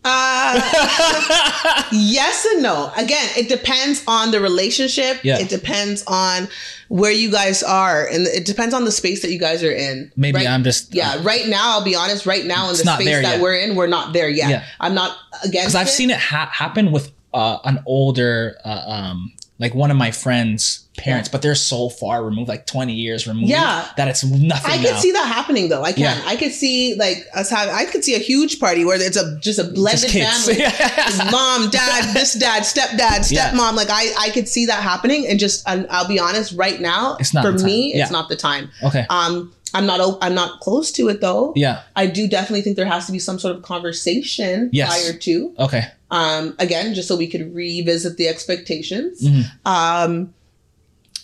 Uh, 0.08 1.82
yes 1.92 2.46
and 2.52 2.62
no. 2.62 2.92
Again, 2.96 3.28
it 3.36 3.48
depends 3.48 4.02
on 4.06 4.30
the 4.30 4.40
relationship. 4.40 5.18
Yeah. 5.24 5.38
It 5.38 5.48
depends 5.48 6.04
on 6.06 6.48
where 6.88 7.10
you 7.10 7.30
guys 7.30 7.62
are, 7.64 8.06
and 8.06 8.26
it 8.28 8.44
depends 8.44 8.72
on 8.72 8.84
the 8.84 8.92
space 8.92 9.22
that 9.22 9.32
you 9.32 9.38
guys 9.40 9.64
are 9.64 9.72
in. 9.72 10.12
Maybe 10.16 10.36
Right- 10.36 10.46
I'm 10.46 10.62
just 10.62 10.94
Yeah, 10.94 11.18
right 11.22 11.48
now, 11.48 11.72
I'll 11.72 11.84
be 11.84 11.96
honest. 11.96 12.26
Right 12.26 12.44
now, 12.46 12.64
in 12.70 12.76
the 12.76 12.76
space 12.76 13.06
that 13.06 13.22
yet. 13.22 13.40
we're 13.40 13.56
in, 13.56 13.74
we're 13.74 13.88
not 13.88 14.12
there 14.12 14.28
yet. 14.28 14.50
Yeah. 14.50 14.64
I'm 14.80 14.94
not 14.94 15.16
against. 15.42 15.52
because 15.52 15.74
I've 15.74 15.88
it. 15.88 15.90
seen 15.90 16.10
it 16.10 16.18
ha- 16.18 16.50
happen 16.52 16.92
with 16.92 17.10
uh, 17.34 17.58
an 17.64 17.82
older, 17.86 18.56
uh, 18.64 18.82
um, 18.86 19.32
like 19.58 19.74
one 19.74 19.90
of 19.90 19.96
my 19.96 20.10
friends' 20.10 20.86
parents, 20.98 21.28
but 21.30 21.40
they're 21.42 21.54
so 21.54 21.88
far 21.88 22.22
removed, 22.24 22.48
like 22.48 22.66
20 22.66 22.92
years 22.92 23.26
removed, 23.26 23.48
Yeah. 23.48 23.86
that 23.96 24.08
it's 24.08 24.22
nothing. 24.24 24.70
I 24.72 24.76
now. 24.76 24.82
could 24.90 25.00
see 25.00 25.12
that 25.12 25.26
happening 25.26 25.68
though. 25.68 25.82
I 25.82 25.92
can. 25.92 26.02
Yeah. 26.02 26.22
I 26.26 26.36
could 26.36 26.52
see 26.52 26.94
like 26.96 27.24
us 27.34 27.48
having. 27.50 27.74
I 27.74 27.84
could 27.86 28.04
see 28.04 28.14
a 28.14 28.18
huge 28.18 28.60
party 28.60 28.84
where 28.84 29.00
it's 29.00 29.16
a 29.16 29.38
just 29.40 29.58
a 29.58 29.64
blended 29.64 30.10
Just 30.10 30.46
family. 30.50 31.30
Mom, 31.30 31.70
dad, 31.70 32.14
this 32.14 32.34
dad, 32.34 32.62
stepdad, 32.64 33.30
Yeah. 33.30 33.50
stepmom. 33.52 33.74
Like 33.74 33.88
I, 33.90 34.12
I 34.18 34.30
could 34.30 34.48
see 34.48 34.66
that 34.66 34.82
happening, 34.82 35.26
and 35.26 35.38
just 35.38 35.66
and 35.68 35.86
I'll 35.90 36.08
be 36.08 36.18
honest, 36.18 36.52
right 36.52 36.80
now, 36.80 37.16
It's 37.20 37.32
not 37.34 37.42
for 37.44 37.52
me. 37.64 37.94
Yeah. 37.94 38.02
It's 38.02 38.12
not 38.12 38.28
the 38.28 38.36
time. 38.36 38.70
okay. 38.84 39.06
Um, 39.10 39.52
I'm 39.74 39.84
not. 39.84 40.18
I'm 40.22 40.34
not 40.34 40.60
close 40.60 40.92
to 40.92 41.08
it 41.08 41.20
though. 41.20 41.52
Yeah. 41.56 41.82
I 41.96 42.06
do 42.06 42.26
definitely 42.28 42.62
think 42.62 42.76
there 42.76 42.86
has 42.86 43.04
to 43.06 43.12
be 43.12 43.18
some 43.18 43.38
sort 43.38 43.56
of 43.56 43.62
conversation 43.62 44.70
Yes. 44.72 44.88
prior 44.88 45.18
to. 45.18 45.54
Okay. 45.58 45.84
Um, 46.10 46.54
again, 46.58 46.94
just 46.94 47.08
so 47.08 47.16
we 47.16 47.26
could 47.26 47.54
revisit 47.54 48.16
the 48.16 48.28
expectations. 48.28 49.22
Mhm. 49.22 49.44
Um, 49.64 50.34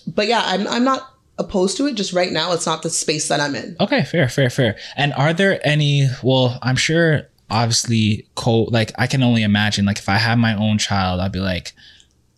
but 0.06 0.26
yeah, 0.26 0.42
I'm 0.44 0.66
I'm 0.66 0.84
not 0.84 1.08
opposed 1.38 1.76
to 1.76 1.86
it. 1.86 1.94
Just 1.94 2.12
right 2.12 2.32
now, 2.32 2.52
it's 2.52 2.66
not 2.66 2.82
the 2.82 2.90
space 2.90 3.28
that 3.28 3.40
I'm 3.40 3.54
in. 3.54 3.76
Okay, 3.80 4.04
fair, 4.04 4.28
fair, 4.28 4.50
fair. 4.50 4.76
And 4.96 5.12
are 5.14 5.32
there 5.32 5.60
any? 5.66 6.08
Well, 6.22 6.58
I'm 6.62 6.76
sure. 6.76 7.28
Obviously, 7.50 8.26
co 8.34 8.62
like 8.64 8.92
I 8.98 9.06
can 9.06 9.22
only 9.22 9.42
imagine. 9.42 9.84
Like 9.84 9.98
if 9.98 10.08
I 10.08 10.16
had 10.16 10.38
my 10.38 10.54
own 10.54 10.78
child, 10.78 11.20
I'd 11.20 11.32
be 11.32 11.38
like, 11.38 11.74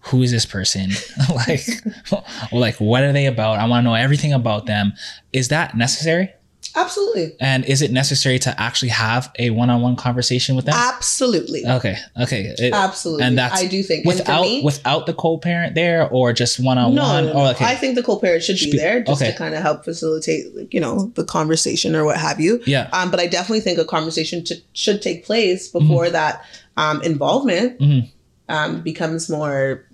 "Who 0.07 0.22
is 0.22 0.33
this 0.33 0.44
person? 0.44 0.90
like, 1.35 1.64
like 2.52 2.76
what 2.76 3.04
are 3.04 3.12
they 3.12 3.26
about? 3.26 3.59
I 3.61 3.66
want 3.66 3.85
to 3.85 3.90
know 3.90 3.94
everything 3.94 4.33
about 4.33 4.66
them." 4.66 4.92
Is 5.33 5.48
that 5.48 5.76
necessary? 5.76 6.33
Absolutely. 6.77 7.37
And 7.41 7.65
is 7.65 7.83
it 7.83 7.93
necessary 7.93 8.39
to 8.41 8.61
actually 8.61 8.89
have 8.89 9.33
a 9.39 9.51
one-on-one 9.51 9.97
conversation 9.97 10.57
with 10.57 10.65
them? 10.65 10.75
Absolutely. 10.77 11.65
okay, 11.65 11.97
okay. 12.21 12.55
It- 12.59 12.75
Absolutely. 12.75 13.25
And 13.25 13.39
that's 13.39 13.61
I 13.63 13.67
do 13.67 13.83
think. 13.83 14.05
Without 14.07 14.43
me- 14.43 14.63
without 14.63 15.07
the 15.07 15.15
co-parent 15.15 15.75
there, 15.75 16.09
or 16.09 16.33
just 16.33 16.59
one-on-one. 16.59 16.95
no, 16.95 17.21
no, 17.23 17.33
no. 17.33 17.41
Oh, 17.41 17.51
okay. 17.53 17.65
I 17.65 17.77
think 17.77 17.95
the 17.95 18.03
co-parent 18.03 18.43
should 18.43 18.59
be 18.59 18.77
there 18.77 19.03
just 19.05 19.23
okay. 19.23 19.31
to 19.33 19.39
kind 19.39 19.55
of 19.55 19.63
help 19.63 19.85
facilitate, 19.85 20.55
like, 20.57 20.75
you 20.75 20.81
know, 20.81 21.13
the 21.15 21.25
conversation 21.25 21.95
or 21.95 22.05
what 22.05 22.17
have 22.19 22.41
you. 22.41 22.61
yeah. 22.67 22.89
Um, 22.93 23.11
but 23.11 23.21
I 23.21 23.27
definitely 23.29 23.61
think 23.61 23.79
a 23.79 23.85
conversation 23.85 24.43
to, 24.45 24.57
should 24.73 25.01
take 25.01 25.25
place 25.25 25.69
before 25.69 26.11
that 26.11 26.45
um, 26.77 27.01
involvement 27.03 27.79
Mhm. 27.81 28.11
um, 28.49 28.81
becomes 28.83 29.31
more, 29.31 29.87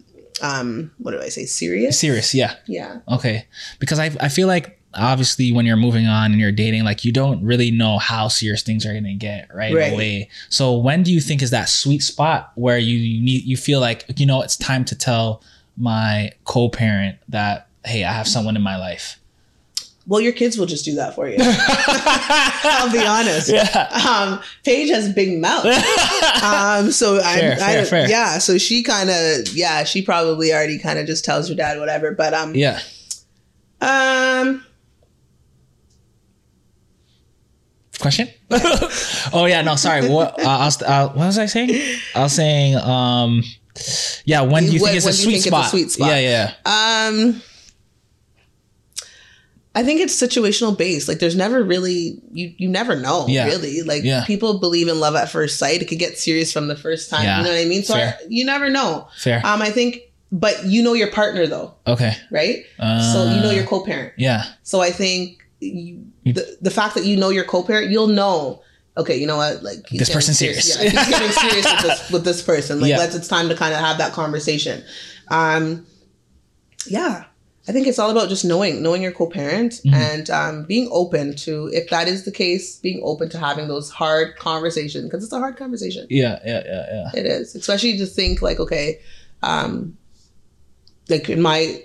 um, 0.42 0.90
what 0.98 1.10
do 1.12 1.20
I 1.20 1.28
say, 1.28 1.44
serious? 1.44 1.98
Serious. 1.98 2.34
Yeah. 2.34 2.54
Yeah. 2.66 3.00
Okay. 3.08 3.46
Because 3.78 3.98
I, 3.98 4.10
I 4.18 4.28
feel 4.30 4.46
like 4.48 4.79
obviously 4.94 5.52
when 5.52 5.66
you're 5.66 5.76
moving 5.76 6.06
on 6.06 6.32
and 6.32 6.40
you're 6.40 6.52
dating, 6.52 6.84
like 6.84 7.04
you 7.04 7.12
don't 7.12 7.44
really 7.44 7.70
know 7.70 7.98
how 7.98 8.28
serious 8.28 8.62
things 8.62 8.84
are 8.84 8.92
gonna 8.94 9.14
get 9.14 9.48
right, 9.54 9.74
Right. 9.74 9.92
away. 9.92 10.28
So 10.48 10.76
when 10.76 11.02
do 11.02 11.12
you 11.12 11.20
think 11.20 11.42
is 11.42 11.50
that 11.50 11.68
sweet 11.68 12.02
spot 12.02 12.52
where 12.56 12.78
you, 12.78 12.96
you 12.96 13.22
need 13.24 13.44
you 13.44 13.56
feel 13.56 13.80
like 13.80 14.04
you 14.16 14.26
know 14.26 14.42
it's 14.42 14.56
time 14.56 14.84
to 14.86 14.96
tell 14.98 15.42
my 15.76 16.32
co-parent 16.44 17.18
that 17.28 17.68
hey 17.84 18.04
I 18.04 18.12
have 18.12 18.26
someone 18.28 18.56
in 18.56 18.62
my 18.62 18.76
life. 18.76 19.16
Well, 20.06 20.20
your 20.20 20.32
kids 20.32 20.58
will 20.58 20.66
just 20.66 20.84
do 20.84 20.96
that 20.96 21.14
for 21.14 21.28
you. 21.28 21.36
I'll 21.40 22.90
be 22.90 22.98
honest. 23.06 23.48
Yeah. 23.48 23.88
Um, 24.08 24.40
Paige 24.64 24.88
has 24.90 25.08
a 25.08 25.12
big 25.12 25.38
mouth. 25.38 25.64
um, 26.42 26.90
so 26.90 27.18
I, 27.22 27.38
Fair, 27.38 27.52
I 27.52 27.56
fair, 27.58 27.84
fair. 27.86 28.08
yeah, 28.10 28.38
so 28.38 28.58
she 28.58 28.82
kind 28.82 29.08
of, 29.08 29.48
yeah, 29.54 29.84
she 29.84 30.02
probably 30.02 30.52
already 30.52 30.78
kind 30.80 30.98
of 30.98 31.06
just 31.06 31.24
tells 31.24 31.48
her 31.48 31.54
dad 31.54 31.78
whatever. 31.78 32.10
But 32.12 32.34
um, 32.34 32.56
Yeah. 32.56 32.80
um, 33.80 34.64
Question? 38.00 38.28
oh 39.32 39.46
yeah, 39.48 39.62
no, 39.62 39.76
sorry. 39.76 40.08
What 40.08 40.40
uh, 40.42 40.48
I 40.48 40.64
was, 40.64 40.82
uh, 40.82 41.08
what 41.08 41.26
was 41.26 41.38
I 41.38 41.46
saying? 41.46 41.70
I 42.14 42.22
was 42.22 42.32
saying, 42.32 42.76
um, 42.76 43.42
yeah. 44.24 44.42
When 44.42 44.64
do 44.66 44.72
you 44.72 44.80
When- 44.82 44.92
think 44.92 44.96
it's 44.96 45.06
a 45.06 45.08
when 45.08 45.14
you 45.16 45.22
sweet 45.22 45.32
think 45.32 45.36
it's 45.36 45.46
a 45.46 45.48
spot? 45.48 45.70
sweet 45.70 45.90
spot? 45.90 46.08
Yeah, 46.08 46.52
yeah. 46.64 47.08
um, 47.08 47.42
I 49.72 49.84
think 49.84 50.00
it's 50.00 50.20
situational 50.20 50.76
based. 50.76 51.06
Like, 51.08 51.20
there's 51.20 51.36
never 51.36 51.62
really 51.62 52.20
you 52.32 52.52
you 52.58 52.68
never 52.68 52.96
know. 52.96 53.26
Yeah. 53.28 53.46
Really, 53.46 53.82
like 53.82 54.02
Yeah. 54.02 54.24
people 54.24 54.58
believe 54.58 54.88
in 54.88 54.98
love 54.98 55.14
at 55.14 55.28
first 55.30 55.58
sight. 55.58 55.80
It 55.80 55.86
could 55.88 55.98
get 56.00 56.18
serious 56.18 56.52
from 56.52 56.66
the 56.66 56.76
first 56.76 57.08
time. 57.08 57.22
Yeah. 57.24 57.38
You 57.38 57.44
know 57.44 57.50
what 57.50 57.60
I 57.60 57.64
mean? 57.66 57.82
So 57.84 57.94
I, 57.94 58.14
you 58.28 58.44
never 58.44 58.68
know. 58.68 59.06
Fair. 59.16 59.40
Um, 59.44 59.62
I 59.62 59.70
think, 59.70 60.00
but 60.32 60.64
you 60.66 60.82
know 60.82 60.94
your 60.94 61.10
partner 61.12 61.46
though, 61.46 61.74
okay. 61.86 62.14
right? 62.32 62.64
Uh, 62.80 63.12
so 63.12 63.24
you 63.32 63.40
know 63.42 63.50
your 63.50 63.64
co-parent. 63.64 64.12
Yeah. 64.16 64.42
So 64.64 64.80
I 64.80 64.90
think 64.90 65.38
you, 65.60 66.04
the 66.24 66.56
the 66.60 66.70
fact 66.70 66.94
that 66.94 67.04
you 67.04 67.16
know 67.16 67.30
your 67.30 67.44
co-parent, 67.44 67.90
you'll 67.90 68.06
know. 68.08 68.62
Okay, 68.96 69.16
you 69.16 69.26
know 69.26 69.36
what? 69.36 69.62
Like 69.62 69.88
This 69.88 70.10
person's 70.10 70.38
serious. 70.38 70.76
Yeah, 70.76 70.90
he's 70.90 71.08
getting 71.08 71.30
serious 71.30 71.64
with 71.72 71.82
this 71.82 72.10
with 72.10 72.24
this 72.24 72.42
person. 72.42 72.80
Like, 72.80 72.90
Yeah. 72.90 72.98
let's 72.98 73.14
it's 73.14 73.28
time 73.28 73.48
to 73.48 73.54
kind 73.54 73.72
of 73.72 73.80
have 73.80 73.98
that 73.98 74.12
conversation. 74.12 74.82
Um, 75.28 75.86
yeah, 76.86 77.24
I 77.68 77.72
think 77.72 77.86
it's 77.86 77.98
all 77.98 78.10
about 78.10 78.28
just 78.28 78.44
knowing, 78.44 78.82
knowing 78.82 79.00
your 79.00 79.12
co-parent 79.12 79.74
Mm-hmm. 79.74 79.94
and 79.94 80.30
um, 80.30 80.64
being 80.64 80.88
open 80.90 81.36
to, 81.36 81.68
if 81.72 81.88
that 81.90 82.08
is 82.08 82.24
the 82.24 82.32
case, 82.32 82.78
being 82.78 83.00
open 83.04 83.28
to 83.30 83.38
having 83.38 83.68
those 83.68 83.90
hard 83.90 84.36
conversations 84.36 85.04
because 85.04 85.22
it's 85.22 85.32
a 85.32 85.38
hard 85.38 85.56
conversation. 85.56 86.06
Yeah, 86.10 86.40
yeah, 86.44 86.62
yeah, 86.66 86.86
yeah. 87.14 87.20
It 87.20 87.26
is, 87.26 87.54
especially 87.54 87.96
to 87.98 88.06
think 88.06 88.42
like, 88.42 88.58
okay, 88.58 89.00
um, 89.42 89.96
like 91.08 91.28
in 91.30 91.40
my 91.40 91.82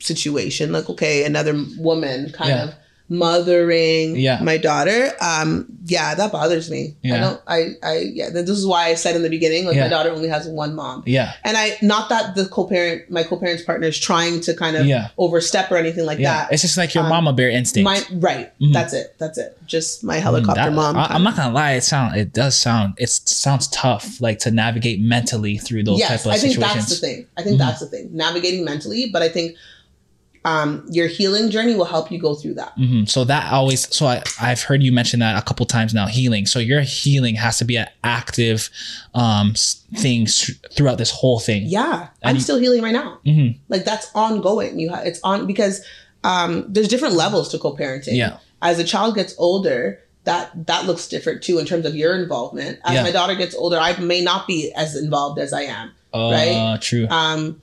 situation, 0.00 0.70
like 0.72 0.88
okay, 0.90 1.24
another 1.24 1.54
woman 1.78 2.30
kind 2.32 2.50
Yeah. 2.50 2.64
of 2.64 2.74
mothering 3.08 4.16
Yeah. 4.16 4.40
my 4.42 4.56
daughter. 4.56 5.10
Um, 5.20 5.66
yeah, 5.86 6.14
that 6.14 6.32
bothers 6.32 6.70
me. 6.70 6.94
yeah. 7.02 7.14
I 7.14 7.18
don't. 7.20 7.40
I. 7.46 7.68
I. 7.82 7.96
Yeah. 8.12 8.30
This 8.30 8.50
is 8.50 8.66
why 8.66 8.86
I 8.86 8.94
said 8.94 9.14
in 9.14 9.22
the 9.22 9.30
beginning, 9.30 9.66
like 9.66 9.76
Yeah. 9.76 9.82
my 9.84 9.88
daughter 9.88 10.10
only 10.10 10.28
has 10.28 10.46
one 10.48 10.74
mom. 10.74 11.02
Yeah. 11.06 11.32
And 11.44 11.56
I, 11.56 11.76
not 11.82 12.08
that 12.08 12.34
the 12.34 12.46
co-parent, 12.46 13.08
my 13.10 13.22
co-parent's 13.22 13.62
partner 13.62 13.86
is 13.86 13.98
trying 13.98 14.40
to 14.42 14.54
kind 14.54 14.76
of 14.76 14.86
Yeah. 14.86 15.08
overstep 15.18 15.70
or 15.70 15.76
anything 15.76 16.04
like 16.04 16.18
Yeah. 16.18 16.34
that. 16.46 16.52
It's 16.52 16.62
just 16.62 16.76
like 16.76 16.94
your 16.94 17.04
Um, 17.04 17.10
mama 17.10 17.32
bear 17.32 17.50
instinct. 17.50 17.84
My 17.84 18.02
right. 18.14 18.50
Mhm. 18.60 18.72
That's 18.72 18.92
it. 18.92 19.14
That's 19.18 19.38
it. 19.38 19.56
Just 19.66 20.02
my 20.02 20.16
helicopter 20.18 20.62
That- 20.62 20.72
mom. 20.72 20.96
I, 20.96 21.14
am 21.14 21.22
not 21.22 21.36
gonna 21.36 21.54
lie. 21.54 21.72
It 21.72 21.84
sound. 21.84 22.16
It 22.16 22.32
does 22.32 22.56
sound. 22.56 22.94
It 22.98 23.08
sounds 23.10 23.68
tough, 23.68 24.20
like 24.20 24.38
to 24.40 24.50
navigate 24.50 25.00
mentally 25.00 25.58
through 25.58 25.84
those 25.84 25.98
yes, 26.00 26.08
type 26.08 26.20
of 26.26 26.32
I 26.32 26.38
think 26.38 26.54
situations. 26.54 26.88
that's 26.88 27.00
the 27.00 27.06
thing. 27.06 27.26
I 27.36 27.42
think 27.42 27.56
Mhm. 27.56 27.58
that's 27.58 27.80
the 27.80 27.86
thing. 27.86 28.10
Navigating 28.12 28.64
mentally, 28.64 29.08
but 29.12 29.22
I 29.22 29.28
think 29.28 29.54
um, 30.46 30.86
your 30.90 31.08
healing 31.08 31.50
journey 31.50 31.74
will 31.74 31.84
help 31.96 32.10
you 32.12 32.18
go 32.18 32.34
through 32.34 32.54
that. 32.54 32.72
hmm 32.76 33.04
So 33.04 33.24
that 33.24 33.52
always. 33.52 33.92
So 33.94 34.06
I, 34.06 34.22
I've 34.40 34.62
heard 34.62 34.82
you 34.82 34.92
mention 34.92 35.18
that 35.20 35.36
a 35.36 35.44
couple 35.44 35.66
times 35.66 35.92
now. 35.92 36.06
Healing. 36.06 36.46
So 36.46 36.58
your 36.60 36.82
healing 36.82 37.34
has 37.34 37.58
to 37.58 37.64
be 37.64 37.76
an 37.76 37.88
active 38.04 38.70
um 39.14 39.54
thing 39.96 40.26
throughout 40.74 40.98
this 40.98 41.10
whole 41.10 41.40
thing. 41.40 41.64
Yeah, 41.66 42.08
And 42.22 42.30
I'm 42.30 42.34
you- 42.36 42.40
still 42.42 42.58
healing 42.58 42.82
right 42.82 42.92
now. 42.92 43.18
Mhm. 43.26 43.58
Like 43.68 43.84
that's 43.84 44.08
ongoing. 44.14 44.78
You 44.78 44.90
ha- 44.90 45.02
it's 45.04 45.20
on 45.24 45.46
because 45.46 45.84
um, 46.24 46.64
there's 46.68 46.88
different 46.88 47.14
levels 47.14 47.48
to 47.50 47.58
co-parenting. 47.58 48.16
Yeah. 48.16 48.38
As 48.62 48.78
a 48.78 48.84
child 48.84 49.14
gets 49.14 49.34
older, 49.38 50.00
that 50.24 50.66
that 50.66 50.86
looks 50.86 51.06
different 51.08 51.42
too 51.42 51.58
in 51.58 51.66
terms 51.66 51.86
of 51.86 51.94
your 51.94 52.14
involvement. 52.20 52.78
As 52.84 52.94
Yeah. 52.94 53.02
my 53.02 53.12
daughter 53.12 53.34
gets 53.36 53.54
older, 53.54 53.78
I 53.78 53.96
may 53.98 54.22
not 54.22 54.46
be 54.46 54.72
as 54.74 54.96
involved 54.96 55.38
as 55.38 55.52
I 55.52 55.62
am. 55.62 55.92
Uh, 56.14 56.30
Right? 56.32 56.78
True. 56.80 57.06
um 57.08 57.60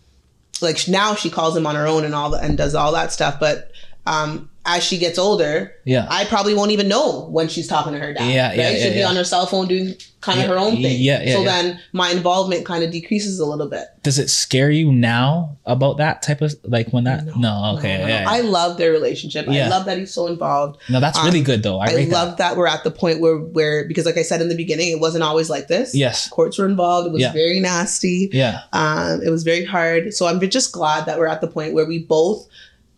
like 0.63 0.87
now 0.87 1.13
she 1.13 1.29
calls 1.29 1.55
him 1.55 1.67
on 1.67 1.75
her 1.75 1.85
own 1.87 2.05
and 2.05 2.15
all 2.15 2.31
that 2.31 2.43
and 2.43 2.57
does 2.57 2.73
all 2.73 2.93
that 2.93 3.11
stuff 3.11 3.39
but 3.39 3.71
um 4.05 4.49
as 4.65 4.83
she 4.83 4.97
gets 4.97 5.19
older 5.19 5.73
yeah. 5.85 6.07
i 6.09 6.23
probably 6.25 6.53
won't 6.53 6.71
even 6.71 6.87
know 6.87 7.27
when 7.29 7.47
she's 7.47 7.67
talking 7.67 7.93
to 7.93 7.99
her 7.99 8.13
dad 8.13 8.33
Yeah, 8.33 8.47
right 8.49 8.57
yeah, 8.57 8.69
yeah, 8.69 8.83
she'll 8.83 8.93
be 8.93 8.99
yeah. 8.99 9.07
on 9.09 9.15
her 9.15 9.23
cell 9.23 9.45
phone 9.45 9.67
doing 9.67 9.93
kind 10.21 10.39
of 10.39 10.45
Yeah, 10.45 10.51
her 10.53 10.57
own 10.57 10.75
thing 10.75 11.01
yeah, 11.01 11.21
yeah, 11.21 11.33
so 11.33 11.39
yeah. 11.41 11.45
then 11.61 11.79
my 11.91 12.09
involvement 12.11 12.65
kind 12.65 12.81
of 12.81 12.91
decreases 12.91 13.39
a 13.39 13.45
little 13.45 13.67
bit 13.67 13.87
Does 14.03 14.19
it 14.19 14.29
scare 14.29 14.71
you 14.71 14.91
now 14.91 15.57
about 15.65 15.97
that 15.97 16.21
type 16.21 16.41
of 16.41 16.55
like 16.63 16.89
when 16.93 17.03
that? 17.03 17.25
No. 17.25 17.75
okay. 17.77 17.97
No, 17.97 17.99
no, 17.99 18.03
no. 18.03 18.07
yeah. 18.07 18.07
yeah. 18.21 18.25
i 18.29 18.39
love 18.39 18.77
their 18.77 18.91
relationship 18.91 19.47
Yeah. 19.49 19.65
i 19.65 19.69
love 19.69 19.85
that 19.85 19.97
he's 19.97 20.13
so 20.13 20.27
involved 20.27 20.79
no, 20.89 20.99
that's 21.01 21.17
um, 21.19 21.25
really 21.25 21.41
good 21.41 21.61
though. 21.63 21.79
I, 21.79 21.87
i, 21.87 22.03
love 22.05 22.37
that. 22.37 22.55
we're 22.55 22.67
at 22.67 22.85
the 22.85 22.91
point 22.91 23.19
where 23.19 23.37
where 23.37 23.85
because 23.85 24.05
like 24.05 24.17
i 24.17 24.21
said 24.21 24.39
in 24.41 24.47
the 24.47 24.55
beginning 24.55 24.91
it 24.93 24.99
wasn't 25.01 25.23
always 25.23 25.49
like 25.49 25.67
this. 25.67 25.93
Yes. 25.93 26.29
courts 26.29 26.57
were 26.57 26.67
involved 26.67 27.07
it 27.07 27.11
was 27.11 27.21
Yeah. 27.21 27.33
very 27.33 27.59
nasty 27.59 28.29
Yeah. 28.31 28.61
Um, 28.71 29.21
it 29.21 29.29
was 29.29 29.43
very 29.43 29.65
hard. 29.65 30.13
So 30.13 30.27
I'm 30.27 30.39
just 30.49 30.71
glad 30.71 31.05
that 31.05 31.19
we're 31.19 31.27
at 31.27 31.41
the 31.41 31.47
point 31.47 31.73
where 31.73 31.85
we 31.85 31.99
both 31.99 32.47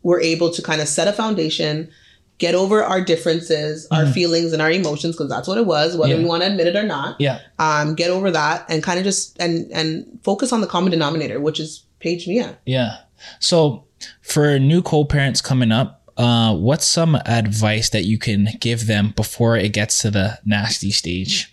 were 0.06 0.22
able 0.22 0.52
to 0.52 0.62
kind 0.62 0.82
of 0.82 0.88
set 0.88 1.08
a 1.08 1.14
foundation, 1.14 1.90
get 2.38 2.54
over 2.54 2.84
our 2.84 3.02
differences, 3.02 3.88
our 3.90 4.04
Mhm. 4.04 4.14
feelings, 4.14 4.54
and 4.54 4.62
our 4.62 4.70
emotions, 4.72 5.16
because 5.16 5.30
that's 5.30 5.48
what 5.48 5.58
it 5.58 5.66
was, 5.66 5.98
whether 5.98 6.14
Yeah. 6.14 6.20
we 6.20 6.26
want 6.26 6.44
to 6.44 6.50
admit 6.52 6.68
it 6.68 6.76
or 6.76 6.84
not. 6.84 7.16
Yeah. 7.20 7.40
Um, 7.58 7.96
get 7.96 8.12
over 8.12 8.30
that 8.30 8.66
and 8.70 8.84
kind 8.84 9.00
of 9.00 9.04
just 9.06 9.36
and 9.40 9.68
and 9.72 10.06
focus 10.24 10.54
on 10.54 10.62
the 10.62 10.68
common 10.68 10.92
denominator, 10.92 11.40
which 11.40 11.60
is 11.60 11.84
Paige 12.00 12.28
Mia. 12.28 12.58
Yeah. 12.68 12.98
So 13.40 13.86
for 14.22 14.60
new 14.60 14.82
co-parents 14.84 15.42
coming 15.42 15.72
up, 15.72 16.04
uh, 16.18 16.54
what's 16.56 16.86
some 16.86 17.16
advice 17.26 17.90
that 17.90 18.06
you 18.06 18.20
can 18.20 18.50
give 18.60 18.86
them 18.86 19.14
before 19.16 19.58
it 19.58 19.70
gets 19.74 20.02
to 20.04 20.12
the 20.12 20.38
nasty 20.46 20.92
stage? 20.92 21.52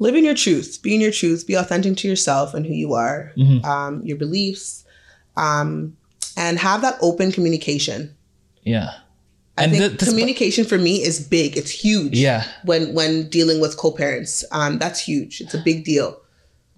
Live 0.00 0.16
in 0.16 0.24
your 0.24 0.34
truth. 0.34 0.80
Be 0.82 0.96
in 0.96 1.00
your 1.00 1.12
truth. 1.12 1.46
Be 1.46 1.54
authentic 1.54 1.96
to 1.98 2.08
yourself 2.08 2.54
and 2.54 2.66
who 2.66 2.72
you 2.74 2.94
are, 2.94 3.30
Mhm. 3.38 3.64
um, 3.64 4.02
your 4.04 4.16
beliefs, 4.16 4.84
um, 5.36 5.96
and 6.36 6.58
have 6.58 6.82
that 6.82 6.96
open 7.00 7.32
communication. 7.32 8.14
Yeah. 8.62 8.90
I 9.58 9.64
And 9.64 9.72
think 9.72 9.82
th- 9.84 9.98
this- 10.00 10.08
communication 10.08 10.64
for 10.64 10.78
me 10.78 11.02
is 11.02 11.20
big. 11.20 11.56
It's 11.56 11.70
huge. 11.70 12.16
Yeah. 12.18 12.44
when 12.64 12.94
when 12.94 13.28
dealing 13.28 13.60
with 13.60 13.76
co-parents 13.76 14.44
um 14.50 14.78
that's 14.78 15.00
huge 15.00 15.40
it's 15.42 15.54
a 15.54 15.58
big 15.58 15.84
deal 15.84 16.16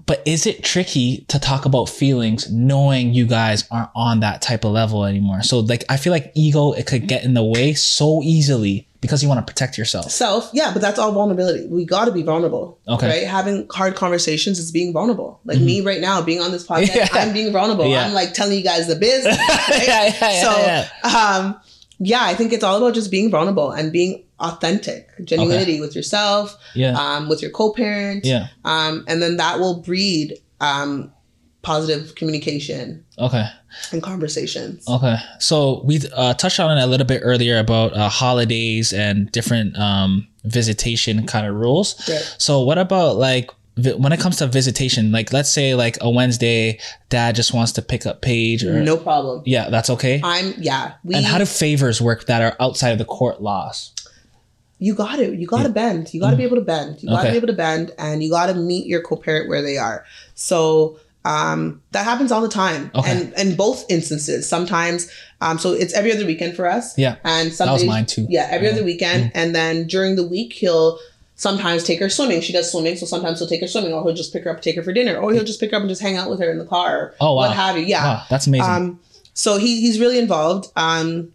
But 0.06 0.22
is 0.26 0.46
it 0.46 0.62
tricky 0.62 1.24
to 1.28 1.38
talk 1.38 1.64
about 1.64 1.88
feelings 1.88 2.50
knowing 2.52 3.14
you 3.14 3.26
guys 3.26 3.64
aren't 3.70 3.88
on 3.96 4.20
that 4.20 4.42
type 4.42 4.64
of 4.64 4.72
level 4.72 5.04
anymore? 5.06 5.42
So 5.42 5.60
like 5.60 5.82
I 5.88 5.96
feel 5.96 6.12
like 6.12 6.30
ego 6.34 6.72
it 6.72 6.86
could 6.86 7.06
get 7.06 7.24
in 7.24 7.32
the 7.32 7.42
way 7.42 7.72
so 7.72 8.20
easily 8.22 8.86
because 9.00 9.22
you 9.22 9.28
want 9.30 9.46
to 9.46 9.50
protect 9.50 9.76
yourself. 9.76 10.10
self 10.10 10.48
yeah 10.54 10.72
but 10.72 10.80
that's 10.80 10.98
all 10.98 11.12
vulnerability 11.12 11.66
we 11.68 11.84
got 11.84 12.06
to 12.06 12.10
be 12.10 12.22
vulnerable 12.22 12.78
Okay. 12.88 13.06
right 13.06 13.26
having 13.26 13.66
hard 13.70 13.94
conversations 13.96 14.58
is 14.58 14.70
being 14.72 14.94
vulnerable 14.94 15.40
like 15.44 15.60
me 15.60 15.82
right 15.82 16.00
now 16.00 16.22
being 16.22 16.40
on 16.40 16.52
this 16.52 16.66
podcast 16.66 16.94
Yeah. 16.94 17.08
i'm 17.12 17.34
being 17.34 17.52
vulnerable 17.52 17.86
Yeah. 17.86 18.06
i'm 18.06 18.14
like 18.14 18.32
telling 18.32 18.56
you 18.56 18.64
guys 18.64 18.86
the 18.86 18.96
business 18.96 19.36
right? 19.68 19.84
Yeah, 19.86 20.04
yeah, 20.06 20.30
yeah, 20.32 20.88
so 21.02 21.18
um 21.18 21.60
yeah 21.98 22.22
i 22.22 22.32
think 22.34 22.54
it's 22.54 22.64
all 22.64 22.78
about 22.78 22.94
just 22.94 23.10
being 23.10 23.30
vulnerable 23.30 23.70
and 23.72 23.92
being 23.92 24.24
authentic 24.48 25.08
genuinity 25.22 25.80
with 25.80 25.94
yourself 25.96 26.56
Yeah. 26.74 26.92
um 27.04 27.28
with 27.30 27.40
your 27.42 27.50
co-parent 27.50 28.24
Yeah. 28.24 28.48
um 28.64 29.04
and 29.08 29.20
then 29.22 29.36
that 29.38 29.58
will 29.60 29.76
breed 29.80 30.38
um 30.60 31.10
positive 31.62 32.14
communication 32.14 33.04
Okay. 33.18 33.46
and 33.92 34.02
conversations 34.02 34.86
Okay. 34.88 35.16
So 35.38 35.82
we 35.84 36.00
uh, 36.14 36.34
touched 36.34 36.60
on 36.60 36.76
it 36.76 36.82
a 36.82 36.86
little 36.86 37.06
bit 37.06 37.20
earlier 37.24 37.58
about 37.58 37.94
uh, 37.96 38.08
holidays 38.10 38.92
and 38.92 39.32
different 39.32 39.74
um, 39.78 40.28
visitation 40.44 41.26
kind 41.26 41.46
of 41.46 41.54
rules. 41.54 41.88
Right. 42.08 42.34
So 42.38 42.60
what 42.60 42.76
about 42.76 43.16
like 43.16 43.50
when 43.96 44.12
it 44.12 44.20
comes 44.20 44.36
to 44.36 44.46
visitation? 44.46 45.10
Like 45.10 45.32
let's 45.32 45.48
say 45.50 45.74
like 45.74 45.96
a 46.02 46.10
Wednesday, 46.10 46.78
dad 47.08 47.34
just 47.34 47.54
wants 47.54 47.72
to 47.72 47.82
pick 47.82 48.04
up 48.04 48.20
Paige 48.20 48.62
or 48.64 48.82
no 48.82 48.96
problem 48.98 49.42
yeah, 49.46 49.70
that's 49.70 49.88
okay. 49.90 50.20
I'm 50.22 50.52
yeah. 50.58 50.92
We 51.02 51.14
and 51.14 51.24
how 51.24 51.38
do 51.38 51.46
favors 51.46 51.98
work 52.00 52.26
that 52.26 52.42
are 52.42 52.54
outside 52.60 52.90
of 52.90 52.98
the 52.98 53.04
court 53.06 53.40
laws? 53.40 53.92
You 54.84 54.92
got 54.94 55.16
to 55.16 55.26
you 55.40 55.46
got 55.46 55.62
to 55.64 55.68
bend. 55.82 56.12
You 56.12 56.20
got 56.20 56.30
to 56.30 56.36
be 56.36 56.44
able 56.48 56.56
to 56.62 56.68
bend. 56.74 57.02
You 57.02 57.08
got 57.08 57.16
to 57.16 57.28
Okay. 57.28 57.30
be 57.32 57.36
able 57.42 57.46
to 57.54 57.58
bend, 57.66 57.86
and 57.98 58.22
you 58.22 58.30
got 58.38 58.46
to 58.46 58.54
meet 58.54 58.84
your 58.92 59.02
co-parent 59.08 59.48
where 59.48 59.62
they 59.62 59.76
are. 59.78 60.04
So 60.34 60.98
um, 61.24 61.80
that 61.92 62.04
happens 62.04 62.30
all 62.32 62.42
the 62.42 62.50
time, 62.64 62.90
Okay. 62.94 63.10
and 63.10 63.32
in 63.42 63.56
both 63.56 63.78
instances. 63.88 64.46
Sometimes, 64.46 65.08
um, 65.40 65.58
so 65.58 65.72
it's 65.72 65.94
every 65.94 66.12
other 66.12 66.26
weekend 66.26 66.54
for 66.54 66.66
us. 66.76 66.86
Yeah. 66.98 67.14
and 67.24 67.50
some 67.52 67.66
That 67.66 67.72
was 67.72 67.82
days- 67.82 67.88
mine 67.94 68.06
too. 68.14 68.26
Yeah, 68.28 68.46
every 68.50 68.66
Yeah. 68.66 68.74
other 68.74 68.84
weekend, 68.84 69.32
and 69.34 69.54
then 69.58 69.86
during 69.86 70.16
the 70.16 70.26
week 70.36 70.52
he'll 70.52 70.98
sometimes 71.36 71.82
take 71.82 71.98
her 72.00 72.10
swimming. 72.10 72.40
She 72.42 72.52
does 72.52 72.70
swimming, 72.70 72.96
so 72.96 73.06
sometimes 73.06 73.38
he'll 73.38 73.48
take 73.48 73.62
her 73.62 73.66
swimming, 73.74 73.92
or 73.94 74.02
he'll 74.04 74.14
just 74.22 74.32
pick 74.34 74.44
her 74.44 74.50
up, 74.50 74.60
take 74.60 74.76
her 74.76 74.82
for 74.82 74.92
dinner, 74.92 75.16
or 75.16 75.32
he'll 75.32 75.44
just 75.52 75.60
pick 75.60 75.70
her 75.70 75.76
up 75.78 75.82
and 75.82 75.88
just 75.88 76.02
hang 76.02 76.16
out 76.18 76.28
with 76.28 76.40
her 76.40 76.50
in 76.54 76.58
the 76.58 76.66
car, 76.76 77.14
Oh, 77.20 77.32
wow. 77.34 77.48
what 77.48 77.52
have 77.56 77.78
you. 77.78 77.84
Yeah. 77.86 78.04
Wow, 78.04 78.22
that's 78.28 78.46
amazing. 78.46 78.70
Um, 78.70 79.00
so 79.32 79.56
he 79.56 79.80
he's 79.80 79.98
really 79.98 80.18
involved. 80.18 80.68
Um, 80.76 81.32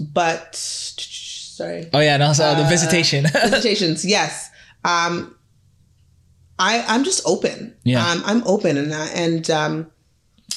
but 0.00 0.54
sorry, 1.58 1.88
oh 1.92 2.00
yeah, 2.00 2.16
no, 2.16 2.32
so 2.32 2.42
the 2.54 2.64
uh, 2.64 2.68
visitation. 2.68 3.24
visitations. 3.50 4.04
Yes. 4.04 4.50
Um, 4.84 5.34
I 6.58 6.84
I'm 6.88 7.04
just 7.04 7.22
open. 7.26 7.74
Yeah. 7.84 8.04
Um, 8.06 8.22
I'm 8.24 8.42
open, 8.46 8.76
and 8.76 8.90
that, 8.92 9.14
and 9.14 9.48
um, 9.50 9.90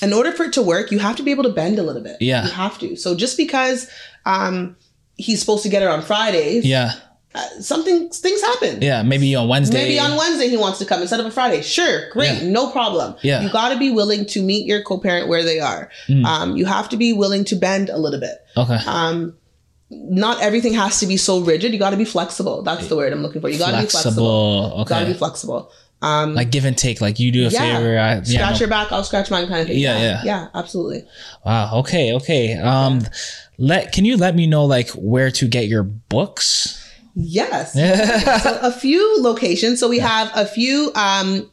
in 0.02 0.14
order 0.14 0.32
for 0.32 0.44
it 0.44 0.54
to 0.54 0.62
work, 0.62 0.92
you 0.92 1.00
have 1.00 1.16
to 1.18 1.24
be 1.24 1.32
able 1.32 1.44
to 1.44 1.50
bend 1.62 1.78
a 1.80 1.84
little 1.84 2.02
bit. 2.02 2.18
Yeah. 2.20 2.46
You 2.46 2.52
have 2.52 2.80
to. 2.80 2.96
So 2.96 3.16
just 3.16 3.38
because 3.38 3.90
um 4.26 4.76
he's 5.16 5.40
supposed 5.40 5.64
to 5.64 5.70
get 5.70 5.82
her 5.84 5.90
on 5.90 6.02
Fridays, 6.02 6.66
yeah, 6.66 6.94
uh, 7.36 7.48
something 7.60 8.10
things 8.10 8.42
happen. 8.42 8.82
yeah. 8.82 9.04
Maybe 9.04 9.36
on 9.36 9.48
Wednesday. 9.48 9.84
Maybe 9.84 10.00
on 10.00 10.18
Wednesday 10.18 10.48
he 10.50 10.58
wants 10.58 10.80
to 10.80 10.86
come 10.86 11.02
instead 11.02 11.20
of 11.20 11.26
a 11.28 11.32
Friday. 11.32 11.62
Sure, 11.62 12.10
great, 12.12 12.42
Yeah. 12.42 12.50
no 12.50 12.72
problem. 12.72 13.16
Yeah. 13.22 13.42
You 13.42 13.50
got 13.52 13.70
to 13.70 13.78
be 13.78 13.92
willing 13.92 14.26
to 14.28 14.42
meet 14.42 14.66
your 14.66 14.82
co-parent 14.84 15.28
where 15.28 15.44
they 15.44 15.60
are. 15.60 15.92
Mm. 16.10 16.26
Um, 16.26 16.58
you 16.58 16.66
have 16.66 16.90
to 16.90 16.98
be 16.98 17.14
willing 17.14 17.46
to 17.46 17.56
bend 17.56 17.90
a 17.90 17.98
little 17.98 18.20
bit. 18.20 18.38
Okay. 18.58 18.80
Um, 18.88 19.38
not 19.92 20.42
everything 20.42 20.74
has 20.74 21.00
to 21.02 21.06
be 21.08 21.18
so 21.18 21.42
rigid. 21.42 21.74
You 21.74 21.80
got 21.80 21.90
to 21.90 21.98
be 21.98 22.06
flexible. 22.06 22.62
That's 22.64 22.88
the 22.88 22.96
word 22.96 23.12
I'm 23.12 23.22
looking 23.22 23.42
for. 23.42 23.50
You 23.50 23.60
got 23.60 23.72
to 23.72 23.82
be 23.82 23.88
flexible. 23.88 24.62
Flexible. 24.72 24.86
Got 24.86 25.00
to 25.02 25.06
be 25.06 25.14
flexible. 25.14 25.72
Um, 26.02 26.34
Like 26.34 26.50
give 26.50 26.66
and 26.66 26.78
take. 26.78 27.00
Like 27.02 27.20
you 27.20 27.32
do 27.32 27.46
a 27.46 27.50
Yeah. 27.50 27.60
favor. 27.78 28.00
I, 28.00 28.14
yeah, 28.16 28.24
scratch 28.24 28.54
no- 28.54 28.60
your 28.62 28.70
back, 28.70 28.92
I'll 28.92 29.04
scratch 29.04 29.30
mine, 29.30 29.48
kind 29.48 29.62
of 29.62 29.68
thing. 29.68 29.78
Yeah, 29.78 30.00
yeah. 30.00 30.22
yeah, 30.24 30.48
absolutely. 30.56 31.04
Wow. 31.46 31.80
Okay. 31.80 32.14
Okay. 32.14 32.56
Um, 32.58 33.02
let 33.58 33.92
can 33.92 34.06
you 34.06 34.18
let 34.18 34.36
me 34.36 34.48
know 34.48 34.66
like 34.66 34.90
where 34.92 35.30
to 35.32 35.48
get 35.48 35.68
your 35.68 35.84
books? 35.84 36.78
Yes. 37.14 37.74
so 38.44 38.60
a 38.62 38.72
few 38.72 39.18
locations. 39.22 39.80
So 39.80 39.90
we 39.90 40.00
have 40.00 40.32
a 40.34 40.46
few 40.46 40.92
um, 40.96 41.52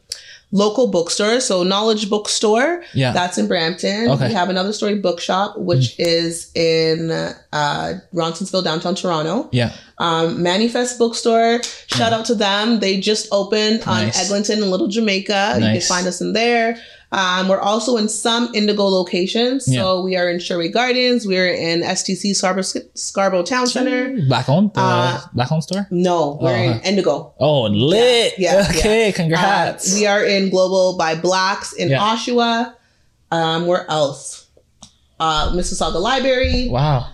local 0.51 0.87
bookstores. 0.87 1.45
So 1.45 1.63
Knowledge 1.63 2.09
Bookstore. 2.09 2.83
Yeah. 2.93 3.11
That's 3.11 3.37
in 3.37 3.47
Brampton. 3.47 4.09
Okay. 4.09 4.27
We 4.29 4.33
have 4.33 4.49
another 4.49 4.73
story 4.73 4.95
bookshop, 4.95 5.57
which 5.57 5.95
is 5.99 6.51
in 6.55 7.11
uh, 7.11 7.99
Roncesvalles, 8.13 8.63
downtown 8.63 8.95
Toronto. 8.95 9.49
Yeah. 9.51 9.71
Um, 9.99 10.41
Manifest 10.41 10.97
Bookstore, 10.97 11.61
shout 11.87 12.13
out 12.13 12.25
to 12.27 12.35
them. 12.35 12.79
They 12.79 12.99
just 13.01 13.27
opened 13.31 13.85
Nice. 13.85 14.17
on 14.17 14.25
Eglinton 14.25 14.61
and 14.61 14.71
Little 14.71 14.87
Jamaica. 14.87 15.57
Nice. 15.59 15.61
You 15.61 15.71
can 15.79 15.81
find 15.81 16.07
us 16.07 16.21
in 16.21 16.33
there. 16.33 16.77
Um, 17.11 17.47
we're 17.47 17.59
also 17.59 17.97
in 17.97 18.07
some 18.07 18.51
Indigo 18.53 18.83
locations. 18.85 19.65
So 19.65 20.01
we 20.03 20.15
are 20.15 20.29
in 20.29 20.37
Sherway 20.37 20.71
Gardens. 20.71 21.25
We're 21.25 21.47
in 21.51 21.81
STC 21.81 22.35
Scarborough, 22.35 22.83
Scarborough 22.93 23.41
Town 23.43 23.65
Center. 23.65 24.15
Black 24.27 24.47
owned? 24.47 24.73
The 24.75 24.79
Uh, 24.81 25.21
Black 25.33 25.51
owned 25.51 25.63
store? 25.63 25.87
No, 25.89 26.37
we're 26.39 26.51
Oh, 26.51 26.55
in 26.55 26.73
huh. 26.73 26.79
Indigo. 26.83 27.33
Oh, 27.39 27.63
lit. 27.63 28.33
Yeah, 28.37 28.59
yeah, 28.61 28.67
Okay, 28.77 29.09
Uh, 29.09 29.13
congrats. 29.13 29.93
we 29.95 30.05
are 30.05 30.23
in 30.23 30.49
Global 30.51 30.97
by 30.97 31.15
Blacks 31.15 31.73
in 31.73 31.89
Yeah. 31.89 31.99
Oshawa. 31.99 32.73
Um, 33.31 33.65
where 33.65 33.89
else? 33.89 34.45
Uh, 35.19 35.51
Mississauga 35.53 35.99
Library. 35.99 36.69
wow. 36.69 37.07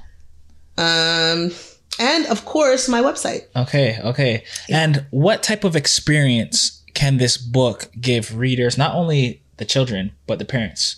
Um, 0.78 1.52
and 2.00 2.26
of 2.28 2.44
course, 2.44 2.90
my 2.90 3.02
website. 3.02 3.44
Okay, 3.56 3.98
okay. 4.04 4.44
And 4.70 5.06
what 5.12 5.42
type 5.42 5.64
of 5.64 5.76
experience 5.76 6.82
can 6.94 7.18
this 7.18 7.38
book 7.38 7.90
give 8.00 8.38
readers, 8.38 8.78
not 8.78 8.94
only 8.94 9.42
the 9.58 9.66
children, 9.66 10.12
but 10.28 10.40
the 10.40 10.46
parents? 10.46 10.98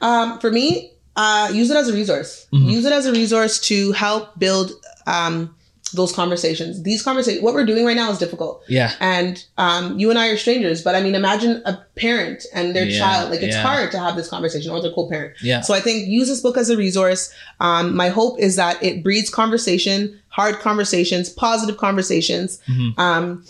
Um, 0.00 0.38
for 0.40 0.50
me, 0.50 0.92
uh, 1.16 1.50
use 1.52 1.70
it 1.70 1.76
as 1.76 1.88
a 1.88 1.92
resource. 1.92 2.46
Mm-hmm. 2.52 2.68
Use 2.68 2.84
it 2.84 2.92
as 2.92 3.06
a 3.06 3.12
resource 3.12 3.58
to 3.62 3.92
help 3.92 4.38
build 4.38 4.70
um, 5.06 5.54
those 5.94 6.12
conversations. 6.12 6.82
These 6.82 7.02
conversations, 7.02 7.42
what 7.42 7.54
we're 7.54 7.64
doing 7.66 7.84
right 7.84 7.96
now 7.96 8.10
is 8.10 8.18
difficult. 8.18 8.62
Yeah. 8.68 8.92
And 9.00 9.44
um, 9.56 9.98
you 9.98 10.10
and 10.10 10.18
I 10.18 10.28
are 10.28 10.36
strangers, 10.36 10.82
but 10.82 10.94
I 10.94 11.00
mean, 11.00 11.14
imagine 11.14 11.62
a 11.64 11.78
parent 11.96 12.44
and 12.54 12.76
their 12.76 12.84
Yeah, 12.86 12.98
child. 12.98 13.30
Like, 13.30 13.42
it's 13.42 13.56
yeah. 13.56 13.62
hard 13.62 13.90
to 13.92 13.98
have 13.98 14.14
this 14.14 14.28
conversation 14.28 14.70
or 14.70 14.80
their 14.82 14.92
co 14.92 15.08
parent. 15.08 15.34
Yeah. 15.42 15.62
So 15.62 15.74
I 15.74 15.80
think 15.80 16.06
use 16.08 16.28
this 16.28 16.40
book 16.40 16.56
as 16.56 16.70
a 16.70 16.76
resource. 16.76 17.32
Um, 17.58 17.96
my 17.96 18.10
hope 18.10 18.38
is 18.38 18.56
that 18.56 18.80
it 18.82 19.02
breeds 19.02 19.30
conversation, 19.30 20.20
hard 20.28 20.60
conversations, 20.60 21.30
positive 21.30 21.78
conversations. 21.78 22.60
Mhm. 22.68 22.98
Um, 22.98 23.44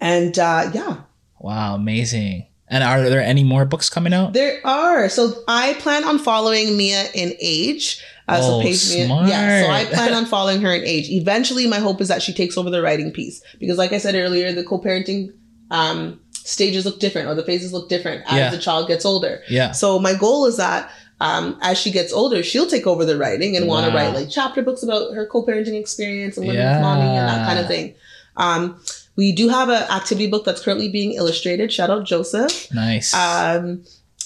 and 0.00 0.38
uh, 0.38 0.70
yeah, 0.72 0.96
Wow, 1.40 1.74
amazing. 1.74 2.46
And 2.70 2.84
are 2.84 3.08
there 3.10 3.20
any 3.22 3.42
more 3.44 3.64
books 3.64 3.90
coming 3.90 4.14
out? 4.14 4.32
there 4.32 4.60
are. 4.64 5.08
So 5.08 5.42
I 5.48 5.74
plan 5.74 6.04
on 6.04 6.18
following 6.18 6.76
Mia 6.76 7.06
in 7.14 7.34
age. 7.40 8.02
Uh, 8.28 8.38
Oh, 8.40 8.60
so 8.60 8.62
Paige 8.62 8.94
Mia, 8.94 9.26
yeah. 9.26 9.64
So 9.64 9.70
I 9.70 9.84
plan 9.86 10.14
on 10.14 10.24
following 10.36 10.60
her 10.62 10.72
in 10.72 10.84
age. 10.84 11.10
Eventually, 11.10 11.66
my 11.66 11.78
hope 11.80 12.00
is 12.00 12.06
that 12.08 12.22
she 12.22 12.32
takes 12.32 12.56
over 12.56 12.70
the 12.70 12.80
writing 12.80 13.10
piece 13.10 13.42
because, 13.58 13.76
like 13.76 13.92
I 13.92 13.98
said 13.98 14.14
earlier, 14.14 14.52
the 14.52 14.62
co-parenting 14.62 15.32
um, 15.72 16.20
stages 16.32 16.84
look 16.84 17.00
different 17.00 17.26
or 17.28 17.34
the 17.34 17.42
phases 17.42 17.72
look 17.72 17.88
different 17.88 18.22
as 18.28 18.34
Yeah. 18.38 18.50
the 18.50 18.58
child 18.58 18.86
gets 18.86 19.04
older. 19.04 19.42
Yeah. 19.48 19.72
So 19.72 19.98
my 19.98 20.14
goal 20.14 20.46
is 20.46 20.56
that 20.58 20.90
um, 21.20 21.58
as 21.60 21.76
she 21.76 21.90
gets 21.90 22.12
older, 22.12 22.42
she'll 22.44 22.68
take 22.68 22.86
over 22.86 23.04
the 23.04 23.18
writing 23.18 23.56
and 23.56 23.66
want 23.66 23.90
to 23.90 23.92
write 23.96 24.14
like 24.14 24.30
chapter 24.30 24.62
books 24.62 24.82
about 24.84 25.12
her 25.12 25.26
co-parenting 25.26 25.78
experience 25.78 26.36
and 26.36 26.46
living 26.46 26.62
Yeah. 26.62 26.76
with 26.76 26.82
mommy 26.82 27.02
and 27.18 27.28
that 27.28 27.46
kind 27.46 27.58
of 27.58 27.66
thing. 27.66 27.94
Um, 28.36 28.80
we 29.16 29.32
do 29.32 29.48
have 29.48 29.68
an 29.68 29.82
activity 29.90 30.26
book 30.28 30.44
that's 30.44 30.62
currently 30.62 30.88
being 30.88 31.12
illustrated. 31.12 31.72
Shout 31.72 31.90
out 31.90 32.04
Joseph. 32.04 32.72
Nice. 32.72 33.12
Um, 33.14 33.82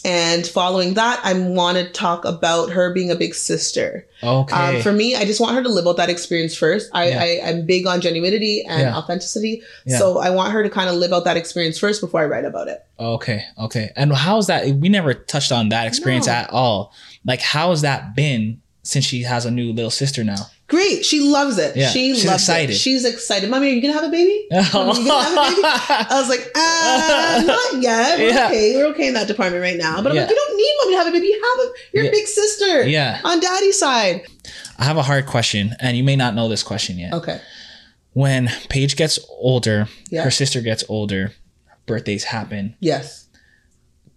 and 0.06 0.46
following 0.46 0.94
that, 0.94 1.18
I 1.24 1.32
want 1.32 1.78
to 1.78 1.88
talk 1.90 2.26
about 2.26 2.68
her 2.70 2.92
being 2.92 3.10
a 3.10 3.14
big 3.16 3.34
sister. 3.34 4.06
okay. 4.22 4.76
Um, 4.76 4.82
for 4.82 4.92
me, 4.92 5.16
I 5.16 5.24
just 5.24 5.40
want 5.40 5.56
her 5.56 5.62
to 5.62 5.68
live 5.70 5.86
out 5.86 5.96
that 5.96 6.10
experience 6.10 6.54
first. 6.54 6.90
I, 6.92 7.08
Yeah. 7.08 7.22
I, 7.22 7.48
I'm 7.48 7.64
big 7.64 7.86
on 7.86 8.02
genuinity 8.02 8.60
and 8.68 8.82
Yeah. 8.82 8.96
authenticity. 8.98 9.62
Yeah. 9.86 9.98
So 9.98 10.18
I 10.18 10.28
want 10.28 10.52
her 10.52 10.62
to 10.62 10.68
kind 10.68 10.90
of 10.90 10.96
live 10.96 11.14
out 11.14 11.24
that 11.24 11.38
experience 11.38 11.78
first 11.78 12.02
before 12.02 12.20
I 12.20 12.26
write 12.26 12.44
about 12.44 12.68
it. 12.68 12.84
okay. 13.00 13.44
Okay. 13.58 13.92
And 13.96 14.12
how's 14.12 14.46
that? 14.48 14.66
We 14.76 14.90
never 14.90 15.14
touched 15.14 15.52
on 15.52 15.70
that 15.70 15.86
experience 15.86 16.26
No. 16.26 16.32
at 16.34 16.50
all. 16.50 16.92
Like, 17.24 17.40
how's 17.40 17.80
that 17.80 18.14
been 18.14 18.60
since 18.84 19.04
she 19.04 19.22
has 19.22 19.44
a 19.44 19.50
new 19.50 19.72
little 19.72 19.90
sister 19.90 20.22
now? 20.22 20.36
Great. 20.68 21.04
She 21.04 21.20
loves 21.20 21.58
it. 21.58 21.76
Yeah, 21.76 21.88
She 21.88 22.14
she's 22.14 22.24
loves 22.24 22.42
excited. 22.44 22.70
it. 22.70 22.76
She's 22.78 23.04
excited. 23.04 23.50
Mommy, 23.50 23.68
are 23.68 23.72
you 23.74 23.82
going 23.82 23.92
to 23.92 24.00
have 24.00 24.08
a 24.08 24.12
baby? 24.12 24.46
Mommy, 24.72 25.00
you 25.04 25.10
have 25.10 25.32
a 25.32 25.50
baby? 25.50 25.60
I 25.64 26.06
was 26.20 26.28
like, 26.28 26.50
uh, 26.54 27.42
not 27.46 27.82
yet. 27.82 28.18
We're 28.18 28.28
Yeah. 28.30 28.46
okay. 28.46 28.76
We're 28.76 28.86
okay 28.92 29.08
in 29.08 29.14
that 29.14 29.26
department 29.26 29.60
right 29.62 29.76
now. 29.76 30.00
But 30.00 30.10
I'm 30.12 30.16
Yeah. 30.16 30.22
like, 30.22 30.30
you 30.30 30.36
don't 30.36 30.56
need 30.56 30.74
mommy 30.80 30.92
to 30.92 30.98
have 30.98 31.06
a 31.08 31.10
baby. 31.10 31.26
You 31.26 31.42
have 31.58 31.66
a, 31.66 31.72
you're 31.92 32.04
Yeah. 32.04 32.10
a 32.10 32.12
big 32.12 32.26
sister 32.26 32.86
yeah. 32.86 33.20
on 33.24 33.40
daddy's 33.40 33.78
side. 33.78 34.22
I 34.78 34.84
have 34.84 34.96
a 34.96 35.02
hard 35.02 35.26
question, 35.26 35.74
and 35.80 35.96
you 35.96 36.04
may 36.04 36.16
not 36.16 36.34
know 36.34 36.48
this 36.48 36.62
question 36.62 36.98
yet. 36.98 37.12
Okay. 37.12 37.40
When 38.12 38.48
Paige 38.68 38.96
gets 38.96 39.18
older, 39.28 39.88
her 40.12 40.30
sister 40.30 40.60
gets 40.60 40.84
older, 40.88 41.32
birthdays 41.86 42.24
happen. 42.24 42.76
Yes. 42.80 43.23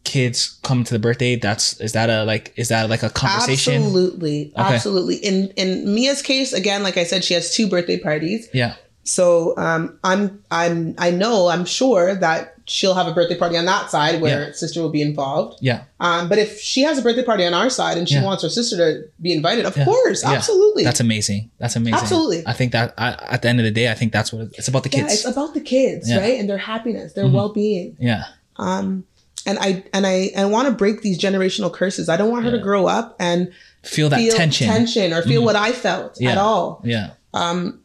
Kids 0.08 0.58
come 0.64 0.86
to 0.86 0.94
the 0.94 1.00
birthday. 1.00 1.36
That's 1.36 1.80
is 1.82 1.92
that 1.92 2.10
a 2.10 2.24
like 2.24 2.54
is 2.56 2.70
that 2.70 2.90
like 2.90 3.04
a 3.04 3.10
conversation? 3.10 3.84
Absolutely. 3.84 4.54
Absolutely. 4.56 5.16
In 5.18 5.50
in 5.58 5.94
Mia's 5.94 6.22
case, 6.22 6.54
again, 6.54 6.82
like 6.82 6.96
I 6.96 7.04
said, 7.04 7.26
she 7.26 7.34
has 7.34 7.54
two 7.54 7.68
birthday 7.68 8.00
parties. 8.00 8.48
Yeah. 8.54 8.76
So 9.04 9.54
um, 9.58 10.00
I'm 10.06 10.42
I'm 10.50 10.96
I 10.98 11.12
know 11.12 11.50
I'm 11.50 11.66
sure 11.66 12.16
that 12.16 12.54
she'll 12.68 12.94
have 12.94 13.08
a 13.08 13.14
birthday 13.14 13.38
party 13.38 13.58
on 13.58 13.66
that 13.66 13.90
side 13.92 14.22
where 14.22 14.48
Yeah. 14.48 14.52
sister 14.54 14.82
will 14.82 14.90
be 14.90 15.02
involved. 15.02 15.60
Yeah. 15.62 15.84
Um, 16.00 16.30
but 16.30 16.38
if 16.38 16.58
she 16.60 16.84
has 16.84 16.98
a 16.98 17.02
birthday 17.02 17.24
party 17.24 17.46
on 17.46 17.54
our 17.54 17.70
side 17.70 17.98
and 17.98 18.08
she 18.08 18.16
Yeah. 18.16 18.24
wants 18.24 18.44
her 18.44 18.50
sister 18.50 18.76
to 18.78 19.08
be 19.22 19.32
invited, 19.34 19.66
of 19.66 19.76
Yeah. 19.76 19.84
course, 19.86 20.24
absolutely. 20.24 20.84
That's 20.86 21.00
amazing. 21.02 21.50
That's 21.60 21.76
amazing. 21.76 22.00
Absolutely. 22.00 22.44
I 22.46 22.54
think 22.54 22.72
that 22.72 22.94
I, 22.98 23.10
at 23.30 23.42
the 23.42 23.50
end 23.50 23.60
of 23.60 23.66
the 23.66 23.72
day, 23.72 23.90
I 23.92 23.94
think 23.94 24.12
that's 24.14 24.32
what 24.34 24.50
it's 24.58 24.68
about 24.70 24.84
the 24.84 24.90
yeah, 24.92 25.02
kids. 25.02 25.14
it's 25.16 25.26
about 25.26 25.54
the 25.54 25.62
kids, 25.62 26.10
right? 26.14 26.40
And 26.40 26.50
their 26.50 26.58
happiness, 26.72 27.12
their 27.14 27.26
Mhm. 27.26 27.34
well-being. 27.34 27.96
yeah. 28.00 28.24
Um, 28.58 29.04
and 29.48 29.58
I 29.60 29.84
and 29.94 30.06
I 30.06 30.30
I 30.38 30.46
want 30.46 30.68
to 30.68 30.74
break 30.74 31.02
these 31.02 31.18
generational 31.20 31.74
curses. 31.74 32.10
I 32.10 32.18
don't 32.18 32.30
want 32.32 32.46
her 32.46 32.52
to 32.52 32.60
grow 32.60 32.86
up 32.88 33.16
and 33.20 33.52
Feel 33.84 34.10
that 34.10 34.20
feel 34.20 34.36
tension. 34.36 34.68
tension, 34.68 35.14
or 35.14 35.22
feel 35.24 35.42
Mhm. 35.42 35.46
what 35.46 35.56
I 35.56 35.72
felt 35.72 36.18
Yeah. 36.20 36.32
at 36.34 36.38
all. 36.38 36.82
Yeah. 36.86 37.12
Um, 37.34 37.80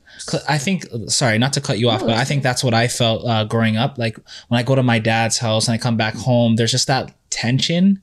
I 0.48 0.58
think, 0.58 0.86
sorry, 1.08 1.38
not 1.38 1.52
to 1.54 1.60
cut 1.60 1.78
you 1.78 1.88
off, 1.90 2.00
No, 2.02 2.08
but 2.08 2.16
I 2.16 2.24
think 2.24 2.42
that's 2.42 2.62
what 2.62 2.74
I 2.74 2.86
felt 2.88 3.26
uh, 3.26 3.44
growing 3.44 3.76
up. 3.76 3.98
Like 3.98 4.16
when 4.48 4.58
I 4.58 4.62
go 4.62 4.74
to 4.74 4.82
my 4.82 4.98
dad's 4.98 5.38
house 5.38 5.66
and 5.68 5.74
I 5.74 5.78
come 5.78 5.96
back 5.96 6.14
home, 6.14 6.56
there's 6.56 6.70
just 6.70 6.86
that 6.88 7.12
tension 7.30 8.00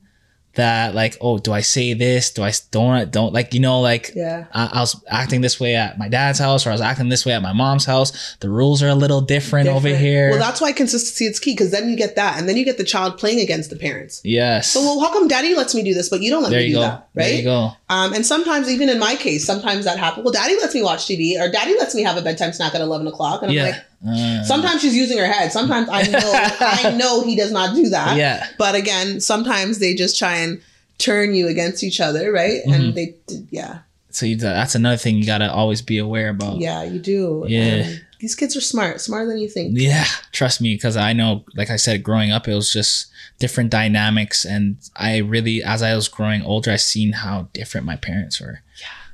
that, 0.54 0.94
like, 0.94 1.16
oh, 1.20 1.38
do 1.38 1.52
I 1.52 1.60
say 1.60 1.94
this? 1.94 2.30
Do 2.30 2.42
i 2.42 2.52
don't? 2.70 3.10
Don't 3.10 3.32
like, 3.32 3.54
you 3.54 3.60
know, 3.60 3.80
like 3.80 4.12
yeah. 4.16 4.46
I, 4.52 4.66
I 4.72 4.80
was 4.80 5.00
acting 5.08 5.40
this 5.42 5.60
way 5.60 5.76
at 5.76 5.98
my 5.98 6.08
dad's 6.08 6.38
house, 6.38 6.66
or 6.66 6.70
I 6.70 6.72
was 6.72 6.80
acting 6.80 7.08
this 7.08 7.24
way 7.24 7.32
at 7.32 7.42
my 7.42 7.52
mom's 7.52 7.84
house. 7.84 8.36
The 8.40 8.48
rules 8.50 8.82
are 8.82 8.88
a 8.88 8.94
little 8.94 9.20
different, 9.20 9.68
over 9.68 9.88
here. 9.88 10.30
Well, 10.30 10.38
that's 10.38 10.60
why 10.60 10.72
consistency 10.72 11.26
is 11.26 11.38
key 11.38 11.52
because 11.52 11.70
then 11.70 11.88
you 11.88 11.96
get 11.96 12.16
that, 12.16 12.38
and 12.38 12.48
then 12.48 12.56
you 12.56 12.64
get 12.64 12.78
the 12.78 12.84
child 12.84 13.16
playing 13.18 13.40
against 13.40 13.70
the 13.70 13.76
parents. 13.76 14.20
yes. 14.24 14.70
So, 14.72 14.80
well, 14.80 15.00
how 15.00 15.12
come 15.12 15.28
daddy 15.28 15.54
lets 15.54 15.74
me 15.74 15.82
do 15.82 15.94
this, 15.94 16.08
but 16.08 16.20
you 16.20 16.30
don't 16.30 16.42
let 16.42 16.50
there 16.50 16.60
me 16.60 16.66
you 16.66 16.74
do 16.74 16.78
go. 16.78 16.82
that, 16.82 17.08
right? 17.14 17.24
There 17.24 17.34
you 17.36 17.44
go. 17.44 17.70
Um, 17.88 18.12
and 18.12 18.26
sometimes, 18.26 18.68
even 18.68 18.88
in 18.88 18.98
my 18.98 19.14
case, 19.16 19.44
sometimes 19.44 19.84
that 19.84 19.98
happens. 19.98 20.24
Well, 20.24 20.32
daddy 20.32 20.56
lets 20.56 20.74
me 20.74 20.82
watch 20.82 21.06
TV, 21.06 21.40
or 21.40 21.50
daddy 21.50 21.76
lets 21.78 21.94
me 21.94 22.02
have 22.02 22.16
a 22.16 22.22
bedtime 22.22 22.52
snack 22.52 22.74
at 22.74 22.80
eleven 22.80 23.06
o'clock, 23.06 23.42
and 23.42 23.50
I'm 23.50 23.56
Yeah. 23.56 23.64
like, 23.66 23.84
Uh, 24.06 24.42
sometimes 24.44 24.80
she's 24.82 24.96
using 24.96 25.18
her 25.18 25.26
head. 25.26 25.52
Sometimes 25.52 25.88
I 25.90 26.02
know, 26.04 26.32
I 26.60 26.96
know 26.96 27.22
he 27.22 27.36
does 27.36 27.52
not 27.52 27.74
do 27.74 27.88
that. 27.90 28.16
yeah. 28.16 28.46
But 28.58 28.74
again, 28.74 29.20
sometimes 29.20 29.78
they 29.78 29.94
just 29.94 30.18
try 30.18 30.36
and 30.36 30.60
turn 30.98 31.34
you 31.34 31.48
against 31.48 31.82
each 31.82 32.00
other, 32.00 32.32
right? 32.32 32.60
Mhm. 32.66 32.74
And 32.74 32.94
they, 32.94 33.14
yeah, 33.50 33.80
So 34.10 34.26
you, 34.26 34.36
that's 34.36 34.74
another 34.74 34.96
thing 34.96 35.16
you 35.16 35.26
gotta 35.26 35.52
always 35.52 35.82
be 35.82 35.98
aware 35.98 36.30
about. 36.30 36.58
yeah, 36.58 36.82
you 36.82 36.98
do. 36.98 37.44
Yeah. 37.48 37.84
Um, 37.86 37.94
these 38.20 38.34
kids 38.34 38.54
are 38.56 38.60
smart, 38.60 39.00
smarter 39.00 39.26
than 39.28 39.38
you 39.38 39.48
think. 39.48 39.78
Yeah, 39.78 40.04
trust 40.32 40.60
me, 40.60 40.74
because 40.74 40.94
I 40.96 41.14
know, 41.14 41.44
like 41.54 41.70
I 41.70 41.76
said, 41.76 42.02
growing 42.02 42.30
up, 42.32 42.46
it 42.48 42.54
was 42.54 42.70
just 42.70 43.06
different 43.38 43.70
dynamics, 43.70 44.44
and 44.44 44.76
I 44.94 45.18
really, 45.18 45.62
as 45.62 45.82
I 45.82 45.94
was 45.94 46.06
growing 46.08 46.42
older, 46.42 46.70
I 46.70 46.76
seen 46.76 47.12
how 47.12 47.48
different 47.54 47.86
my 47.86 47.96
parents 47.96 48.38
were. 48.38 48.60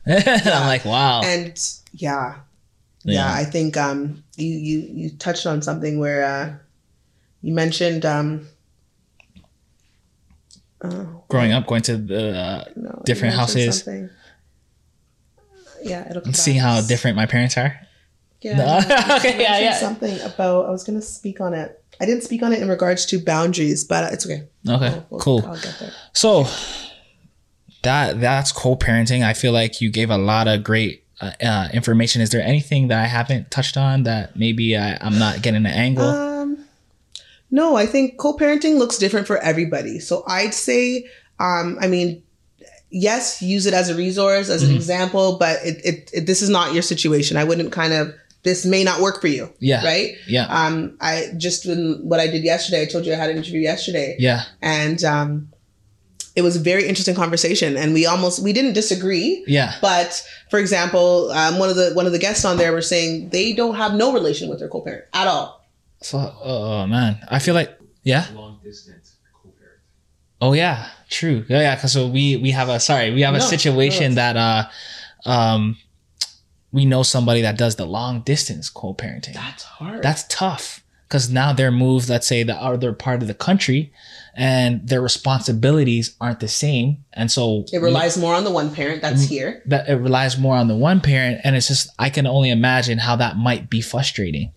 Yeah, 0.09 0.41
I'm 0.55 0.66
like, 0.66 0.84
wow. 0.84 1.20
and 1.22 1.57
yeah, 1.93 2.39
yeah, 3.05 3.14
Yeah. 3.14 3.32
I 3.32 3.45
think 3.45 3.76
um, 3.76 4.24
you 4.37 4.49
you 4.49 4.78
you 4.95 5.11
touched 5.11 5.47
on 5.47 5.62
something 5.62 5.99
where 5.99 6.24
uh, 6.24 6.55
you 7.43 7.55
mentioned 7.55 8.05
um, 8.05 8.47
oh, 10.82 11.22
growing 11.28 11.53
up, 11.53 11.66
going 11.66 11.82
to 11.82 11.97
the, 11.97 12.37
uh, 12.39 12.64
no, 12.76 13.03
different 13.05 13.34
houses. 13.34 13.78
something. 13.82 14.11
Yeah, 15.82 16.09
it'll 16.11 16.22
come 16.22 16.28
and 16.30 16.37
seeing 16.37 16.59
how 16.59 16.80
different 16.80 17.16
my 17.16 17.26
parents 17.26 17.57
are. 17.57 17.78
Yeah, 18.43 18.57
No. 18.57 19.16
Okay, 19.16 19.41
yeah, 19.41 19.59
yeah. 19.59 19.74
Something 19.76 20.20
about 20.20 20.66
I 20.66 20.70
was 20.70 20.84
gonna 20.84 21.03
speak 21.03 21.41
on 21.41 21.55
it. 21.55 21.82
I 22.01 22.05
didn't 22.07 22.22
speak 22.24 22.43
on 22.43 22.53
it 22.53 22.61
in 22.61 22.68
regards 22.68 23.07
to 23.07 23.18
boundaries, 23.18 23.84
but 23.84 24.12
it's 24.12 24.26
okay. 24.26 24.49
Okay, 24.68 24.91
We'll- 24.91 25.07
we'll- 25.11 25.20
cool. 25.20 25.45
I'll 25.47 25.55
get 25.61 25.76
there. 25.80 25.93
So 26.12 26.47
that 27.82 28.20
that's 28.20 28.53
co-parenting. 28.53 29.22
I 29.24 29.32
feel 29.32 29.53
like 29.53 29.80
you 29.80 29.91
gave 29.91 30.11
a 30.11 30.18
lot 30.18 30.49
of 30.49 30.62
great 30.64 31.05
uh, 31.20 31.32
uh, 31.42 31.68
information. 31.72 32.22
Is 32.22 32.30
there 32.30 32.42
anything 32.42 32.88
that 32.88 32.98
I 33.02 33.06
haven't 33.06 33.50
touched 33.50 33.76
on 33.76 34.02
that 34.04 34.36
maybe 34.36 34.76
I, 34.76 34.98
I'm 35.00 35.18
not 35.18 35.42
getting 35.42 35.64
an 35.64 35.72
angle? 35.72 36.08
Um, 36.08 36.64
no, 37.50 37.76
I 37.76 37.86
think 37.86 38.18
co-parenting 38.18 38.76
looks 38.78 38.98
different 38.98 39.26
for 39.26 39.38
everybody. 39.38 39.98
So 40.00 40.24
I'd 40.26 40.52
say, 40.54 41.06
um, 41.38 41.78
I 41.80 41.86
mean, 41.86 42.22
yes, 42.90 43.40
use 43.40 43.66
it 43.66 43.74
as 43.74 43.88
a 43.88 43.94
resource, 43.94 44.48
as 44.48 44.62
an 44.62 44.70
Mhm. 44.70 44.76
example, 44.76 45.36
but 45.38 45.58
it, 45.64 45.84
it, 45.84 46.10
it 46.12 46.26
this 46.26 46.42
is 46.42 46.48
not 46.50 46.72
your 46.74 46.82
situation. 46.82 47.36
I 47.36 47.44
wouldn't 47.44 47.72
kind 47.72 47.92
of 47.92 48.12
this 48.42 48.64
may 48.64 48.84
not 48.84 49.00
work 49.00 49.20
for 49.20 49.26
you, 49.26 49.52
yeah, 49.58 49.84
right? 49.84 50.14
yeah, 50.28 50.46
Um, 50.46 50.96
I 51.00 51.30
just 51.36 51.66
in 51.66 51.98
what 52.04 52.20
I 52.20 52.28
did 52.28 52.44
yesterday. 52.44 52.82
I 52.82 52.84
told 52.86 53.04
you 53.04 53.12
I 53.12 53.16
had 53.16 53.28
an 53.28 53.36
interview 53.38 53.58
yesterday, 53.60 54.14
yeah, 54.20 54.44
and 54.62 55.02
um, 55.02 55.48
it 56.37 56.43
was 56.43 56.55
a 56.55 56.61
very 56.61 56.87
interesting 56.87 57.14
conversation, 57.14 57.76
and 57.76 57.95
we 57.95 58.05
almost 58.07 58.43
we 58.43 58.53
didn't 58.53 58.74
disagree. 58.74 59.43
Yeah. 59.47 59.74
But 59.80 60.22
for 60.51 60.59
example, 60.59 61.30
um, 61.32 61.59
one 61.59 61.70
of 61.70 61.76
the 61.76 61.93
one 61.95 62.07
of 62.07 62.12
the 62.12 62.18
guests 62.18 62.45
on 62.45 62.59
there 62.59 62.72
were 62.72 62.82
saying 62.82 63.30
they 63.30 63.55
don't 63.55 63.74
have 63.74 63.95
no 63.95 64.12
relation 64.12 64.49
with 64.51 64.59
their 64.59 64.68
co-parent 64.68 65.07
at 65.14 65.26
all. 65.26 65.66
So, 66.03 66.18
oh 66.43 66.87
man, 66.87 67.18
I 67.28 67.39
feel 67.39 67.55
like 67.55 67.76
yeah. 68.03 68.26
long 68.34 68.61
distance 68.62 69.16
co-parent. 69.32 69.80
Oh 70.43 70.53
yeah, 70.53 70.91
true. 71.09 71.45
Yeah, 71.49 71.61
yeah. 71.61 71.80
Cause 71.80 71.93
so 71.93 72.07
we 72.07 72.37
we 72.37 72.51
have 72.51 72.68
a 72.68 72.78
sorry, 72.78 73.12
we 73.14 73.22
have 73.22 73.34
a 73.34 73.39
No, 73.39 73.45
situation 73.45 74.11
no. 74.11 74.16
that 74.16 74.37
uh, 74.37 75.28
um, 75.28 75.78
we 76.70 76.84
know 76.84 77.03
somebody 77.03 77.41
that 77.41 77.57
does 77.57 77.76
the 77.76 77.87
long 77.87 78.20
distance 78.20 78.68
co-parenting. 78.68 79.32
That's 79.32 79.62
hard. 79.64 80.03
That's 80.03 80.24
tough 80.28 80.84
because 81.09 81.30
now 81.30 81.52
they're 81.52 81.70
moved. 81.70 82.09
Let's 82.09 82.26
say 82.26 82.42
the 82.42 82.54
other 82.57 82.92
part 82.92 83.22
of 83.22 83.28
the 83.28 83.34
country, 83.34 83.92
and 84.34 84.86
their 84.88 85.00
responsibilities 85.00 86.16
aren't 86.20 86.40
the 86.40 86.48
same, 86.48 87.04
and 87.12 87.30
so 87.30 87.64
it 87.72 87.78
relies 87.78 88.16
more 88.18 88.34
on 88.34 88.44
the 88.44 88.50
one 88.50 88.74
parent 88.74 89.02
that's 89.02 89.24
here. 89.24 89.62
that 89.66 89.88
it 89.88 89.96
relies 89.96 90.36
more 90.38 90.57
on 90.57 90.68
the 90.68 90.76
one 90.76 91.00
parent, 91.00 91.40
and 91.44 91.57
it's 91.57 91.68
just 91.68 91.88
I 91.98 92.11
can 92.11 92.26
only 92.26 92.50
imagine 92.50 92.98
how 92.98 93.16
that 93.16 93.36
might 93.36 93.70
be 93.70 93.80
frustrating. 93.80 94.52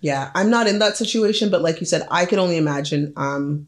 Yeah, 0.00 0.30
I'm 0.34 0.48
not 0.48 0.66
in 0.66 0.78
that 0.78 0.96
situation, 0.96 1.50
but 1.50 1.60
like 1.62 1.78
you 1.80 1.86
said, 1.86 2.06
I 2.10 2.24
can 2.24 2.38
only 2.38 2.56
imagine. 2.56 3.12
Um, 3.16 3.66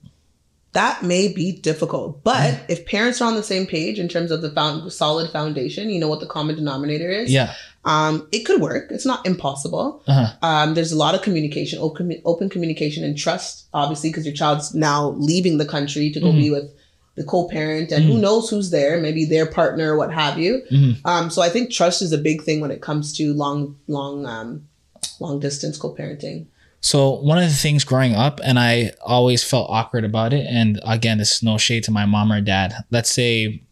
that 0.73 1.03
may 1.03 1.29
be 1.29 1.53
difficult, 1.53 2.25
but 2.25 2.55
Mm. 2.55 2.61
if 2.69 2.87
parents 2.87 3.21
are 3.21 3.27
on 3.27 3.35
the 3.37 3.43
same 3.43 3.67
page 3.67 3.99
in 3.99 4.09
terms 4.09 4.31
of 4.31 4.41
the 4.41 4.51
found, 4.51 4.91
solid 4.91 5.31
foundation, 5.31 5.91
you 5.91 6.01
know 6.01 6.09
what 6.09 6.21
the 6.21 6.27
common 6.27 6.57
denominator 6.57 7.11
is. 7.11 7.31
Yeah. 7.31 7.53
Um, 7.85 8.29
it 8.31 8.45
could 8.45 8.61
work. 8.61 8.91
It's 8.91 9.05
not 9.07 9.27
impossible. 9.27 10.03
Uh-huh. 10.07 10.37
Um, 10.43 10.75
there's 10.75 10.93
a 10.93 10.97
lot 10.97 11.15
of 11.15 11.23
communication, 11.23 11.79
open, 11.81 12.21
open 12.25 12.49
communication, 12.49 13.03
and 13.03 13.19
trust. 13.19 13.67
Obviously, 13.75 14.11
because 14.11 14.25
your 14.25 14.35
child's 14.35 14.75
now 14.75 15.11
leaving 15.19 15.59
the 15.59 15.67
country 15.67 16.11
to 16.11 16.21
go 16.21 16.27
Mm-hmm. 16.29 16.39
be 16.39 16.51
with 16.51 16.71
the 17.15 17.25
co-parent, 17.25 17.93
and 17.93 18.05
who 18.05 18.17
knows 18.19 18.49
who's 18.49 18.71
there? 18.71 18.99
Maybe 18.99 19.27
their 19.27 19.45
partner, 19.45 19.97
what 19.97 20.11
have 20.13 20.39
you. 20.39 20.63
Mm-hmm. 20.71 21.07
Um, 21.07 21.29
so 21.29 21.43
I 21.43 21.51
think 21.51 21.71
trust 21.71 22.01
is 22.01 22.13
a 22.13 22.17
big 22.19 22.43
thing 22.43 22.61
when 22.61 22.71
it 22.71 22.81
comes 22.81 23.15
to 23.19 23.35
long, 23.35 23.77
long, 23.87 24.25
um, 24.25 24.67
long 25.21 25.39
distance 25.39 25.77
co-parenting. 25.77 26.47
So 26.81 27.21
one 27.21 27.39
of 27.39 27.45
the 27.45 27.55
things 27.55 27.85
growing 27.85 28.15
up, 28.15 28.41
and 28.43 28.59
I 28.59 28.93
always 29.05 29.45
felt 29.45 29.69
awkward 29.71 30.05
about 30.05 30.33
it. 30.33 30.47
And 30.49 30.81
again, 30.85 31.19
this 31.19 31.37
is 31.37 31.43
no 31.43 31.59
shade 31.59 31.85
to 31.85 31.91
my 31.91 32.07
mom 32.07 32.33
or 32.33 32.41
dad. 32.41 32.75
Let's 32.91 33.11
say 33.11 33.63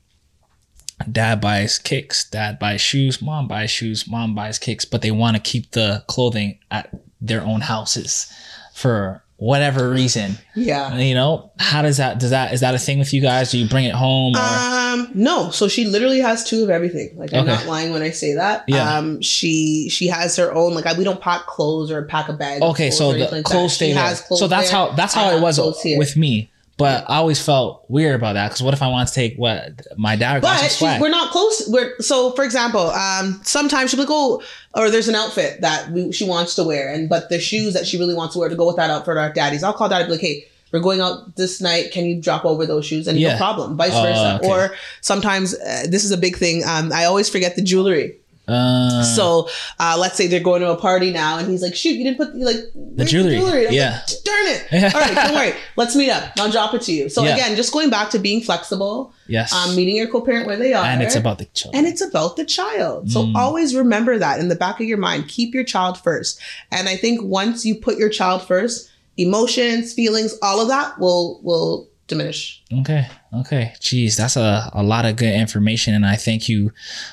dad 1.11 1.41
buys 1.41 1.79
kicks, 1.79 2.29
dad 2.29 2.59
buys 2.59 2.81
shoes, 2.81 3.21
mom 3.23 3.49
buys 3.49 3.71
shoes, 3.71 4.07
mom 4.09 4.35
buys 4.35 4.59
kicks, 4.59 4.85
but 4.85 5.03
they 5.03 5.11
want 5.11 5.37
to 5.37 5.43
keep 5.43 5.71
the 5.73 6.03
clothing 6.09 6.59
at 6.71 6.91
their 7.21 7.43
own 7.43 7.61
houses 7.61 8.33
for 8.75 9.23
whatever 9.37 9.89
reason. 9.91 10.37
Yeah. 10.55 10.95
You 10.99 11.15
know, 11.15 11.51
how 11.59 11.81
does 11.83 11.97
that 11.97 12.19
does 12.19 12.31
that 12.31 12.53
is 12.53 12.61
that 12.61 12.75
a 12.75 12.79
thing 12.79 12.99
with 12.99 13.13
you 13.15 13.23
guys? 13.23 13.51
Do 13.51 13.59
you 13.59 13.69
bring 13.69 13.87
it 13.87 13.95
home 13.95 14.35
or 14.37 14.41
Um, 14.41 15.11
no. 15.15 15.51
So 15.51 15.67
she 15.69 15.87
literally 15.87 16.21
has 16.21 16.45
two 16.45 16.63
of 16.63 16.69
everything. 16.71 17.17
Like 17.17 17.33
I'm 17.33 17.41
Okay. 17.49 17.55
not 17.55 17.67
lying 17.67 17.93
when 17.93 18.03
I 18.03 18.11
say 18.11 18.35
that. 18.35 18.65
Yeah. 18.69 18.99
Um, 18.99 19.23
she 19.23 19.89
she 19.91 20.09
has 20.09 20.37
her 20.37 20.53
own. 20.55 20.75
Like 20.75 20.85
I, 20.87 20.93
we 20.99 21.05
don't 21.05 21.21
pack 21.21 21.47
clothes 21.47 21.91
or 21.91 22.03
pack 22.05 22.29
a 22.29 22.35
bag. 22.35 22.61
Okay, 22.63 22.91
so 22.91 23.13
the 23.13 23.19
like 23.21 23.31
that. 23.31 23.45
clothes 23.45 23.71
She 23.73 23.77
stay 23.77 23.93
there. 23.95 24.15
clothes 24.15 24.41
So 24.41 24.47
that's 24.47 24.71
there. 24.71 24.79
how 24.79 24.93
that's 24.93 25.15
how 25.15 25.31
it 25.35 25.41
was 25.41 25.59
with 25.59 26.17
me. 26.17 26.51
But 26.81 27.05
I 27.09 27.17
always 27.19 27.41
felt 27.41 27.85
weird 27.89 28.15
about 28.17 28.33
that 28.33 28.49
because 28.49 28.63
what 28.63 28.75
if 28.75 28.83
I 28.83 28.89
want 28.89 29.09
to 29.09 29.15
take 29.15 29.37
what 29.37 29.87
my 29.97 30.17
dad 30.17 30.41
But 30.43 30.77
we're 31.01 31.09
not 31.11 31.31
close. 31.31 31.69
We're 31.69 31.97
so, 32.01 32.33
for 32.33 32.45
example, 32.45 32.91
um, 32.91 33.41
sometimes 33.45 33.91
she'll 33.91 33.99
be 33.99 34.03
like, 34.03 34.11
"Oh, 34.11 34.43
or 34.75 34.91
there's 34.91 35.09
an 35.09 35.15
outfit 35.15 35.61
that 35.61 35.91
we, 35.93 36.11
she 36.13 36.25
wants 36.25 36.55
to 36.57 36.65
wear, 36.65 36.93
and 36.93 37.09
but 37.09 37.29
the 37.29 37.39
shoes 37.39 37.75
that 37.75 37.87
she 37.87 37.99
really 37.99 38.15
wants 38.15 38.33
to 38.35 38.39
wear 38.41 38.49
to 38.49 38.57
go 38.57 38.67
with 38.67 38.77
that 38.77 38.91
outfit 38.91 39.17
are 39.17 39.33
daddy's." 39.33 39.63
I'll 39.63 39.73
call 39.75 39.89
dad 39.89 40.01
and 40.01 40.07
be 40.09 40.13
like, 40.13 40.21
"Hey, 40.21 40.47
we're 40.73 40.81
going 40.81 41.01
out 41.01 41.37
this 41.37 41.61
night. 41.61 41.93
Can 41.93 42.07
you 42.07 42.21
drop 42.21 42.45
over 42.45 42.65
those 42.67 42.87
shoes?" 42.87 43.07
And 43.07 43.19
Yeah. 43.19 43.33
no 43.33 43.37
problem. 43.37 43.77
Vice 43.77 43.93
Oh, 43.95 44.03
versa. 44.03 44.39
okay. 44.43 44.49
Or 44.49 44.75
sometimes 45.03 45.55
uh, 45.55 45.85
this 45.89 46.05
is 46.05 46.11
a 46.13 46.17
big 46.17 46.37
thing. 46.37 46.63
Um, 46.67 46.93
I 46.95 47.05
always 47.05 47.29
forget 47.29 47.57
the 47.57 47.63
jewelry. 47.63 48.17
Uh, 48.51 49.03
So 49.03 49.49
uh, 49.79 49.97
let's 49.99 50.17
say 50.17 50.27
they're 50.27 50.41
going 50.41 50.61
to 50.63 50.71
a 50.71 50.77
party 50.77 51.11
now, 51.11 51.39
and 51.39 51.49
he's 51.49 51.63
like, 51.63 51.75
"Shoot, 51.75 51.91
you 51.97 52.05
didn't 52.05 52.17
put 52.19 52.35
like 52.37 52.57
the 52.97 53.05
jewelry." 53.05 53.39
I'm 53.69 53.73
Yeah. 53.73 54.01
like, 54.09 54.25
Darn 54.25 54.47
it! 54.47 54.95
All 54.95 55.01
right, 55.01 55.15
don't 55.15 55.35
worry. 55.35 55.55
Let's 55.77 55.95
meet 55.97 56.11
up. 56.11 56.33
I'll 56.39 56.51
drop 56.51 56.75
it 56.75 56.83
to 56.83 56.93
you. 56.93 57.09
So 57.09 57.25
Yeah. 57.25 57.35
again, 57.35 57.57
just 57.57 57.73
going 57.73 57.91
back 57.91 58.11
to 58.11 58.19
being 58.19 58.41
flexible, 58.43 59.13
yes, 59.27 59.53
um, 59.53 59.75
meeting 59.77 59.97
your 59.97 60.09
co-parent 60.09 60.47
where 60.47 60.57
they 60.57 60.73
are, 60.75 60.85
and 60.85 61.03
it's 61.03 61.17
about 61.17 61.39
the 61.39 61.47
child. 61.47 61.75
and 61.77 61.87
it's 61.87 62.01
about 62.01 62.37
the 62.37 62.45
child. 62.45 63.11
So 63.11 63.25
Mm. 63.25 63.35
always 63.37 63.75
remember 63.75 64.19
that 64.19 64.41
in 64.41 64.49
the 64.49 64.57
back 64.57 64.81
of 64.81 64.87
your 64.87 64.99
mind. 64.99 65.29
Keep 65.29 65.55
your 65.55 65.65
child 65.65 65.99
first. 65.99 66.39
And 66.73 66.89
I 66.89 66.97
think 66.97 67.23
once 67.23 67.65
you 67.65 67.75
put 67.77 67.99
your 67.99 68.09
child 68.09 68.43
first, 68.47 68.89
emotions, 69.17 69.93
feelings, 69.93 70.35
all 70.43 70.61
of 70.61 70.69
that 70.69 70.99
will 70.99 71.41
will 71.43 71.89
diminish. 72.11 72.63
Okay. 72.81 73.07
Okay. 73.33 73.73
Jeez, 73.81 74.17
that's 74.17 74.37
a, 74.37 74.71
a 74.75 74.83
lot 74.83 75.05
of 75.07 75.17
good 75.17 75.33
information, 75.35 75.95
and 75.95 76.05
I 76.05 76.17
thank 76.17 76.49
you 76.49 76.73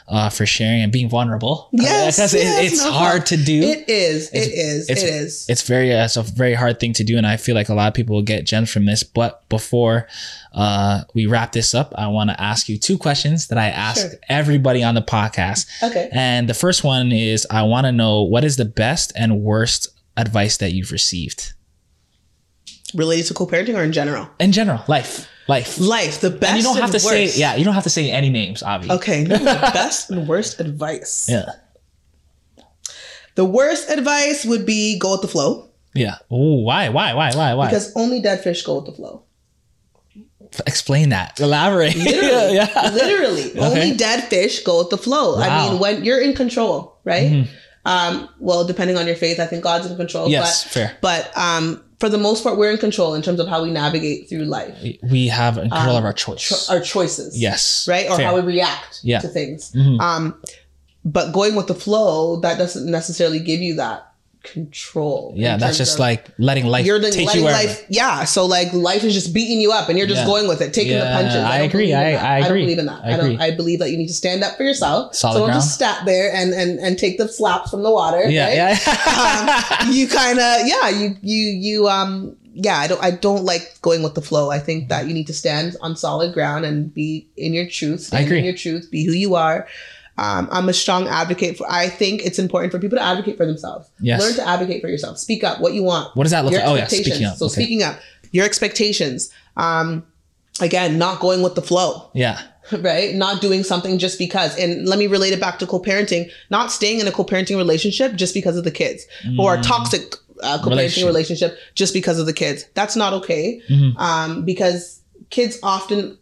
uh, 0.10 0.30
for 0.30 0.46
sharing 0.46 0.82
and 0.82 0.92
being 0.92 1.08
vulnerable. 1.10 1.70
Yes, 1.72 2.18
because 2.18 2.34
it, 2.34 2.40
yes, 2.42 2.74
it's 2.74 2.84
no 2.84 2.92
hard 2.92 3.26
to 3.28 3.38
do. 3.38 3.62
It 3.62 3.88
is. 3.88 4.30
It 4.34 4.40
is. 4.52 4.90
it's- 4.90 5.04
It 5.04 5.10
is. 5.10 5.46
it's 5.50 5.62
very 5.62 5.94
uh, 5.94 6.04
it's 6.06 6.18
a 6.18 6.24
very 6.24 6.54
hard 6.56 6.80
thing 6.80 6.92
to 6.94 7.04
do, 7.06 7.18
and 7.18 7.26
I 7.26 7.38
feel 7.38 7.56
like 7.56 7.70
a 7.70 7.74
lot 7.74 7.88
of 7.88 7.94
people 7.94 8.16
will 8.16 8.24
get 8.24 8.46
gems 8.46 8.70
from 8.72 8.86
this. 8.86 9.04
But 9.04 9.48
before 9.50 10.08
uh, 10.54 11.04
we 11.14 11.26
wrap 11.28 11.54
this 11.54 11.74
up, 11.74 11.94
I 11.98 12.08
want 12.08 12.30
to 12.30 12.42
ask 12.42 12.68
you 12.68 12.78
two 12.78 12.98
questions 12.98 13.48
that 13.48 13.58
I 13.58 13.68
ask 13.70 14.02
Sure. 14.02 14.20
everybody 14.30 14.84
on 14.84 14.96
the 14.96 15.02
podcast. 15.02 15.68
Okay. 15.84 16.10
And 16.12 16.50
the 16.50 16.54
first 16.54 16.84
one 16.84 17.12
is 17.12 17.48
I 17.50 17.64
want 17.64 17.86
to 17.86 17.92
know 17.92 18.24
what 18.24 18.44
is 18.44 18.58
the 18.58 18.66
best 18.66 19.14
and 19.16 19.42
worst 19.42 19.90
advice 20.18 20.58
that 20.58 20.72
you've 20.74 20.92
received 20.92 21.54
Related 22.94 23.28
to 23.28 23.34
co-parenting 23.34 23.76
or 23.76 23.84
in 23.84 23.92
general? 23.92 24.30
in 24.40 24.52
general, 24.52 24.82
life, 24.88 25.28
life. 25.48 25.78
Life. 25.80 26.22
The 26.22 26.30
best. 26.30 26.52
And 26.54 26.58
you 26.58 26.64
don't 26.64 26.78
have 26.78 26.92
to 26.92 27.04
worst. 27.06 27.08
say 27.10 27.40
yeah, 27.40 27.56
you 27.56 27.66
don't 27.66 27.74
have 27.74 27.84
to 27.84 27.90
say 27.90 28.10
any 28.12 28.30
names, 28.30 28.64
obviously. 28.64 28.98
Okay. 28.98 29.24
no, 29.24 29.38
the 29.38 29.44
best 29.74 30.10
and 30.10 30.28
worst 30.28 30.60
advice. 30.60 31.28
Yeah. 31.30 31.46
The 33.36 33.46
worst 33.46 33.90
advice 33.90 34.46
would 34.46 34.66
be 34.66 34.98
go 34.98 35.12
with 35.12 35.22
the 35.22 35.28
flow 35.28 35.70
Yeah. 35.94 36.16
Ooh, 36.32 36.64
why? 36.64 36.90
Why? 36.90 37.14
Why? 37.14 37.32
Why? 37.36 37.54
Why? 37.54 37.68
because 37.68 37.92
only 37.96 38.22
dead 38.22 38.42
fish 38.42 38.64
go 38.64 38.76
with 38.78 38.86
the 38.86 38.94
flow. 38.94 39.24
Explain 40.66 41.10
that. 41.10 41.40
Elaborate. 41.40 41.96
Literally, 41.98 42.56
yeah. 42.56 42.92
literally, 42.94 43.60
only 43.60 43.96
dead 43.98 44.24
fish 44.30 44.64
go 44.64 44.80
with 44.80 44.90
the 44.90 44.98
flow. 44.98 45.36
I 45.36 45.40
Wow. 45.40 45.48
Mm-hmm. 45.48 45.72
mean, 45.74 45.80
when 45.82 46.06
you're 46.06 46.22
in 46.22 46.34
control, 46.36 46.98
right? 47.04 47.48
Um, 47.86 48.30
well, 48.40 48.66
depending 48.66 48.98
on 48.98 49.08
your 49.08 49.16
faith, 49.16 49.40
I 49.40 49.46
think 49.46 49.64
God's 49.64 49.86
in 49.92 49.98
control. 49.98 50.30
Yes, 50.30 50.64
but, 50.64 50.72
fair. 50.72 50.98
But 51.02 51.38
um, 51.38 51.84
for 52.00 52.10
the 52.10 52.18
most 52.18 52.44
part, 52.44 52.58
we're 52.58 52.72
in 52.72 52.78
control 52.78 53.14
in 53.16 53.22
terms 53.22 53.40
of 53.40 53.48
how 53.48 53.64
we 53.64 53.72
navigate 53.72 54.30
through 54.30 54.46
life, 54.46 54.76
We 55.04 55.28
have 55.28 55.56
control 55.56 55.96
Um, 55.96 55.96
of 55.98 56.06
our 56.06 56.14
choice. 56.14 56.42
Cho- 56.68 56.74
our 56.76 56.80
choices. 56.82 57.38
yes. 57.38 57.88
right? 57.88 58.08
Or 58.10 58.18
Fair. 58.18 58.28
how 58.28 58.36
we 58.36 58.42
react 58.42 59.00
Yeah. 59.04 59.20
to 59.20 59.28
things. 59.28 59.72
Mhm. 59.76 60.00
Um, 60.00 60.36
but 61.06 61.32
going 61.32 61.56
with 61.56 61.68
the 61.68 61.74
flow, 61.74 62.40
that 62.42 62.58
doesn't 62.58 62.86
necessarily 62.90 63.40
give 63.40 63.62
you 63.62 63.76
that 63.76 64.06
control. 64.44 65.34
Yeah, 65.36 65.58
that's 65.58 65.78
just 65.78 66.00
like 66.00 66.28
letting 66.38 66.66
life 66.66 66.86
you're 66.86 67.00
the, 67.00 67.12
take 67.12 67.28
letting 67.28 67.44
you 67.44 67.50
life. 67.50 67.86
Yeah, 67.90 68.24
so 68.24 68.46
like 68.46 68.72
life 68.74 69.04
is 69.04 69.14
just 69.14 69.34
beating 69.34 69.60
you 69.60 69.72
up, 69.72 69.90
and 69.90 69.98
you're 69.98 70.08
just 70.08 70.22
Yeah. 70.22 70.26
going 70.28 70.48
with 70.48 70.62
it, 70.62 70.74
taking 70.74 70.98
the 70.98 71.06
punches. 71.06 71.36
I 71.36 71.58
don't 71.60 71.68
agree, 71.70 71.92
in 71.92 71.98
I- 71.98 72.12
that. 72.12 72.24
I 72.26 72.42
don't 72.48 72.58
believe 72.58 72.80
in 72.80 72.86
that. 72.86 73.02
I 73.04 73.14
I, 73.14 73.18
don't. 73.18 73.42
I 73.42 73.52
believe 73.52 73.80
that 73.80 73.92
you 73.92 73.98
need 73.98 74.08
to 74.08 74.14
stand 74.14 74.44
up 74.44 74.58
for 74.58 74.64
yourself. 74.64 75.16
Solid 75.16 75.34
so 75.34 75.40
don't 75.40 75.48
ground. 75.50 75.62
just 75.62 75.74
stat 75.76 76.04
there 76.06 76.34
and 76.34 76.54
and 76.54 76.80
and 76.80 76.98
take 76.98 77.18
the 77.18 77.28
slaps 77.28 77.72
from 77.72 77.84
the 77.84 77.92
water. 77.92 78.30
Yeah, 78.30 78.48
right? 78.48 78.80
yeah. 78.88 79.86
um, 79.86 79.92
you 79.94 80.08
kind 80.08 80.40
of 80.40 80.68
yeah 80.68 80.90
you 80.90 81.16
you 81.22 81.48
you 81.48 81.88
um 81.88 82.36
yeah 82.60 82.78
i 82.80 82.88
don't 82.88 83.04
i 83.04 83.12
don't 83.12 83.44
like 83.44 83.78
going 83.84 84.02
with 84.02 84.16
the 84.16 84.22
flow 84.22 84.50
i 84.50 84.58
think 84.58 84.90
that 84.90 85.06
you 85.08 85.14
need 85.14 85.28
to 85.28 85.34
stand 85.34 85.76
on 85.80 85.96
solid 85.96 86.34
ground 86.34 86.66
and 86.66 86.92
be 86.92 87.28
in 87.38 87.54
your 87.54 87.68
truth 87.68 88.00
stand 88.02 88.26
agree. 88.26 88.40
in 88.40 88.44
your 88.46 88.56
truth 88.56 88.90
be 88.90 89.06
who 89.06 89.12
you 89.12 89.36
are 89.36 89.68
um, 90.18 90.48
i'm 90.52 90.68
a 90.70 90.74
strong 90.74 91.08
advocate 91.08 91.58
for 91.58 91.66
i 91.70 91.88
think 91.88 92.26
it's 92.26 92.40
important 92.40 92.72
for 92.72 92.80
people 92.80 92.98
to 92.98 93.04
advocate 93.04 93.38
for 93.38 93.46
themselves 93.46 93.90
Yes. 94.00 94.22
learn 94.22 94.34
to 94.36 94.48
advocate 94.48 94.82
for 94.82 94.88
yourself 94.88 95.18
speak 95.18 95.44
up 95.44 95.60
what 95.62 95.74
you 95.74 95.84
want 95.84 96.16
What 96.16 96.24
does 96.24 96.32
that 96.32 96.44
look 96.46 96.54
like? 96.54 96.64
Oh 96.66 96.76
yeah, 96.76 96.88
speaking 96.88 97.24
up. 97.26 97.38
so 97.38 97.46
okay. 97.46 97.54
speaking 97.54 97.84
up 97.84 98.00
your 98.32 98.46
expectations 98.46 99.30
um 99.58 100.06
again 100.60 100.98
not 100.98 101.20
going 101.20 101.42
with 101.42 101.56
the 101.56 101.62
flow 101.62 102.10
yeah. 102.14 102.42
right? 102.80 103.16
Not 103.16 103.40
doing 103.40 103.64
something 103.64 103.98
just 103.98 104.20
because. 104.20 104.58
And 104.60 104.90
let 104.90 105.00
me 105.00 105.08
relate 105.08 105.32
it 105.32 105.40
back 105.40 105.58
to 105.60 105.66
co-parenting. 105.66 106.30
Not 106.50 106.70
staying 106.70 107.00
in 107.00 107.08
a 107.08 107.14
co-parenting 107.14 107.56
relationship 107.56 108.16
just 108.16 108.34
because 108.34 108.58
of 108.58 108.66
the 108.66 108.72
kids, 108.72 109.06
or 109.40 109.56
a 109.56 109.62
toxic 109.62 110.16
uh, 110.44 110.58
co-parenting 110.62 110.70
Relationship. 110.72 111.08
relationship. 111.08 111.58
just 111.76 111.94
because 111.94 112.20
of 112.20 112.26
the 112.26 112.34
kids. 112.34 112.66
That's 112.74 112.98
not 112.98 113.14
okay, 113.14 113.62
Mm-hmm. 113.70 113.98
um, 113.98 114.44
because 114.44 115.00
kids 115.30 115.58
often 115.64 116.18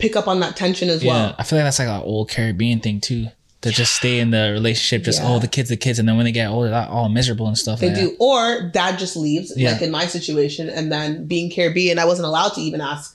pick 0.00 0.16
up 0.16 0.26
on 0.28 0.40
that 0.40 0.56
tension 0.56 0.88
as 0.88 1.02
Yeah. 1.04 1.12
well. 1.12 1.34
I 1.38 1.42
feel 1.44 1.58
like 1.58 1.66
that's 1.66 1.78
like 1.78 1.88
an 1.88 2.02
old 2.02 2.30
Caribbean 2.30 2.80
thing 2.80 3.00
too. 3.00 3.28
To 3.62 3.70
just 3.70 3.94
stay 3.94 4.20
in 4.20 4.30
the 4.30 4.50
relationship, 4.52 5.04
just 5.04 5.20
Yeah. 5.20 5.28
oh 5.28 5.38
the 5.38 5.46
kids, 5.46 5.68
the 5.68 5.76
kids, 5.76 5.98
and 5.98 6.08
then 6.08 6.16
when 6.16 6.24
they 6.24 6.32
get 6.32 6.48
older, 6.48 6.70
they're 6.70 6.88
all 6.88 7.10
miserable 7.10 7.46
and 7.46 7.58
stuff. 7.58 7.78
They 7.80 7.88
like 7.90 7.96
do, 7.98 8.16
or 8.18 8.62
dad 8.72 8.98
just 8.98 9.16
leaves, 9.16 9.52
Yeah. 9.54 9.72
like 9.72 9.82
in 9.82 9.90
my 9.90 10.06
situation, 10.06 10.70
and 10.70 10.90
then 10.90 11.26
being 11.26 11.50
Caribbean, 11.50 11.98
I 11.98 12.06
wasn't 12.06 12.26
allowed 12.26 12.54
to 12.54 12.62
even 12.62 12.80
ask 12.80 13.14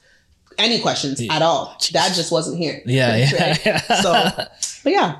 any 0.60 0.80
questions 0.80 1.20
at 1.32 1.42
all. 1.42 1.76
Dad 1.92 2.14
just 2.14 2.32
wasn't 2.32 2.60
here. 2.60 2.82
Yeah, 2.86 3.16
yeah, 3.16 3.58
yeah. 3.66 4.02
So, 4.02 4.32
but 4.84 4.94
yeah, 4.94 5.16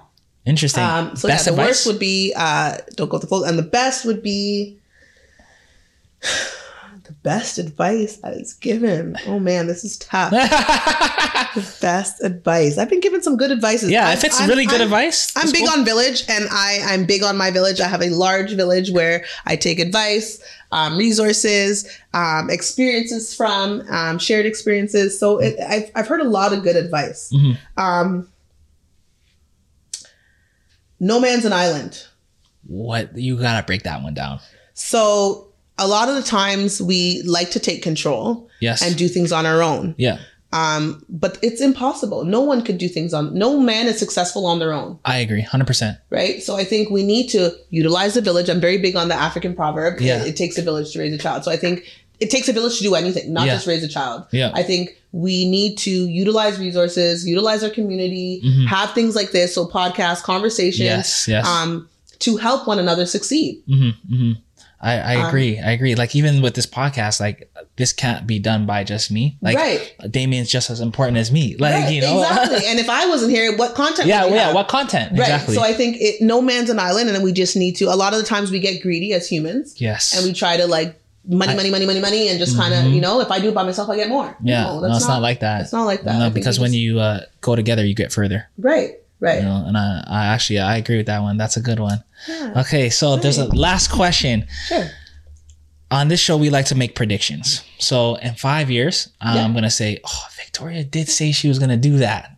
Interesting. 0.46 0.84
Um, 0.84 1.16
so 1.16 1.28
Best 1.28 1.48
yeah, 1.48 1.54
the 1.54 1.58
advice? 1.60 1.68
worst 1.70 1.88
would 1.88 1.98
be 2.00 2.32
uh, 2.36 2.78
don't 2.96 3.10
go 3.10 3.16
with 3.16 3.22
the 3.24 3.28
flow, 3.28 3.44
and 3.46 3.58
the 3.58 3.64
best 3.64 4.06
would 4.06 4.22
be 4.22 4.78
Best 7.26 7.58
advice 7.58 8.18
that 8.18 8.34
is 8.36 8.54
given. 8.54 9.18
Oh 9.26 9.40
man, 9.40 9.66
this 9.68 9.84
is 9.84 9.98
tough. 9.98 10.32
Best 11.82 12.24
advice. 12.24 12.78
I've 12.78 12.90
been 12.90 13.00
given 13.00 13.22
some 13.24 13.36
good 13.36 13.52
advices. 13.52 13.90
yeah, 13.90 14.06
I'm- 14.10 14.18
if 14.18 14.24
it's 14.24 14.40
I'm- 14.40 14.48
really 14.48 14.66
good 14.66 14.76
I'm- 14.80 14.84
advice, 14.84 15.34
I'm 15.36 15.52
big 15.52 15.66
cool. 15.66 15.72
on 15.80 15.84
village, 15.84 16.24
and 16.30 16.46
I 16.52 16.82
I'm 16.86 17.06
big 17.06 17.24
on 17.24 17.36
my 17.36 17.50
village. 17.50 17.82
I 17.82 17.88
have 17.88 18.04
a 18.04 18.10
large 18.12 18.52
village 18.54 18.92
where 18.92 19.26
I 19.48 19.56
take 19.56 19.80
advice, 19.80 20.40
um, 20.72 20.98
resources, 20.98 21.90
um, 22.14 22.50
experiences 22.52 23.34
from 23.36 23.82
um, 23.90 24.20
shared 24.20 24.46
experiences. 24.46 25.20
So 25.20 25.40
it, 25.40 25.60
I've 25.60 25.90
I've 25.96 26.08
heard 26.08 26.22
a 26.22 26.30
lot 26.30 26.54
of 26.54 26.62
good 26.62 26.76
advice. 26.76 27.32
Mhm. 27.34 27.58
Um, 27.76 28.28
no 31.00 31.20
man's 31.20 31.46
an 31.46 31.54
island. 31.54 32.04
What 32.68 33.18
you 33.18 33.38
gotta 33.40 33.66
break 33.66 33.84
that 33.84 34.02
one 34.04 34.14
down. 34.14 34.40
So 34.74 35.45
a 35.78 35.88
lot 35.88 36.08
of 36.10 36.16
the 36.16 36.22
times 36.24 36.82
we 36.82 37.22
like 37.24 37.52
to 37.52 37.60
take 37.60 37.82
control 37.84 38.50
Yes. 38.62 38.82
and 38.82 38.96
do 38.98 39.08
things 39.08 39.32
on 39.32 39.46
our 39.46 39.62
own. 39.62 39.94
yeah, 39.98 40.18
Um, 40.54 41.04
but 41.10 41.38
it's 41.42 41.60
impossible. 41.60 42.24
No 42.24 42.40
one 42.42 42.62
could 42.62 42.78
do 42.78 42.88
things 42.88 43.14
on. 43.14 43.34
No 43.38 43.60
man 43.60 43.88
is 43.88 44.00
successful 44.00 44.46
on 44.46 44.60
their 44.60 44.72
own. 44.72 44.98
I 45.04 45.18
agree, 45.18 45.42
hundred 45.42 45.68
percent. 45.68 45.98
right? 46.10 46.42
So 46.42 46.56
I 46.56 46.64
think 46.64 46.90
we 46.90 47.04
need 47.04 47.28
to 47.30 47.52
utilize 47.72 48.14
the 48.14 48.22
village. 48.22 48.48
I'm 48.50 48.62
very 48.62 48.78
big 48.78 48.96
on 48.96 49.08
the 49.10 49.16
African 49.16 49.54
proverb. 49.54 50.00
Yeah. 50.00 50.22
It, 50.24 50.28
it 50.30 50.36
takes 50.38 50.58
a 50.58 50.62
village 50.62 50.94
to 50.94 51.00
raise 51.00 51.14
a 51.14 51.18
child. 51.18 51.44
So 51.44 51.52
I 51.52 51.58
think 51.58 51.84
it 52.22 52.30
takes 52.30 52.48
a 52.48 52.54
village 52.54 52.78
to 52.78 52.84
do 52.84 52.96
anything, 52.96 53.34
not 53.34 53.46
Yeah. 53.48 53.56
just 53.56 53.68
raise 53.68 53.84
a 53.84 53.90
child. 53.90 54.24
Yeah. 54.32 54.52
I 54.54 54.64
think 54.64 54.96
we 55.12 55.46
need 55.46 55.78
to 55.80 55.92
utilize 55.92 56.58
resources, 56.60 57.28
utilize 57.28 57.62
our 57.64 57.70
community, 57.70 58.42
Mhm. 58.46 58.68
have 58.68 58.94
things 58.94 59.14
like 59.16 59.32
this, 59.32 59.54
so 59.56 59.66
podcasts, 59.68 60.24
conversations, 60.24 60.80
Yes, 60.80 61.28
yes. 61.28 61.46
um, 61.46 61.90
to 62.20 62.38
help 62.38 62.66
one 62.66 62.80
another 62.80 63.06
succeed. 63.06 63.62
hmm 63.68 63.90
hmm 64.10 64.32
I, 64.86 64.94
I 65.00 65.16
Um, 65.18 65.26
agree. 65.28 65.60
I 65.60 65.72
agree. 65.72 65.96
Like 65.96 66.16
even 66.16 66.42
with 66.42 66.54
this 66.54 66.68
podcast, 66.68 67.20
like 67.20 67.52
this 67.76 67.92
can't 67.92 68.28
be 68.28 68.38
done 68.40 68.66
by 68.66 68.84
just 68.84 69.12
me. 69.12 69.38
Like 69.42 69.58
right. 69.58 69.96
Damien's 70.12 70.50
just 70.50 70.70
as 70.70 70.80
important 70.80 71.18
as 71.18 71.32
me. 71.32 71.56
Like 71.58 71.74
right. 71.74 71.94
you 71.94 72.02
know. 72.02 72.22
exactly. 72.22 72.66
and 72.68 72.80
if 72.80 72.90
I 72.90 73.08
wasn't 73.08 73.32
here, 73.32 73.56
what 73.58 73.74
content? 73.76 74.08
yeah, 74.08 74.26
yeah. 74.28 74.46
have? 74.46 74.56
What 74.56 74.68
content? 74.68 75.12
Right. 75.12 75.22
Exactly. 75.22 75.56
So 75.56 75.62
I 75.64 75.74
think 75.74 75.98
it, 76.00 76.22
no 76.22 76.42
man's 76.42 76.70
an 76.70 76.80
island, 76.80 77.08
and 77.10 77.16
then 77.16 77.24
we 77.24 77.34
just 77.34 77.56
need 77.56 77.76
to. 77.78 77.86
A 77.86 77.96
lot 77.98 78.14
of 78.14 78.20
the 78.20 78.26
times 78.26 78.52
we 78.52 78.60
get 78.60 78.82
greedy 78.84 79.12
as 79.14 79.28
humans. 79.28 79.82
yes. 79.82 80.16
and 80.16 80.26
we 80.26 80.34
try 80.34 80.56
to 80.58 80.68
like 80.68 81.02
money, 81.28 81.56
money, 81.56 81.72
money, 81.72 81.86
money, 81.88 82.00
money, 82.00 82.28
and 82.30 82.38
just 82.40 82.56
kind 82.56 82.72
of, 82.74 82.94
you 82.94 83.02
know, 83.02 83.20
if 83.20 83.32
I 83.32 83.40
do 83.40 83.50
it 83.50 83.56
by 83.56 83.64
myself, 83.64 83.90
I 83.90 83.96
get 83.96 84.10
more. 84.10 84.38
yeah. 84.44 84.64
No, 84.66 84.80
No, 84.82 84.96
it's 84.96 85.08
not, 85.08 85.22
like 85.24 85.40
that. 85.40 85.62
It's 85.62 85.74
not 85.74 85.86
like 85.86 86.04
that. 86.04 86.20
No, 86.20 86.30
because 86.30 86.60
when 86.60 86.70
just- 86.72 86.78
you 86.80 87.00
uh, 87.00 87.22
go 87.42 87.56
together, 87.56 87.84
you 87.84 87.96
get 87.96 88.12
further. 88.14 88.48
right, 88.60 88.92
right, 89.20 89.40
You 89.40 89.46
know, 89.46 89.64
and 89.68 89.78
I, 89.78 90.04
I 90.08 90.26
actually 90.28 90.60
I 90.60 90.78
agree 90.78 90.98
with 90.98 91.06
that 91.08 91.22
one. 91.22 91.38
That's 91.38 91.58
a 91.58 91.62
good 91.62 91.80
one. 91.80 92.04
yeah, 92.28 92.54
Okay, 92.62 92.90
so 92.90 93.16
there's 93.18 93.38
a 93.38 93.46
last 93.56 93.92
question. 93.92 94.48
sure. 94.68 94.88
On 95.92 96.08
this 96.08 96.20
show, 96.20 96.36
we 96.36 96.50
like 96.50 96.66
to 96.68 96.76
make 96.76 96.96
predictions. 96.96 97.64
So 97.80 98.16
in 98.16 98.34
five 98.36 98.72
years, 98.72 99.10
Yeah. 99.24 99.44
I'm 99.46 99.54
gonna 99.54 99.70
say, 99.70 100.00
oh, 100.04 100.28
Victoria 100.36 100.84
did 100.84 101.08
say 101.10 101.32
she 101.32 101.48
was 101.48 101.60
gonna 101.60 101.78
do 101.78 101.98
that. 101.98 102.32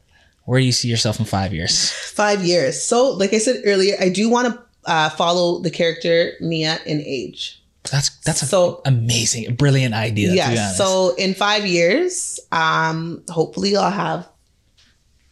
Where 0.46 0.60
do 0.60 0.66
you 0.66 0.72
see 0.72 0.88
yourself 0.90 1.20
in 1.20 1.26
five 1.26 1.54
years? 1.54 1.92
Five 1.92 2.44
years. 2.44 2.82
So, 2.82 3.10
like 3.12 3.34
I 3.34 3.38
said 3.38 3.62
earlier, 3.66 3.96
I 4.00 4.10
do 4.10 4.30
want 4.30 4.48
to 4.54 4.62
uh, 4.90 5.10
follow 5.12 5.60
the 5.60 5.70
character 5.70 6.34
Mia 6.40 6.80
in 6.86 7.02
age. 7.02 7.62
That's 7.92 8.10
that's 8.26 8.42
a 8.42 8.46
So- 8.46 8.82
amazing, 8.86 9.56
brilliant 9.56 9.94
idea. 9.96 10.28
to 10.28 10.32
be 10.34 10.38
yes. 10.38 10.48
honest. 10.50 10.78
So 10.78 11.16
in 11.16 11.34
five 11.34 11.66
years, 11.66 12.40
um, 12.52 13.24
hopefully 13.30 13.76
I'll 13.78 13.92
have 13.92 14.28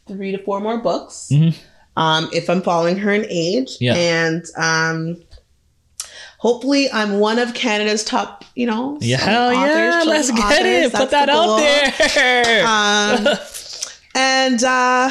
three 0.08 0.32
to 0.32 0.38
four 0.44 0.60
more 0.60 0.78
books. 0.78 1.30
Mhm. 1.32 1.56
Um, 1.98 2.30
if 2.34 2.50
I'm 2.50 2.62
following 2.62 2.98
her 2.98 3.12
in 3.14 3.26
age, 3.30 3.78
Yeah. 3.80 3.96
and 3.96 4.44
um, 4.58 5.24
hopefully 6.40 6.90
I'm 6.92 7.20
one 7.20 7.40
of 7.40 7.54
Canada's 7.54 8.04
top, 8.04 8.44
you 8.56 8.66
know, 8.68 8.98
yeah, 9.02 9.18
hell 9.18 9.50
authors, 9.56 9.70
yeah, 9.70 10.04
let's 10.06 10.32
get 10.32 10.66
it. 10.66 10.86
authors. 10.88 11.00
Put 11.00 11.12
that 11.12 11.26
the 11.28 11.32
out 11.32 11.58
there. 11.58 12.66
Um, 12.66 13.38
and 14.14 14.64
uh, 14.64 15.10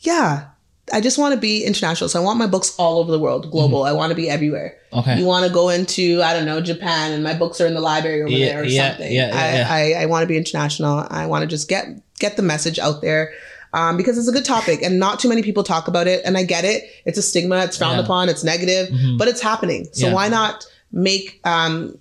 yeah, 0.00 0.46
I 0.92 1.00
just 1.00 1.18
want 1.18 1.34
to 1.34 1.40
be 1.40 1.64
international. 1.64 2.08
So 2.08 2.20
I 2.20 2.24
want 2.24 2.38
my 2.38 2.46
books 2.46 2.74
all 2.78 2.98
over 2.98 3.10
the 3.10 3.18
world, 3.18 3.50
global. 3.50 3.80
Mm-hmm. 3.80 3.88
I 3.88 3.92
want 3.92 4.10
to 4.10 4.14
be 4.16 4.28
everywhere. 4.28 4.76
okay. 4.92 5.18
You 5.18 5.24
want 5.24 5.46
to 5.46 5.52
go 5.52 5.68
into 5.70 6.20
I 6.22 6.34
don't 6.34 6.44
know 6.46 6.60
Japan, 6.60 7.12
and 7.12 7.22
my 7.24 7.34
books 7.34 7.60
are 7.60 7.66
in 7.66 7.74
the 7.74 7.80
library 7.80 8.22
over 8.22 8.30
Yeah, 8.30 8.46
there 8.46 8.60
or 8.62 8.64
yeah, 8.64 8.88
something. 8.90 9.12
yeah, 9.12 9.28
yeah, 9.28 9.54
yeah. 9.54 9.68
I, 9.70 9.92
I, 9.94 10.02
I 10.02 10.06
want 10.06 10.22
to 10.24 10.26
be 10.26 10.36
international. 10.36 11.06
I 11.10 11.26
want 11.26 11.42
to 11.42 11.46
just 11.46 11.68
get 11.68 11.86
get 12.18 12.36
the 12.36 12.42
message 12.42 12.78
out 12.78 13.00
there. 13.00 13.32
Um, 13.74 13.96
because 13.96 14.16
it's 14.16 14.28
a 14.28 14.32
good 14.32 14.44
topic 14.44 14.82
and 14.82 14.98
not 15.00 15.18
too 15.18 15.28
many 15.28 15.42
people 15.42 15.64
talk 15.64 15.88
about 15.88 16.06
it. 16.06 16.22
And 16.24 16.36
I 16.38 16.44
get 16.44 16.64
it. 16.64 16.84
It's 17.06 17.18
a 17.18 17.22
stigma. 17.22 17.58
It's 17.64 17.76
frowned 17.76 17.98
Yeah. 17.98 18.04
upon. 18.04 18.28
It's 18.28 18.44
negative, 18.44 18.88
Mhm. 18.88 19.18
but 19.18 19.26
it's 19.28 19.40
happening. 19.40 19.88
So 19.92 20.06
Yeah. 20.06 20.14
why 20.14 20.28
not 20.28 20.64
make 20.92 21.40
um, 21.44 21.98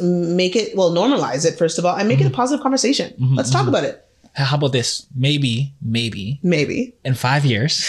make 0.00 0.56
it 0.56 0.74
well 0.76 0.90
normalize 0.90 1.44
it 1.46 1.56
first 1.58 1.78
of 1.78 1.84
all 1.86 1.94
and 1.96 2.08
make 2.08 2.20
it 2.20 2.26
a 2.26 2.30
positive 2.30 2.62
conversation. 2.62 3.12
Mhm, 3.20 3.36
Let's 3.36 3.50
talk 3.50 3.68
about 3.68 3.84
it. 3.84 4.04
How 4.34 4.56
about 4.56 4.72
this? 4.72 5.06
Maybe, 5.14 5.74
maybe 5.82 6.40
Maybe. 6.42 6.94
in 7.04 7.14
five 7.14 7.44
years, 7.44 7.84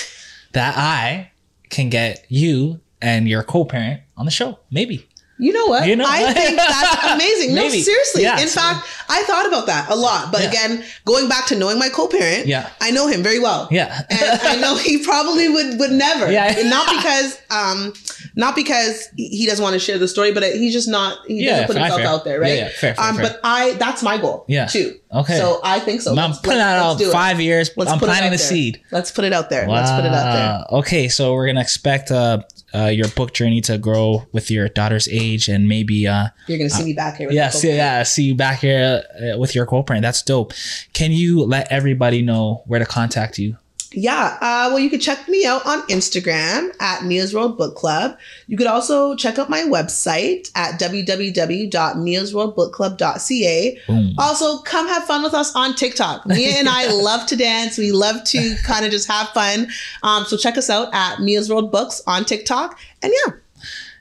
that 0.52 0.74
I 0.78 1.32
can 1.70 1.90
get 1.90 2.26
you 2.30 2.82
and 3.02 3.28
your 3.28 3.42
co-parent 3.44 4.02
on 4.18 4.26
the 4.26 4.32
show. 4.32 4.60
Maybe. 4.70 5.08
You 5.44 5.52
know 5.54 5.66
what? 5.68 5.88
You 5.88 5.96
know- 5.96 6.06
I 6.08 6.32
think 6.34 6.58
that's 6.58 7.04
amazing. 7.16 7.54
No, 7.56 7.68
seriously. 7.70 8.22
Yeah. 8.24 8.40
In 8.40 8.48
fact, 8.48 8.88
I 9.10 9.24
thought 9.24 9.46
about 9.46 9.66
that 9.68 9.90
a 9.90 9.96
lot. 9.96 10.32
But 10.32 10.42
Yeah. 10.44 10.50
again, 10.50 10.84
going 11.06 11.28
back 11.28 11.48
to 11.48 11.56
knowing 11.58 11.78
my 11.78 11.90
co-parent, 11.90 12.48
Yeah. 12.48 12.70
I 12.80 12.92
know 12.92 13.08
him 13.08 13.22
very 13.24 13.40
well. 13.40 13.68
Yeah. 13.70 14.02
and 14.10 14.40
I 14.42 14.56
know 14.64 14.76
he 14.78 15.04
probably 15.04 15.50
would 15.50 15.80
would 15.80 15.92
never. 15.92 16.32
Yeah. 16.32 16.58
And 16.58 16.70
not 16.70 16.88
because 16.96 17.38
um 17.52 17.94
not 18.36 18.56
because 18.56 19.10
he 19.18 19.46
doesn't 19.46 19.62
want 19.62 19.74
to 19.74 19.80
share 19.80 19.98
the 19.98 20.08
story, 20.08 20.32
but 20.32 20.44
he's 20.44 20.74
just 20.74 20.88
not 20.88 21.18
he 21.28 21.44
Yeah, 21.44 21.52
doesn't 21.52 21.68
put 21.68 21.74
fair, 21.76 21.84
himself 21.84 22.02
fair. 22.02 22.10
out 22.10 22.24
there, 22.24 22.40
right? 22.40 22.58
Yeah, 22.58 22.70
fair, 22.70 22.96
fair, 22.96 23.06
um 23.06 23.16
fair. 23.18 23.26
but 23.26 23.40
I 23.44 23.74
that's 23.74 24.02
my 24.02 24.18
goal. 24.18 24.46
Yeah. 24.48 24.66
Too. 24.68 24.96
Okay. 25.14 25.38
So 25.38 25.60
I 25.64 25.80
think 25.80 26.02
so. 26.02 26.12
I'm 26.12 26.18
Let's- 26.18 26.40
putting 26.40 26.58
let's- 26.60 26.82
out 26.84 26.98
do 26.98 27.10
it. 27.10 27.12
five 27.12 27.40
years. 27.42 27.70
Let's 27.76 27.92
I'm 27.92 28.00
planting 28.00 28.32
the 28.32 28.38
seed. 28.38 28.82
Let's 28.92 29.12
put 29.12 29.26
it 29.26 29.34
out 29.34 29.50
there. 29.50 29.68
Let's 29.68 29.92
put 29.92 30.06
it 30.06 30.14
out 30.14 30.34
there. 30.70 30.80
Okay, 30.80 31.08
so 31.10 31.34
we're 31.34 31.48
gonna 31.48 31.62
expect 31.62 32.10
uh, 32.12 32.40
uh, 32.76 32.86
your 32.86 33.08
book 33.10 33.34
journey 33.34 33.62
to 33.62 33.78
grow 33.78 34.26
with 34.32 34.50
your 34.50 34.68
daughter's 34.68 35.08
age, 35.08 35.48
and 35.48 35.68
maybe 35.68 36.08
uh, 36.08 36.28
You're 36.48 36.58
gonna 36.58 36.70
see 36.70 36.84
me 36.84 36.94
back 36.94 37.18
here. 37.18 37.28
With 37.28 37.36
yeah, 37.36 37.50
see, 37.50 37.76
yeah, 37.76 38.04
see 38.04 38.24
you 38.24 38.36
back 38.36 38.60
here 38.60 39.04
uh, 39.16 39.38
with 39.38 39.56
your 39.56 39.66
co-parent. 39.66 40.02
That's 40.02 40.22
dope. 40.22 40.54
Can 40.94 41.12
you 41.12 41.44
let 41.44 41.72
everybody 41.72 42.22
know 42.22 42.64
where 42.66 42.80
to 42.80 42.86
contact 42.86 43.38
you? 43.38 43.58
Yeah. 43.94 44.38
Uh, 44.42 44.70
well, 44.70 44.80
you 44.80 44.90
could 44.90 45.02
check 45.02 45.28
me 45.28 45.46
out 45.46 45.66
on 45.66 45.82
Instagram 45.88 46.72
at 46.80 47.04
Mia's 47.04 47.34
World 47.34 47.58
Book 47.58 47.76
Club. 47.76 48.18
You 48.48 48.56
could 48.58 48.68
also 48.68 49.16
check 49.16 49.40
out 49.40 49.50
my 49.50 49.62
website 49.62 50.52
at 50.56 50.80
www.miasworldbookclub.ca. 50.80 53.80
Boom. 53.88 54.14
Also, 54.18 54.58
come 54.60 54.88
have 54.88 55.04
fun 55.06 55.24
with 55.24 55.34
us 55.34 55.56
on 55.56 55.76
TikTok. 55.76 56.26
Mia 56.26 56.58
and 56.58 56.70
I 56.70 56.92
love 56.94 57.26
to 57.28 57.36
dance. 57.36 57.78
We 57.78 57.92
love 57.92 58.24
to 58.26 58.56
kind 58.64 58.86
of 58.86 58.92
just 58.92 59.08
have 59.08 59.30
fun. 59.30 59.68
Um, 60.02 60.26
so 60.26 60.38
check 60.38 60.58
us 60.58 60.70
out 60.70 60.94
at 60.94 61.20
Mia's 61.20 61.50
World 61.50 61.72
Books 61.72 62.02
on 62.08 62.26
TikTok. 62.26 62.78
And 63.02 63.12
yeah, 63.26 63.34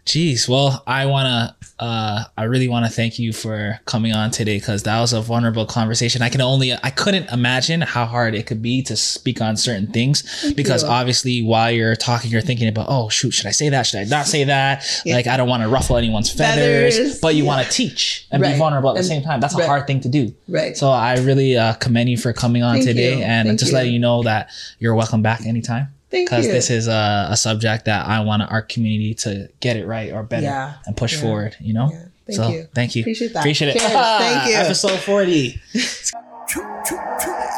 Jeez, 0.05 0.49
well, 0.49 0.83
I 0.87 1.07
wanna, 1.07 1.57
uh, 1.79 2.25
I 2.37 2.43
really 2.45 2.67
wanna 2.69 2.89
thank 2.89 3.21
you 3.21 3.33
for 3.33 3.79
coming 3.85 4.13
on 4.13 4.33
today 4.33 4.59
because 4.59 4.83
that 4.83 5.01
was 5.01 5.13
a 5.13 5.21
vulnerable 5.21 5.65
conversation. 5.65 6.23
I 6.23 6.29
can 6.29 6.41
only, 6.41 6.73
I 6.73 6.91
couldn't 6.91 7.31
imagine 7.31 7.83
how 7.83 8.07
hard 8.07 8.35
it 8.35 8.47
could 8.47 8.61
be 8.61 8.83
to 8.83 8.97
speak 8.97 9.41
on 9.41 9.57
certain 9.57 9.87
things 9.87 10.53
because 10.57 10.83
you. 10.83 10.89
obviously 10.89 11.43
while 11.43 11.71
you're 11.71 11.95
talking, 11.95 12.33
you're 12.33 12.41
thinking 12.41 12.67
about, 12.69 12.87
oh 12.89 13.09
shoot, 13.11 13.31
should 13.31 13.47
I 13.47 13.53
say 13.53 13.69
that? 13.69 13.87
Should 13.87 14.01
I 14.01 14.05
not 14.05 14.27
say 14.27 14.45
that? 14.45 14.85
Yeah. 15.05 15.15
Like 15.15 15.29
I 15.29 15.37
don't 15.37 15.49
want 15.49 15.63
to 15.63 15.69
ruffle 15.69 15.97
anyone's 15.97 16.31
feathers, 16.33 16.97
Feathers, 16.99 17.21
but 17.21 17.37
you 17.37 17.45
yeah. 17.45 17.49
want 17.49 17.67
to 17.67 17.73
teach 17.73 18.27
and 18.33 18.43
be 18.43 18.53
vulnerable 18.59 18.91
at 18.91 18.97
the 18.97 19.05
same 19.05 19.23
time. 19.23 19.41
That's 19.41 19.57
a 19.57 19.67
hard 19.67 19.87
thing 19.87 20.01
to 20.01 20.09
do. 20.09 20.35
right. 20.49 20.77
So 20.77 20.91
I 20.91 21.19
really 21.19 21.57
uh, 21.57 21.75
commend 21.75 22.11
you 22.11 22.17
for 22.19 22.33
coming 22.33 22.65
on 22.65 22.75
Thank 22.75 22.87
today 22.87 23.19
you. 23.19 23.25
and 23.25 23.47
Thank 23.49 23.61
just 23.61 23.71
you. 23.71 23.77
letting 23.79 23.93
you 23.93 24.01
know 24.01 24.25
that 24.25 24.51
you're 24.81 24.95
welcome 24.97 25.23
back 25.23 25.47
anytime 25.47 25.87
Thank 25.87 26.02
because 26.13 26.47
this 26.47 26.71
is 26.71 26.87
a, 26.89 27.29
a 27.31 27.37
subject 27.37 27.87
that 27.87 28.07
I 28.07 28.21
want 28.21 28.43
our 28.43 28.63
community 28.63 29.15
to 29.15 29.49
get 29.61 29.77
it 29.77 29.87
right 29.87 30.13
or 30.13 30.23
better 30.23 30.45
Yeah. 30.47 30.75
and 30.87 30.97
push 30.97 31.15
Yeah. 31.15 31.21
forward. 31.21 31.57
You 31.61 31.73
know. 31.75 31.91
Yeah. 31.91 32.05
Thank 32.27 32.37
so 32.37 32.49
you. 32.51 32.69
thank 32.73 32.95
you. 32.95 33.03
Appreciate 33.03 33.33
that. 33.33 33.41
Appreciate 33.41 33.69
it. 33.77 33.79
Cheers. 33.81 33.93
Thank 33.93 34.49
you. 34.49 34.55
Episode 34.55 34.99
forty. 35.01 35.61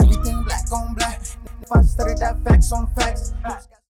Everything 0.01 0.43
black 0.45 0.73
on 0.73 0.95
black. 0.95 1.21
If 1.63 1.73
I 1.73 1.83
study 1.83 2.15
that 2.21 2.43
facts 2.45 2.73
on 2.73 2.87
facts. 2.95 3.33